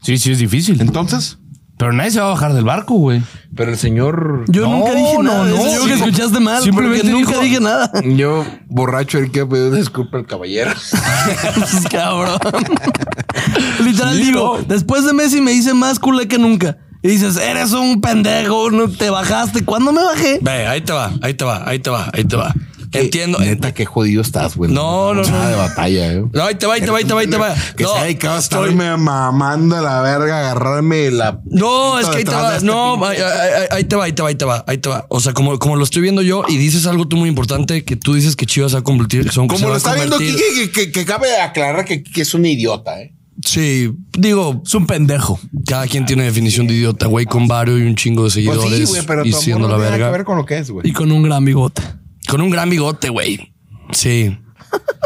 [0.00, 0.80] Sí, sí, es difícil.
[0.80, 1.38] Entonces,
[1.84, 3.20] Pero nadie se va a bajar del barco, güey.
[3.54, 4.46] pero el señor...
[4.48, 5.44] Yo No, nunca dije no, nada.
[5.44, 5.56] no.
[5.56, 5.86] Yo Sí.
[5.88, 6.62] que escuchaste mal.
[6.62, 7.90] Simplemente nunca dijo- dije nada.
[8.16, 10.70] Yo, borracho, el que pidió disculpa al caballero.
[11.54, 12.38] Pues, cabrón.
[13.84, 16.78] Literal digo, después de Messi me hice más culé que nunca.
[17.02, 19.62] Y dices, eres un pendejo, no te bajaste.
[19.64, 20.38] ¿Cuándo me bajé?
[20.40, 22.54] Ve, ahí te va, ahí te va, ahí te va, ahí te va.
[22.94, 23.38] Entiendo.
[23.38, 24.70] Neta, qué jodido estás, güey.
[24.72, 25.48] No, no, Nada no.
[25.50, 26.24] de batalla, eh.
[26.32, 27.54] No, ahí te va, ahí te va, ahí te va, ahí te va.
[27.76, 31.40] Que No, se ha dedicado a estoy- estarme mamando a la verga, agarrarme la.
[31.46, 32.54] No, es que ahí te va.
[32.54, 34.88] este No, ahí, ahí- ahí te va, ahí te va, ahí te va, ahí te
[34.88, 35.06] va.
[35.08, 37.96] O sea, como, como lo estoy viendo yo y dices algo tú muy importante que
[37.96, 39.30] tú dices que Chivas va a convertir.
[39.32, 42.46] Son, Como lo está viendo Kike, que, que, que cabe aclarar que Kike es un
[42.46, 43.14] idiota, eh.
[43.44, 45.38] Sí, digo, Es un pendejo.
[45.66, 48.78] cada quien tiene definición de idiota, güey, con vario y un chingo de Pues seguidores
[48.78, 50.10] sí, güey, pero y siendo no la que verga.
[50.10, 50.88] ver con lo que es, güey.
[50.88, 51.82] Y con un gran bigote.
[52.28, 53.52] Con un gran bigote, güey.
[53.92, 54.38] Sí.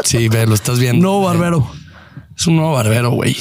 [0.03, 1.05] Sí, ve, lo estás viendo.
[1.07, 1.69] No, barbero.
[2.35, 3.35] Es un nuevo barbero, güey.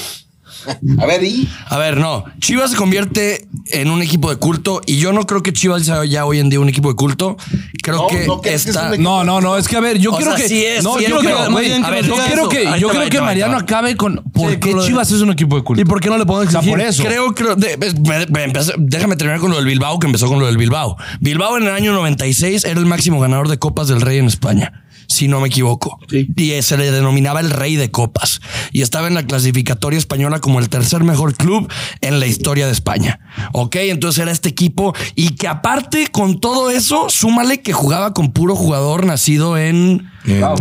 [0.99, 1.49] A ver, y.
[1.69, 2.25] A ver, no.
[2.41, 6.05] Chivas se convierte en un equipo de culto y yo no creo que Chivas sea
[6.05, 7.37] ya hoy en día un equipo de culto.
[7.83, 8.97] Creo No, que no crees que es está.
[8.97, 10.49] No, no, no, es que a ver, yo quiero que.
[10.49, 11.29] sí es, no, quiero que.
[11.29, 14.17] yo quiero que, yo creo que Mariano acabe con.
[14.33, 15.81] ¿Por Sí, qué de- Chivas es un equipo de culto?
[15.81, 16.71] ¿Y por qué no le pongo a O sea, exigir?
[16.79, 17.03] por eso.
[17.05, 20.39] Creo, creo, de- me- me empecé- déjame terminar con lo del Bilbao, que empezó con
[20.39, 20.97] lo del Bilbao.
[21.21, 24.85] Bilbao en el año 96 era el máximo ganador de Copas del Rey en España,
[25.09, 25.99] si no me equivoco.
[26.11, 28.41] Y eh, se le denominaba el Rey de Copas.
[28.73, 31.71] Y estaba en la clasificatoria española como el tercer mejor club
[32.03, 33.19] en la historia de España.
[33.53, 38.33] Ok, entonces era este equipo y que aparte con todo eso, súmale que jugaba con
[38.33, 40.55] puro jugador nacido en la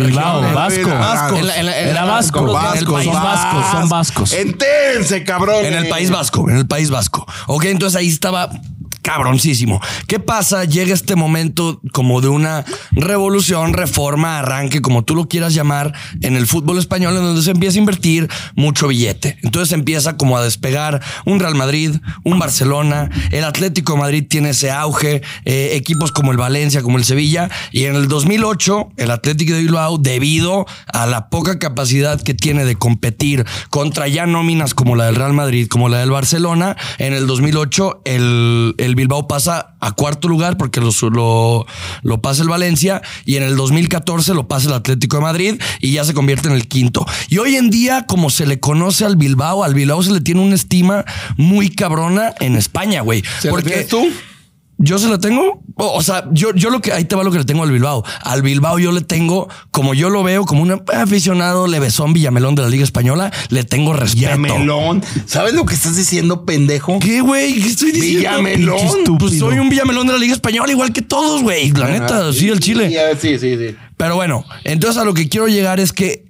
[0.00, 0.54] Bilbao, región.
[0.54, 0.88] Vasco.
[0.88, 1.36] Vasco.
[1.36, 4.32] En la- en en Era vasco, en son vascos, son vascos.
[4.32, 5.64] Entérense, cabrón.
[5.64, 7.26] en el País Vasco, en el País Vasco.
[7.48, 8.48] Ok, entonces ahí estaba
[9.02, 9.80] cabroncísimo.
[10.06, 10.64] ¿Qué pasa?
[10.64, 16.36] Llega este momento como de una revolución, reforma, arranque, como tú lo quieras llamar, en
[16.36, 19.38] el fútbol español, en donde se empieza a invertir mucho billete.
[19.42, 24.50] Entonces empieza como a despegar un Real Madrid, un Barcelona, el Atlético de Madrid tiene
[24.50, 29.10] ese auge, eh, equipos como el Valencia, como el Sevilla, y en el 2008 el
[29.10, 34.74] Atlético de Bilbao, debido a la poca capacidad que tiene de competir contra ya nóminas
[34.74, 39.28] como la del Real Madrid, como la del Barcelona, en el 2008 el, el Bilbao
[39.28, 41.66] pasa a cuarto lugar porque lo, lo,
[42.02, 45.92] lo pasa el Valencia y en el 2014 lo pasa el Atlético de Madrid y
[45.92, 47.06] ya se convierte en el quinto.
[47.28, 50.40] Y hoy en día, como se le conoce al Bilbao, al Bilbao se le tiene
[50.40, 51.04] una estima
[51.36, 53.22] muy cabrona en España, güey.
[53.40, 54.08] ¿Se tienes tú?
[54.82, 55.62] Yo se la tengo.
[55.76, 57.70] O, o sea, yo, yo lo que ahí te va lo que le tengo al
[57.70, 58.02] Bilbao.
[58.22, 62.62] Al Bilbao yo le tengo, como yo lo veo, como un aficionado levesón Villamelón de
[62.62, 64.38] la Liga Española, le tengo respeto.
[64.38, 65.04] Villamelón.
[65.26, 66.98] ¿Sabes lo que estás diciendo, pendejo?
[66.98, 67.60] ¿Qué, güey?
[67.60, 68.20] ¿Qué estoy diciendo?
[68.20, 69.18] Villamelón.
[69.18, 71.70] Pues soy un Villamelón de la Liga Española, igual que todos, güey.
[71.72, 72.90] La neta, sí, el Chile.
[73.20, 73.76] Sí, sí, sí.
[73.98, 76.29] Pero bueno, entonces a lo que quiero llegar es que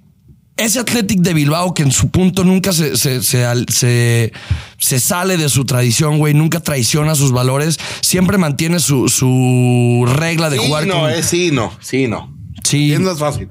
[0.57, 4.31] ese Athletic de Bilbao, que en su punto nunca se, se, se, al- se-
[4.77, 10.49] se sale de su tradición, güey, nunca traiciona sus valores, siempre mantiene su, su regla
[10.49, 12.35] de Sí, jugar no, con- eh, sí, no, sí, no.
[12.63, 12.93] Sí.
[12.93, 13.49] Es más fácil.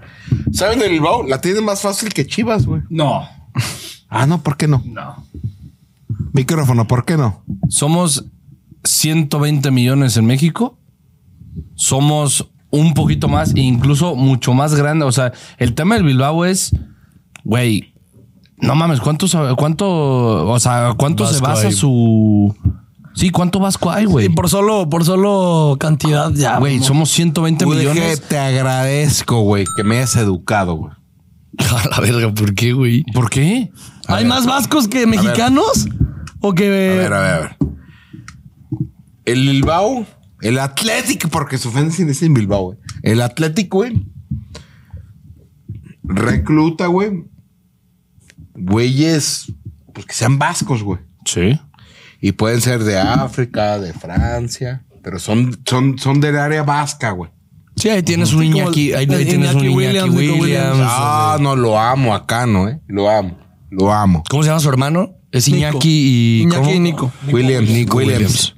[0.52, 1.24] ¿Saben de Bilbao?
[1.26, 2.82] La tienen más fácil que Chivas, güey.
[2.90, 3.28] No.
[4.08, 4.82] Ah, no, ¿por qué no?
[4.86, 5.26] No.
[6.32, 7.42] Micrófono, ¿por qué no?
[7.68, 8.24] Somos
[8.84, 10.78] 120 millones en México.
[11.74, 15.04] Somos un poquito más, e incluso mucho más grande.
[15.04, 16.70] O sea, el tema del Bilbao es,
[17.50, 17.92] güey,
[18.58, 19.86] no mames, ¿cuánto, sabe- cuánto,
[20.48, 21.72] o sea, cuánto se basa hay.
[21.72, 22.54] su...
[23.12, 24.26] Sí, ¿cuánto Vasco hay, güey?
[24.26, 26.58] Y por solo, por solo cantidad ya.
[26.58, 28.20] Güey, somos 120 Güey, millones.
[28.20, 30.92] que te agradezco, güey, que me hayas educado, güey.
[31.58, 33.02] A la verga, ¿por qué, güey?
[33.12, 33.72] ¿Por qué?
[34.06, 35.88] ¿Hay más vascos que mexicanos?
[36.40, 36.66] ¿O que.?
[36.66, 37.56] A ver, a ver, a ver.
[39.24, 40.06] El Bilbao,
[40.40, 42.78] el Atlético, porque se ofende si dicen Bilbao, güey.
[43.02, 44.06] El Atlético, güey.
[46.04, 47.24] Recluta, güey.
[48.60, 49.52] Güeyes,
[49.92, 51.00] pues que sean vascos, güey.
[51.24, 51.58] Sí.
[52.20, 57.30] Y pueden ser de África, de Francia, pero son, son, son del área vasca, güey.
[57.76, 60.78] Sí, ahí tienes un Iñaki, ahí, ahí tienes un Williams, Williams.
[60.82, 62.68] Ah, no, lo amo acá, ¿no?
[62.68, 62.78] Eh?
[62.88, 63.38] Lo amo,
[63.70, 64.22] lo amo.
[64.28, 65.14] ¿Cómo se llama su hermano?
[65.32, 65.58] Es Nico.
[65.58, 66.42] Iñaki y...
[66.42, 66.70] Iñaki ¿cómo?
[66.74, 67.12] y Nico.
[67.32, 68.20] Williams, Nico Williams.
[68.20, 68.56] Williams.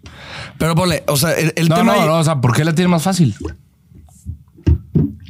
[0.58, 1.94] Pero ponle, o sea, el, el No, tema...
[1.94, 3.36] no, ahí- no, o sea, ¿por qué la tiene más fácil?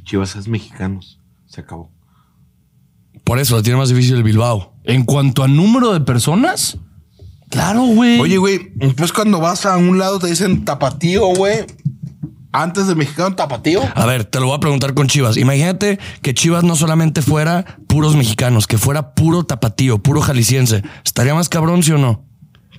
[0.04, 1.18] Chivas es mexicanos.
[1.46, 1.90] Se acabó.
[3.32, 4.74] Por eso la tiene más difícil el Bilbao.
[4.84, 6.76] En cuanto a número de personas,
[7.48, 8.20] claro, güey.
[8.20, 11.64] Oye, güey, pues cuando vas a un lado te dicen tapatío, güey.
[12.52, 13.80] Antes de mexicano, tapatío.
[13.94, 15.38] A ver, te lo voy a preguntar con Chivas.
[15.38, 20.82] Imagínate que Chivas no solamente fuera puros mexicanos, que fuera puro tapatío, puro jalisciense.
[21.02, 22.26] ¿Estaría más cabrón, sí o no?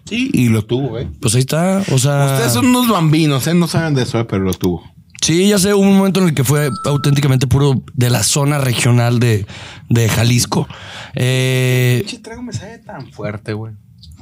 [0.05, 1.07] Sí, y lo tuvo, güey.
[1.19, 1.81] Pues ahí está.
[1.91, 2.25] O sea.
[2.33, 3.55] Ustedes son unos bambinos, ¿eh?
[3.55, 4.83] No saben de eso, eh, pero lo tuvo.
[5.23, 8.57] Sí, ya sé, hubo un momento en el que fue auténticamente puro de la zona
[8.57, 9.45] regional de,
[9.89, 10.67] de Jalisco.
[11.15, 13.73] Eh, Che, traigo mensaje tan fuerte, güey.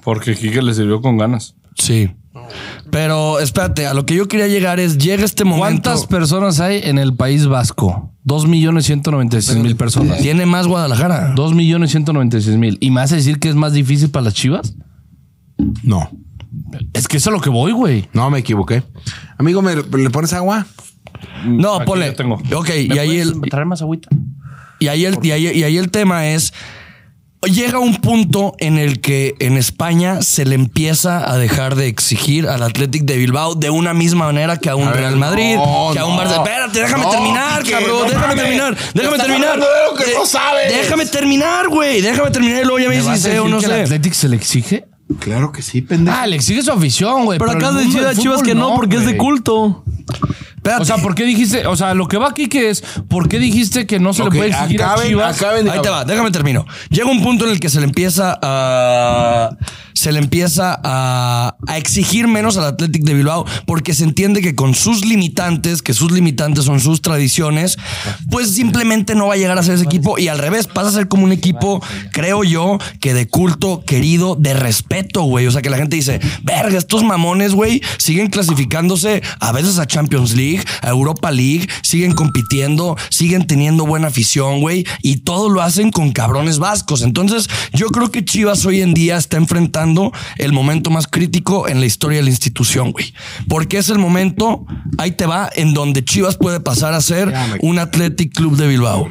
[0.04, 1.56] Porque Kike le sirvió con ganas.
[1.76, 2.12] sí.
[2.92, 5.60] Pero espérate, a lo que yo quería llegar es, llega este momento.
[5.90, 8.14] ¿Cuántas personas hay en el País Vasco?
[8.24, 10.20] Dos millones ciento noventa y seis mil personas.
[10.20, 11.34] Tiene más Guadalajara.
[11.36, 12.78] Dos millones ciento noventa y seis mil.
[12.80, 14.76] ¿Y me vas a decir que es más difícil para las chivas?
[15.84, 16.10] No.
[16.94, 18.08] Es que eso es a lo que voy, güey.
[18.14, 18.84] No, me equivoqué.
[19.38, 20.66] Amigo, ¿me le pones agua?
[21.46, 22.06] No, Aquí ponle.
[22.08, 22.36] yo tengo.
[22.56, 24.10] Ok, ¿Me y ahí, el, traer más agüita?
[24.80, 26.54] y, ahí el, y, ahí, y ahí el tema es.
[27.44, 32.48] Llega un punto en el que en España se le empieza a dejar de exigir
[32.48, 35.56] al Athletic de Bilbao de una misma manera que a un A ver, Real Madrid,
[35.56, 36.22] no, que a un no.
[36.22, 36.36] Barça.
[36.38, 37.90] Espérate, déjame No, terminar, que cabrón.
[37.90, 38.44] no déjame mames.
[38.44, 38.78] terminar.
[38.94, 39.60] Déjame terminar.
[39.60, 39.66] de
[40.06, 40.72] que Eh, no sabes.
[40.72, 42.02] Déjame terminar, güey.
[42.02, 43.82] Déjame terminar y luego ya me ¿Me vas dices decir no que al sé.
[43.82, 44.86] Athletic se le exige?
[45.20, 46.16] Claro que sí, pendejo.
[46.16, 47.40] Ah, le exige su afición, güey.
[47.40, 49.84] Pero el acá de mundo Chivas, que no, porque es de culto.
[50.62, 50.84] Espérate.
[50.84, 51.66] O sea, ¿por qué dijiste?
[51.66, 54.30] O sea, lo que va aquí que es, ¿por qué dijiste que no se le
[54.30, 55.36] puede exigir a acaben- Chivas?
[55.42, 56.68] acaben Ahí te va, déjame termino.
[56.92, 59.50] Llega un punto en el que se le empieza a.
[59.94, 64.56] Se le empieza a, a exigir menos al Athletic de Bilbao porque se entiende que
[64.56, 67.78] con sus limitantes, que sus limitantes son sus tradiciones,
[68.32, 70.92] pues simplemente no va a llegar a ser ese equipo y al revés, pasa a
[70.94, 71.84] ser como un equipo,
[72.14, 75.46] creo yo, que de culto, querido, de respeto, güey.
[75.46, 79.86] O sea, que la gente dice, verga, estos mamones, güey, siguen clasificándose a veces a
[79.86, 85.62] Champions League, a Europa League, siguen compitiendo, siguen teniendo buena afición, güey, y todo lo
[85.62, 87.02] hacen con cabrones vascos.
[87.02, 91.80] Entonces, yo creo que Chivas hoy en día está enfrentando el momento más crítico en
[91.80, 93.14] la historia de la institución, güey.
[93.48, 94.66] Porque es el momento,
[94.98, 99.08] ahí te va, en donde Chivas puede pasar a ser un Athletic Club de Bilbao.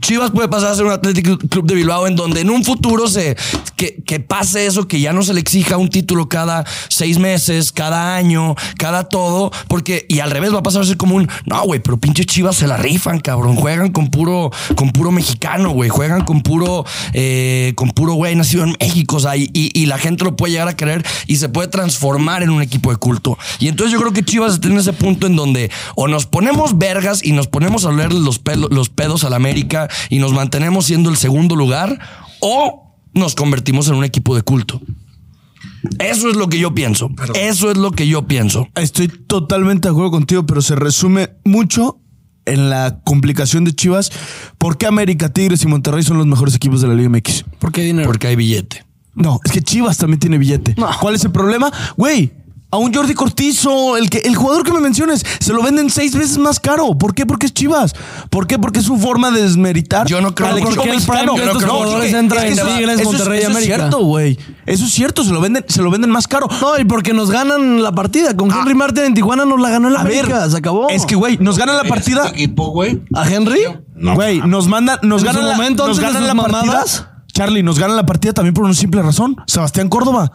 [0.00, 3.08] Chivas puede pasar a ser un Athletic Club de Bilbao en donde en un futuro
[3.08, 3.36] se
[3.76, 7.72] que, que pase eso, que ya no se le exija un título cada seis meses,
[7.72, 11.28] cada año, cada todo, porque y al revés va a pasar a ser como un
[11.44, 15.70] no, güey, pero pinche Chivas se la rifan, cabrón, juegan con puro con puro mexicano,
[15.70, 19.98] güey, juegan con puro eh, con puro güey nacido en México, o sea, y, la
[19.98, 23.36] gente lo puede llegar a querer y se puede transformar en un equipo de culto.
[23.58, 27.24] Y entonces yo creo que Chivas en ese punto en donde o nos ponemos vergas
[27.24, 31.10] y nos ponemos a oler los, pelo- los pedos al América y nos mantenemos siendo
[31.10, 31.98] el segundo lugar
[32.40, 34.80] o nos convertimos en un equipo de culto.
[35.98, 37.10] Eso es lo que yo pienso.
[37.34, 38.68] Eso es lo que yo pienso.
[38.74, 42.00] Estoy totalmente de acuerdo contigo, pero se resume mucho
[42.46, 44.10] en la complicación de Chivas.
[44.58, 47.44] ¿Por qué América, Tigres y Monterrey son los mejores equipos de la Liga MX?
[47.58, 48.06] ¿Por qué dinero?
[48.06, 48.84] Porque hay billete.
[49.14, 50.74] No, es que Chivas también tiene billete.
[50.76, 50.88] No.
[51.00, 51.70] ¿Cuál es el problema?
[51.96, 52.32] Güey,
[52.72, 56.14] a un Jordi Cortizo, el, que, el jugador que me menciones, se lo venden seis
[56.14, 56.96] veces más caro.
[56.96, 57.26] ¿Por qué?
[57.26, 57.94] Porque es Chivas.
[58.30, 58.58] ¿Por qué?
[58.58, 60.06] Porque es su forma de desmeritar.
[60.06, 61.34] Yo no creo al equipo mexicano.
[61.36, 63.74] No, jugadores es entra que en eso- Tigres, eso es- Monterrey y eso América.
[63.74, 64.38] Es cierto, güey.
[64.66, 66.46] Eso es cierto, se lo venden, se lo venden más caro.
[66.60, 68.36] No, y porque nos ganan la partida.
[68.36, 70.48] Con Henry Martin en Tijuana nos la ganó el A ver, América.
[70.48, 70.88] se acabó.
[70.90, 72.28] Es que, güey, nos ganan la partida.
[72.28, 73.02] equipo, güey?
[73.14, 73.60] ¿A Henry?
[73.96, 76.62] Güey, nos mandan, nos ganan la, momento, nos ganan sus la partida.
[76.64, 77.06] mamadas.
[77.32, 79.36] Charlie, nos ganan la partida también por una simple razón.
[79.46, 80.30] Sebastián Córdoba.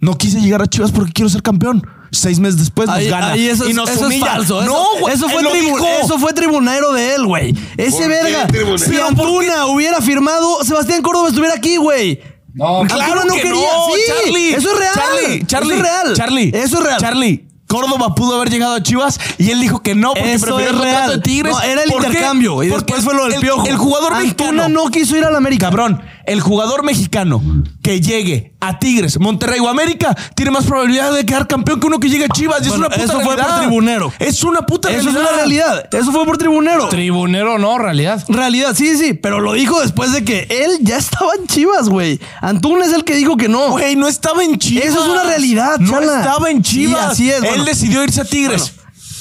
[0.00, 1.86] No quise llegar a Chivas porque quiero ser campeón.
[2.12, 3.32] Seis meses después nos Ahí, gana.
[3.32, 4.62] ahí eso, y es- nos eso es falso.
[4.62, 5.14] Eso, no, güey.
[5.14, 7.54] eso fue, eso tribunero de él, güey.
[7.76, 8.46] Ese verga.
[8.78, 12.20] Si Antuna hubiera firmado, Sebastián Córdoba estuviera aquí, güey.
[12.54, 13.52] No, Claro que quería.
[13.52, 14.54] no, Sí, Charlie.
[14.54, 14.94] Eso es real.
[14.94, 16.14] Charlie, Charlie, Eso es real.
[16.16, 16.50] Charlie.
[16.54, 17.00] Eso es real.
[17.00, 17.42] Charlie.
[17.68, 20.78] Córdoba pudo haber llegado a Chivas y él dijo que no porque Eso prefirió el
[20.78, 21.10] real.
[21.10, 21.52] de Tigres.
[21.52, 22.06] No, era el ¿Por qué?
[22.06, 22.62] intercambio.
[22.62, 23.66] Y Porque después fue lo del el- piojo.
[23.66, 25.66] El jugador Antuna mexicano no quiso ir al América.
[25.66, 27.42] Cabrón, el jugador mexicano
[27.82, 32.00] que llegue a Tigres, Monterrey o América tiene más probabilidad de quedar campeón que uno
[32.00, 32.60] que llegue a Chivas.
[32.60, 34.12] Y es Bueno, una puta eso fue por tribunero.
[34.18, 35.22] Es una puta Eso realidad.
[35.22, 35.88] es una realidad.
[35.94, 36.88] Eso fue por tribunero.
[36.88, 38.24] Tribunero no, realidad.
[38.28, 42.20] Realidad, sí, sí, pero lo dijo después de que él ya estaba en Chivas, güey.
[42.40, 43.70] Antuna es el que dijo que no.
[43.70, 44.86] Güey, no estaba en Chivas.
[44.86, 46.18] Eso es una realidad, No chala.
[46.18, 47.12] estaba en Sí, Chivas.
[47.12, 47.64] así es, Él bueno.
[47.64, 48.72] decidió irse a Tigres.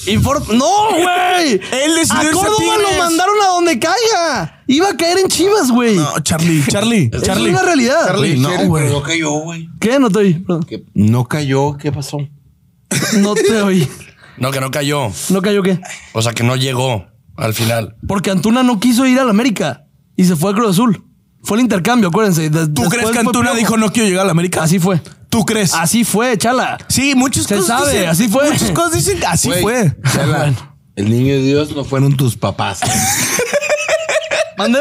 [0.07, 1.53] Inform- no, güey.
[1.83, 2.81] Él decidió a irse a Córdoba Tigres.
[2.91, 4.54] lo mandaron a donde caiga.
[4.67, 5.95] Iba a caer en Chivas, güey.
[5.95, 7.49] No, Charlie, Charlie, Charlie.
[7.49, 8.05] es una realidad.
[8.07, 8.89] Charlie, no, güey.
[8.91, 9.69] No cayó, güey.
[9.79, 9.99] ¿Qué?
[9.99, 10.45] No te oí.
[10.93, 12.17] No cayó, ¿qué pasó?
[13.19, 13.87] No te oí.
[14.37, 15.09] No, que no cayó.
[15.29, 15.79] ¿No cayó qué?
[16.13, 17.05] O sea, que no llegó
[17.37, 17.95] al final.
[18.07, 19.85] Porque Antuna no quiso ir al América
[20.15, 21.03] y se fue a Cruz Azul.
[21.43, 22.49] Fue el intercambio, acuérdense.
[22.49, 24.63] De- ¿Tú crees que Antuna dijo no quiero llegar a la América?
[24.63, 24.99] Así fue.
[25.29, 25.73] ¿Tú crees?
[25.73, 26.77] Así fue, chala.
[26.87, 28.49] Sí, muchas Se cosas sabe, dicen- así fue.
[28.51, 29.95] Muchas cosas dicen que así fue.
[30.11, 30.53] Chela,
[30.95, 32.79] El niño de Dios no fueron tus papás.
[34.57, 34.79] ¿Mande?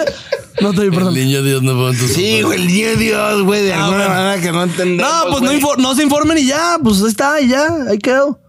[0.60, 1.14] No te oí, perdón.
[1.14, 4.08] niño Dios no fue en tus Sí, güey, el niño de Dios, güey, de alguna
[4.08, 5.12] manera que no entendemos.
[5.12, 5.60] No, pues no, güey.
[5.60, 6.78] infor- no se informen y ya.
[6.82, 7.66] Pues ahí está, y ya.
[7.90, 8.40] Ahí quedó.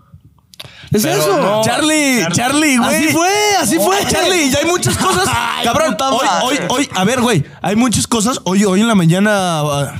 [0.91, 1.41] Es Pero eso.
[1.41, 1.61] no.
[1.64, 2.95] Charlie, Charlie, güey.
[2.95, 3.30] Así fue,
[3.60, 3.97] así fue.
[4.07, 5.26] Charlie, ya hay muchas cosas.
[5.27, 8.39] Ay, Cabrón, hoy, hoy, hoy, a ver, güey, hay muchas cosas.
[8.43, 9.60] Hoy, hoy en la mañana.
[9.61, 9.95] ah,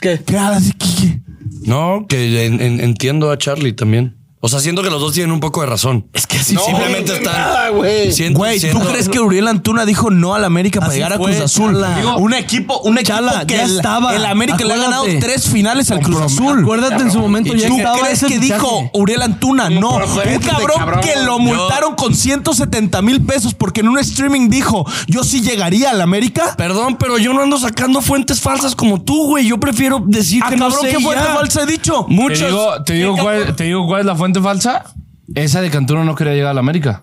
[0.00, 0.20] ¿Qué?
[0.24, 1.20] ¿Qué haces, Kike?
[1.62, 4.17] No, que en- en- entiendo a Charlie también.
[4.40, 6.06] O sea, siento que los dos tienen un poco de razón.
[6.12, 7.34] Es que así simplemente güey, están.
[7.34, 8.12] nada, güey.
[8.12, 11.14] siento- Güey, ¿tú siento- crees que Uriel Antuna dijo no al América para Así llegar
[11.14, 11.84] a fue, Cruz Azul?
[12.18, 14.14] Un equipo, un equipo Chala, que ya el, estaba.
[14.14, 16.60] el América le ha ganado tres finales al Cruz Azul.
[16.62, 19.70] Acuérdate en su momento ya ¿Tú estaba crees ese que dijo Uriel Antuna?
[19.70, 21.00] No, un de cabrón, cabrón.
[21.00, 25.90] que lo multaron con 170 mil pesos porque en un streaming dijo yo sí llegaría
[25.90, 26.54] al América.
[26.56, 29.48] Perdón, pero yo no ando sacando fuentes falsas como tú, güey.
[29.48, 32.06] Yo prefiero decir Ah, que no cabrón, sé ¿qué fuente falsa he dicho?
[32.08, 34.84] Digo, te, digo cuál, te digo cuál es la fuente falsa.
[35.34, 37.02] Esa de que Antuna no quería llegar a la América.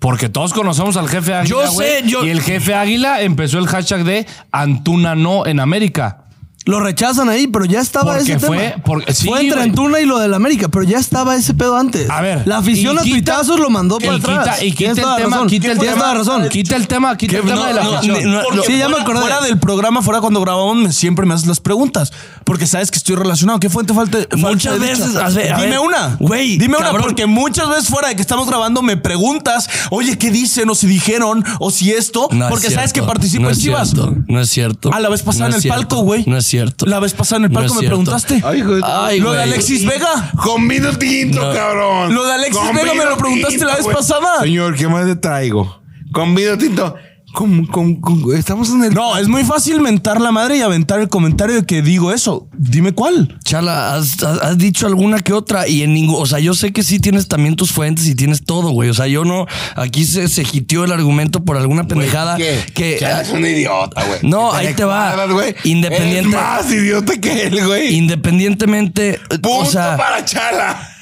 [0.00, 1.48] Porque todos conocemos al jefe Águila.
[1.64, 6.27] Yo sé, yo- Y el jefe Águila empezó el hashtag de Antuna no en América.
[6.68, 8.82] Lo rechazan ahí, pero ya estaba Porque ese fue- tema.
[8.84, 9.62] porque- sí, fue entre.
[9.62, 12.10] Antuna y lo del América, pero ya estaba ese pedo antes.
[12.10, 12.46] A ver.
[12.46, 14.62] La afición y a quita- tuitazos lo mandó y para quita- atrás.
[14.62, 15.94] Y quita Tienes toda el tema, quita el Tienes tema.
[15.94, 16.48] toda la razón.
[16.50, 18.32] Quita el tema, quita el tema de la afición.
[18.32, 19.20] no, Sí, ya me acordé.
[19.20, 22.12] Fuera del programa, fuera cuando grabamos, siempre me haces las preguntas.
[22.44, 23.58] Porque sabes que estoy relacionado.
[23.60, 24.18] ¿Qué fuente falta?
[24.36, 26.16] Muchas veces, a ver, a Dime ver, una.
[26.20, 30.30] güey, Dime una, porque muchas veces fuera de que estamos grabando me preguntas, oye, ¿qué
[30.30, 30.68] dicen?
[30.68, 32.28] O si dijeron, o si esto.
[32.30, 33.94] No es porque sabes que participo en Chivas.
[33.94, 34.90] No es cierto.
[34.92, 36.24] Ah, la vez pasada en el palco, güey.
[36.26, 36.57] No es cierto.
[36.86, 37.86] La vez pasada en el No es me cierto.
[37.96, 38.42] preguntaste.
[38.44, 39.50] Ay, de- Ay, Lo de güey.
[39.52, 40.30] Alexis Vega.
[40.42, 41.52] Con vino tinto, No.
[41.54, 42.14] cabrón.
[42.14, 43.96] Lo de Alexis Con Vega me lo preguntaste la vez güey.
[43.96, 44.40] pasada.
[44.40, 45.80] Señor, ¿qué más le traigo?
[46.12, 46.96] Con vino tinto.
[47.34, 48.94] Con, con, con- estamos en el.
[48.94, 52.48] No, es muy fácil mentar la madre y aventar el comentario de que digo eso.
[52.56, 53.38] Dime cuál.
[53.44, 56.72] Chala, has, has- has dicho alguna que otra y en ningún, o sea, yo sé
[56.72, 58.88] que sí tienes también tus fuentes y tienes todo, güey.
[58.88, 59.46] O sea, yo no,
[59.76, 62.58] aquí se, se hitió el argumento por alguna pendejada ¿Qué?
[62.74, 62.98] que...
[63.00, 64.20] Ya eres un idiota, güey.
[64.22, 65.26] No, ahí te va.
[65.26, 65.54] güey.
[65.64, 67.94] Independiente- Eres más idiota que él, güey.
[67.94, 70.94] Independientemente, Punto o sea, para Chala.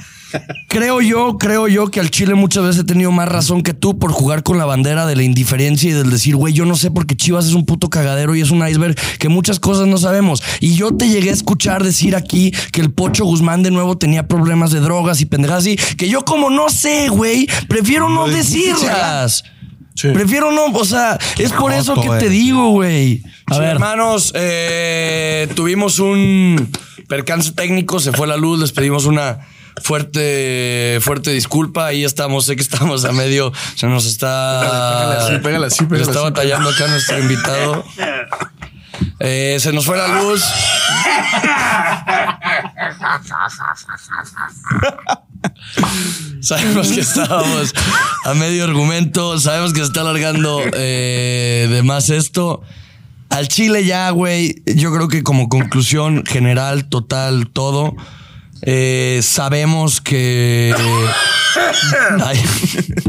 [0.69, 3.99] Creo yo, creo yo que al Chile muchas veces he tenido más razón que tú
[3.99, 6.91] por jugar con la bandera de la indiferencia y del decir, güey, yo no sé
[6.91, 10.43] porque Chivas es un puto cagadero y es un iceberg que muchas cosas no sabemos.
[10.61, 14.29] Y yo te llegué a escuchar decir aquí que el Pocho Guzmán de nuevo tenía
[14.29, 19.45] problemas de drogas y pendejadas así, que yo como no sé, güey, prefiero no decirlas.
[20.03, 23.23] Prefiero no, o sea, es por eso que te digo, güey.
[23.47, 26.71] A ver, hermanos, eh, tuvimos un
[27.09, 29.47] percance técnico, se fue la luz, les pedimos una
[29.83, 31.87] fuerte, fuerte disculpa.
[31.87, 36.21] Ahí estamos, sé que estamos a medio, se nos está, pégale así, se pégale está
[36.21, 37.85] batallando acá nuestro invitado.
[39.19, 40.43] Eh, se nos fue la luz.
[46.41, 47.75] Sabemos que estábamos
[48.25, 49.39] a medio argumento.
[49.39, 52.63] Sabemos que se está alargando eh, de más esto.
[53.31, 54.63] Al Chile ya, güey.
[54.67, 57.97] Yo creo que como conclusión general, total, todo.
[58.63, 60.75] Eh, sabemos que
[62.25, 62.39] hay,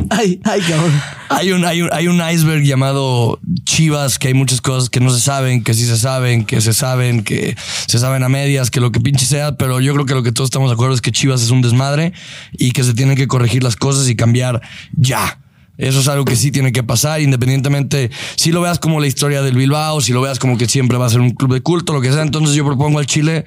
[0.10, 1.02] Ay, ay, cabrón.
[1.30, 5.10] hay un, hay, un, hay un iceberg llamado Chivas, que hay muchas cosas que no
[5.10, 7.56] se saben, que sí se saben, que se saben, que
[7.88, 10.32] se saben a medias, que lo que pinche sea, pero yo creo que lo que
[10.32, 12.14] todos estamos de acuerdo es que Chivas es un desmadre
[12.53, 14.61] y que se tienen que corregir las cosas y cambiar
[14.94, 15.40] ya.
[15.78, 19.44] Eso es algo que sí tiene que pasar, independientemente si lo veas como la historia
[19.44, 21.94] del Bilbao, si lo veas como que siempre va a ser un club de culto,
[21.94, 22.24] lo que sea.
[22.24, 23.45] Entonces yo propongo al Chile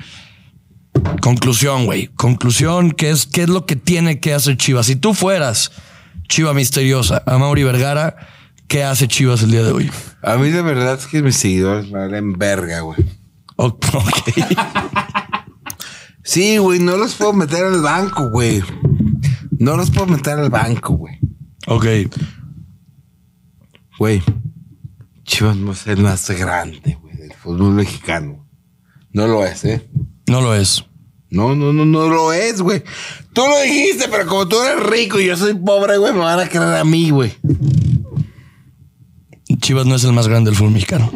[1.20, 2.08] Conclusión, güey.
[2.08, 4.86] Conclusión, ¿qué es, ¿qué es lo que tiene que hacer Chivas?
[4.86, 5.72] Si tú fueras
[6.28, 8.16] Chiva misteriosa, a Mauri Vergara,
[8.68, 9.90] ¿qué hace Chivas el día de hoy?
[10.22, 12.98] A mí de verdad es que mis seguidores me valen verga, güey.
[13.56, 13.86] Ok.
[16.22, 18.62] Sí, güey, no los puedo meter al banco, güey.
[19.58, 21.18] No los puedo meter al banco, güey.
[21.66, 21.86] Ok.
[23.98, 24.22] Güey,
[25.24, 28.48] Chivas no es el más grande, güey, del fútbol mexicano.
[29.12, 29.90] No lo es, ¿eh?
[30.28, 30.84] No lo es.
[31.30, 32.82] No, no, no, no lo es, güey.
[33.32, 36.40] Tú lo dijiste, pero como tú eres rico y yo soy pobre, güey, me van
[36.40, 37.32] a creer a mí, güey.
[39.60, 41.10] Chivas no es el más grande del fútbol mexicano.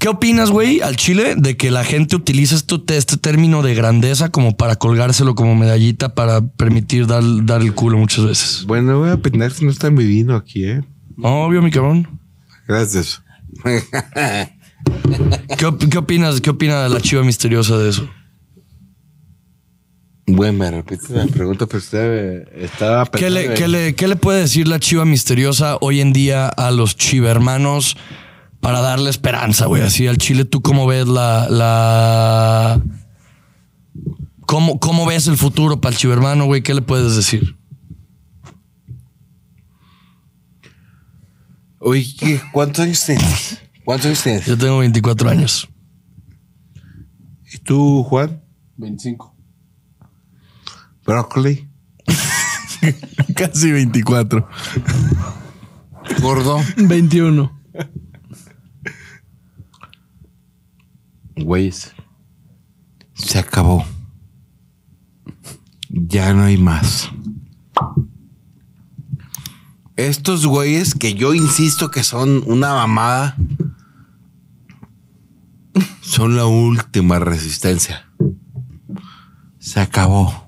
[0.00, 4.56] ¿Qué opinas, güey, al Chile de que la gente utiliza este término de grandeza como
[4.56, 8.64] para colgárselo como medallita para permitir dar, dar el culo muchas veces?
[8.66, 10.82] Bueno, voy a opinar si no está mi vino aquí, ¿eh?
[11.22, 12.20] Obvio, mi cabrón.
[12.66, 13.22] Gracias.
[15.58, 16.40] ¿Qué, op- qué opinas?
[16.40, 18.08] ¿Qué opina la chiva misteriosa de eso?
[20.30, 24.16] Güey, me repite la pregunta, pero usted eh, estaba ¿Qué le, qué le- qué le
[24.16, 27.96] puede decir la chiva misteriosa hoy en día a los chiva hermanos
[28.60, 29.82] para darle esperanza, güey?
[29.82, 31.48] Así al Chile, ¿tú cómo ves la...
[31.48, 32.82] la...
[34.44, 36.62] ¿Cómo, ¿Cómo ves el futuro para el chiva hermano, güey?
[36.62, 37.56] ¿Qué le puedes decir?
[41.80, 42.40] Oye, ¿qué?
[42.52, 43.58] ¿cuántos años tienes?
[43.84, 44.46] ¿Cuántos años tienes?
[44.46, 45.68] Yo tengo 24 años.
[47.52, 48.42] ¿Y tú, Juan?
[48.76, 49.34] 25.
[51.08, 51.66] Brócoli.
[53.34, 54.46] Casi 24.
[56.20, 56.60] Gordo.
[56.76, 57.50] 21.
[61.36, 61.94] Güeyes.
[63.14, 63.86] Se acabó.
[65.88, 67.08] Ya no hay más.
[69.96, 73.34] Estos güeyes que yo insisto que son una mamada,
[76.02, 78.06] son la última resistencia.
[79.58, 80.47] Se acabó.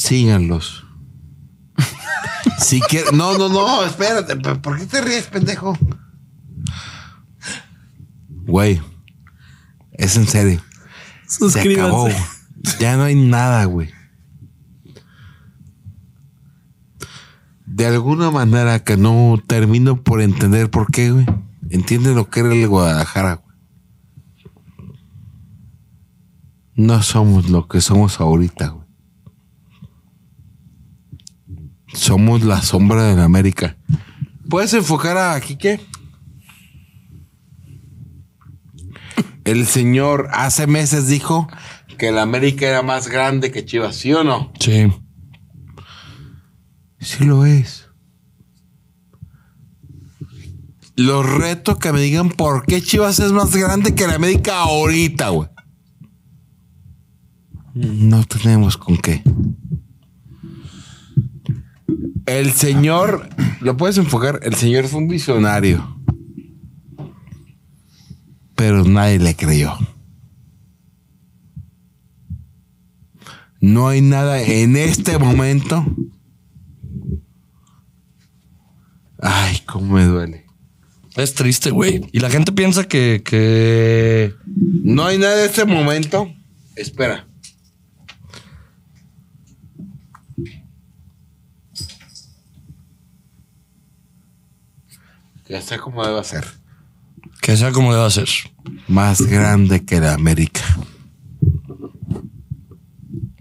[0.00, 0.86] Síganlos.
[2.58, 3.18] Si quieren.
[3.18, 4.34] No, no, no, espérate.
[4.56, 5.76] ¿Por qué te ríes, pendejo?
[8.28, 8.80] Güey.
[9.92, 10.62] Es en serio.
[11.26, 12.08] Se acabó.
[12.08, 12.16] Suscríbanse.
[12.78, 13.90] Ya no hay nada, güey.
[17.66, 21.26] De alguna manera que no termino por entender por qué, güey.
[21.68, 23.56] Entiende lo que era el Guadalajara, güey.
[26.74, 28.79] No somos lo que somos ahorita, güey.
[31.92, 33.76] Somos la sombra de la América.
[34.48, 35.80] ¿Puedes enfocar a Quique?
[39.44, 41.48] El señor hace meses dijo
[41.98, 44.52] que la América era más grande que Chivas, ¿sí o no?
[44.58, 44.92] Sí.
[46.98, 47.88] Sí lo es.
[50.96, 55.30] Los reto que me digan por qué Chivas es más grande que la América ahorita,
[55.30, 55.48] güey.
[57.74, 59.22] No tenemos con qué.
[62.26, 63.28] El señor,
[63.60, 64.40] ¿lo puedes enfocar?
[64.42, 65.96] El señor fue un visionario.
[68.54, 69.76] Pero nadie le creyó.
[73.60, 75.84] No hay nada en este momento.
[79.18, 80.46] Ay, cómo me duele.
[81.16, 82.02] Es triste, güey.
[82.12, 84.34] Y la gente piensa que, que...
[84.46, 86.32] No hay nada en este momento.
[86.76, 87.29] Espera.
[95.50, 96.44] Ya sé cómo debe ser.
[97.42, 98.28] que sea como deba ser.
[98.86, 100.60] Más grande que la América.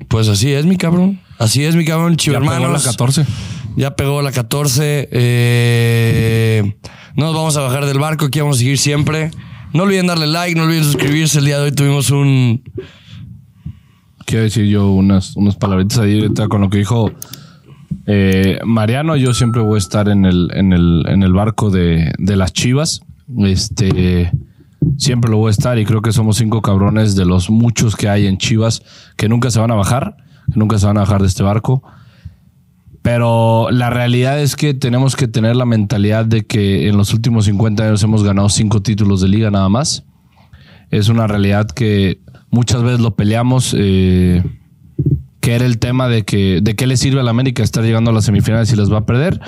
[0.07, 1.21] Pues así es, mi cabrón.
[1.37, 2.15] Así es, mi cabrón.
[2.15, 2.83] Chivo Ya pegó la hermanos.
[2.83, 3.25] 14.
[3.75, 5.07] Ya pegó la 14.
[5.11, 6.75] Eh,
[7.15, 8.25] no nos vamos a bajar del barco.
[8.25, 9.29] Aquí vamos a seguir siempre.
[9.71, 11.37] No olviden darle like, no olviden suscribirse.
[11.37, 12.63] El día de hoy tuvimos un.
[14.25, 17.11] Quiero decir yo unas, unas palabritas ahí ahorita con lo que dijo
[18.11, 19.15] eh, Mariano.
[19.15, 22.51] Yo siempre voy a estar en el, en el, en el barco de, de las
[22.53, 23.01] chivas.
[23.37, 24.31] Este.
[24.97, 28.09] Siempre lo voy a estar y creo que somos cinco cabrones de los muchos que
[28.09, 28.81] hay en Chivas
[29.17, 30.15] que nunca se van a bajar,
[30.51, 31.83] que nunca se van a bajar de este barco.
[33.01, 37.45] Pero la realidad es que tenemos que tener la mentalidad de que en los últimos
[37.45, 40.05] 50 años hemos ganado cinco títulos de liga nada más.
[40.91, 44.43] Es una realidad que muchas veces lo peleamos, eh,
[45.39, 48.11] que era el tema de que de qué le sirve a la América estar llegando
[48.11, 49.39] a las semifinales y las va a perder.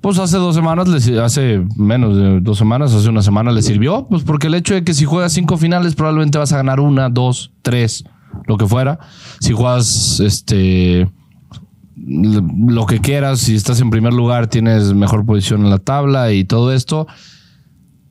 [0.00, 4.22] Pues hace dos semanas, hace menos de dos semanas, hace una semana le sirvió, pues
[4.22, 7.50] porque el hecho de que si juegas cinco finales probablemente vas a ganar una, dos,
[7.62, 8.04] tres,
[8.46, 9.00] lo que fuera.
[9.40, 11.10] Si juegas este
[11.96, 16.44] lo que quieras, si estás en primer lugar tienes mejor posición en la tabla y
[16.44, 17.06] todo esto.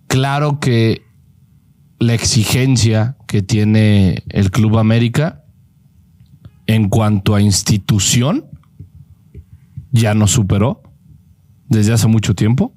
[0.08, 1.04] Claro que
[2.00, 5.45] la exigencia que tiene el Club América
[6.68, 8.46] en cuanto a institución
[9.92, 10.82] ya nos superó
[11.70, 12.74] desde hace mucho tiempo.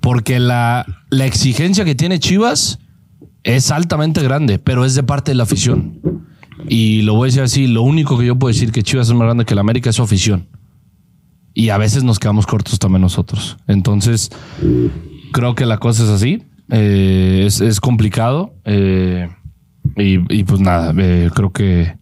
[0.00, 2.78] Porque la, la exigencia que tiene Chivas
[3.42, 6.00] es altamente grande, pero es de parte de la afición.
[6.68, 9.14] Y lo voy a decir así, lo único que yo puedo decir que Chivas es
[9.14, 10.48] más grande que la América es su afición.
[11.54, 13.56] Y a veces nos quedamos cortos también nosotros.
[13.66, 14.30] Entonces,
[15.32, 16.44] creo que la cosa es así.
[16.70, 18.54] Eh, es, es complicado.
[18.64, 19.28] eh,
[19.96, 21.97] y, y pues nada, eh, creo que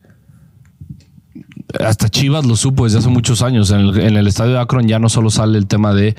[1.80, 3.70] hasta Chivas lo supo desde hace muchos años.
[3.70, 6.16] En el, en el estadio de Akron ya no solo sale el tema de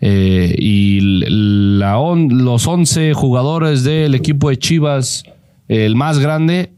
[0.00, 1.00] eh, y
[1.78, 5.24] la on- los 11 jugadores del equipo de Chivas,
[5.68, 6.72] el más grande,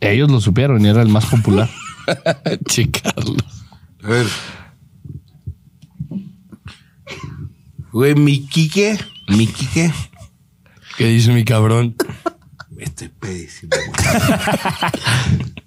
[0.00, 1.68] ellos lo supieron y era el más popular.
[2.68, 3.36] Chicarlos.
[4.02, 4.26] A ver.
[7.92, 8.98] Güey, mi Quique,
[9.28, 9.90] mi Quique.
[10.98, 11.96] ¿Qué dice mi cabrón?
[12.78, 13.70] Estoy pedísimo.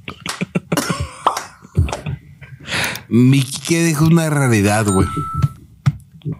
[3.10, 5.08] mi Quique dijo una realidad, güey.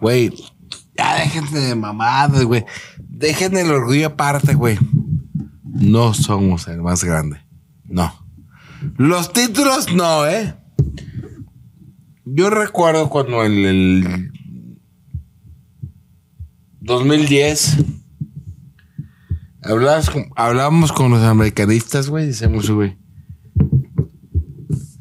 [0.00, 0.32] Güey,
[0.96, 2.64] ya déjense de mamadas, güey.
[3.08, 4.78] Dejen el orgullo aparte, güey.
[5.64, 7.40] No somos el más grande.
[7.84, 8.12] No.
[8.96, 10.54] Los títulos no, ¿eh?
[12.24, 14.32] Yo recuerdo cuando en el
[16.80, 17.76] 2010
[19.62, 20.30] hablabas con-
[20.94, 22.96] con los americanistas, güey, decíamos, güey,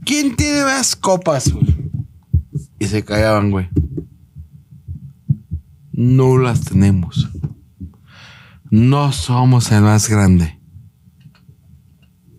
[0.09, 1.67] ¿quién tiene más copas, güey?
[2.79, 3.69] Y se callaban, güey.
[5.91, 7.29] No las tenemos.
[8.71, 10.59] No somos el más grande.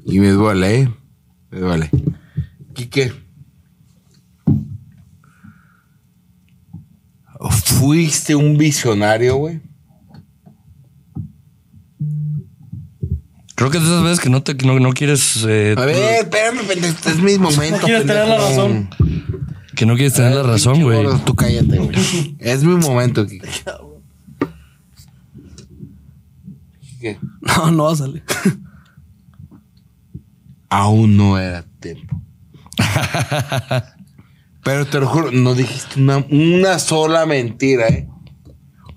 [0.05, 0.95] Y me duele, ¿eh?
[1.53, 1.91] Me vale.
[2.75, 3.13] Quique.
[7.79, 9.61] ¿Fuiste un visionario, güey?
[13.61, 15.45] Creo que es de esas veces que no, te, que no, no quieres.
[15.47, 17.81] eh, A ver, espérame, pendejo, este es mi momento.
[17.85, 18.89] quieres tener la razón.
[19.77, 21.07] que no quieres tener la razón, güey.
[21.27, 22.37] Tú cállate, güey.
[22.39, 23.27] Es mi momento.
[23.27, 23.51] Quique.
[27.43, 28.23] No, no va a salir.
[30.71, 32.19] Aún no era tiempo.
[34.65, 38.09] Pero te lo juro, no dijiste una, una sola mentira, ¿eh?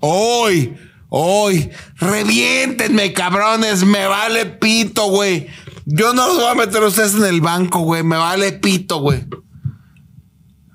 [0.00, 0.74] Hoy,
[1.08, 5.46] hoy, reviéntenme, cabrones, me vale pito, güey.
[5.86, 9.00] Yo no los voy a meter a ustedes en el banco, güey, me vale pito,
[9.00, 9.24] güey.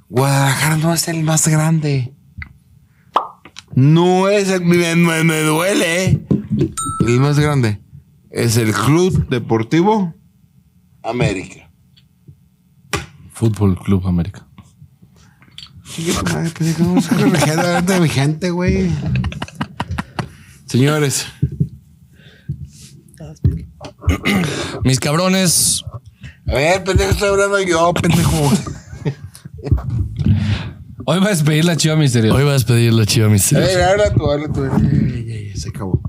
[0.09, 2.13] Guadalajara no es el más grande.
[3.75, 6.25] No es el, me, me- me duele, ¿eh?
[7.07, 7.79] El más grande
[8.31, 10.13] es el Club Deportivo
[11.03, 11.69] América.
[13.33, 14.45] Fútbol Club América.
[16.35, 18.89] Ay, pues, ¿cómo se corrigiendo delante de mi gente, güey?
[20.69, 21.25] Señores,
[24.83, 25.83] Mis cabrones,
[26.47, 28.51] a ver, pendejo, estoy hablando yo, pendejo.
[31.05, 32.37] Hoy va a despedir la chiva misteriosa.
[32.37, 33.67] hoy va a despedir la chiva A misteriosa.
[33.77, 34.61] ver, habla tú, habla tú.
[35.55, 36.01] Se acabó.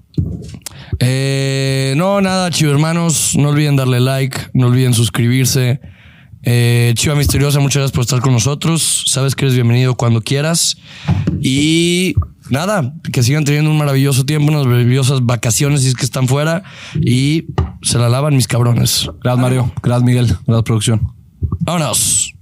[0.98, 3.34] Eh, no, nada, chivo hermanos.
[3.38, 5.80] No olviden darle like, no olviden suscribirse.
[6.42, 9.04] Eh, Chiva Misteriosa, muchas gracias por estar con nosotros.
[9.06, 10.76] Sabes que eres bienvenido cuando quieras.
[11.40, 12.14] Y
[12.48, 16.62] nada, que sigan teniendo un maravilloso tiempo, unas maravillosas vacaciones si es que están fuera.
[17.00, 17.46] Y
[17.82, 19.08] se la lavan mis cabrones.
[19.22, 19.72] Gracias, Mario.
[19.82, 20.26] Gracias, Miguel.
[20.46, 21.12] Gracias, producción.
[21.60, 22.34] Vámonos.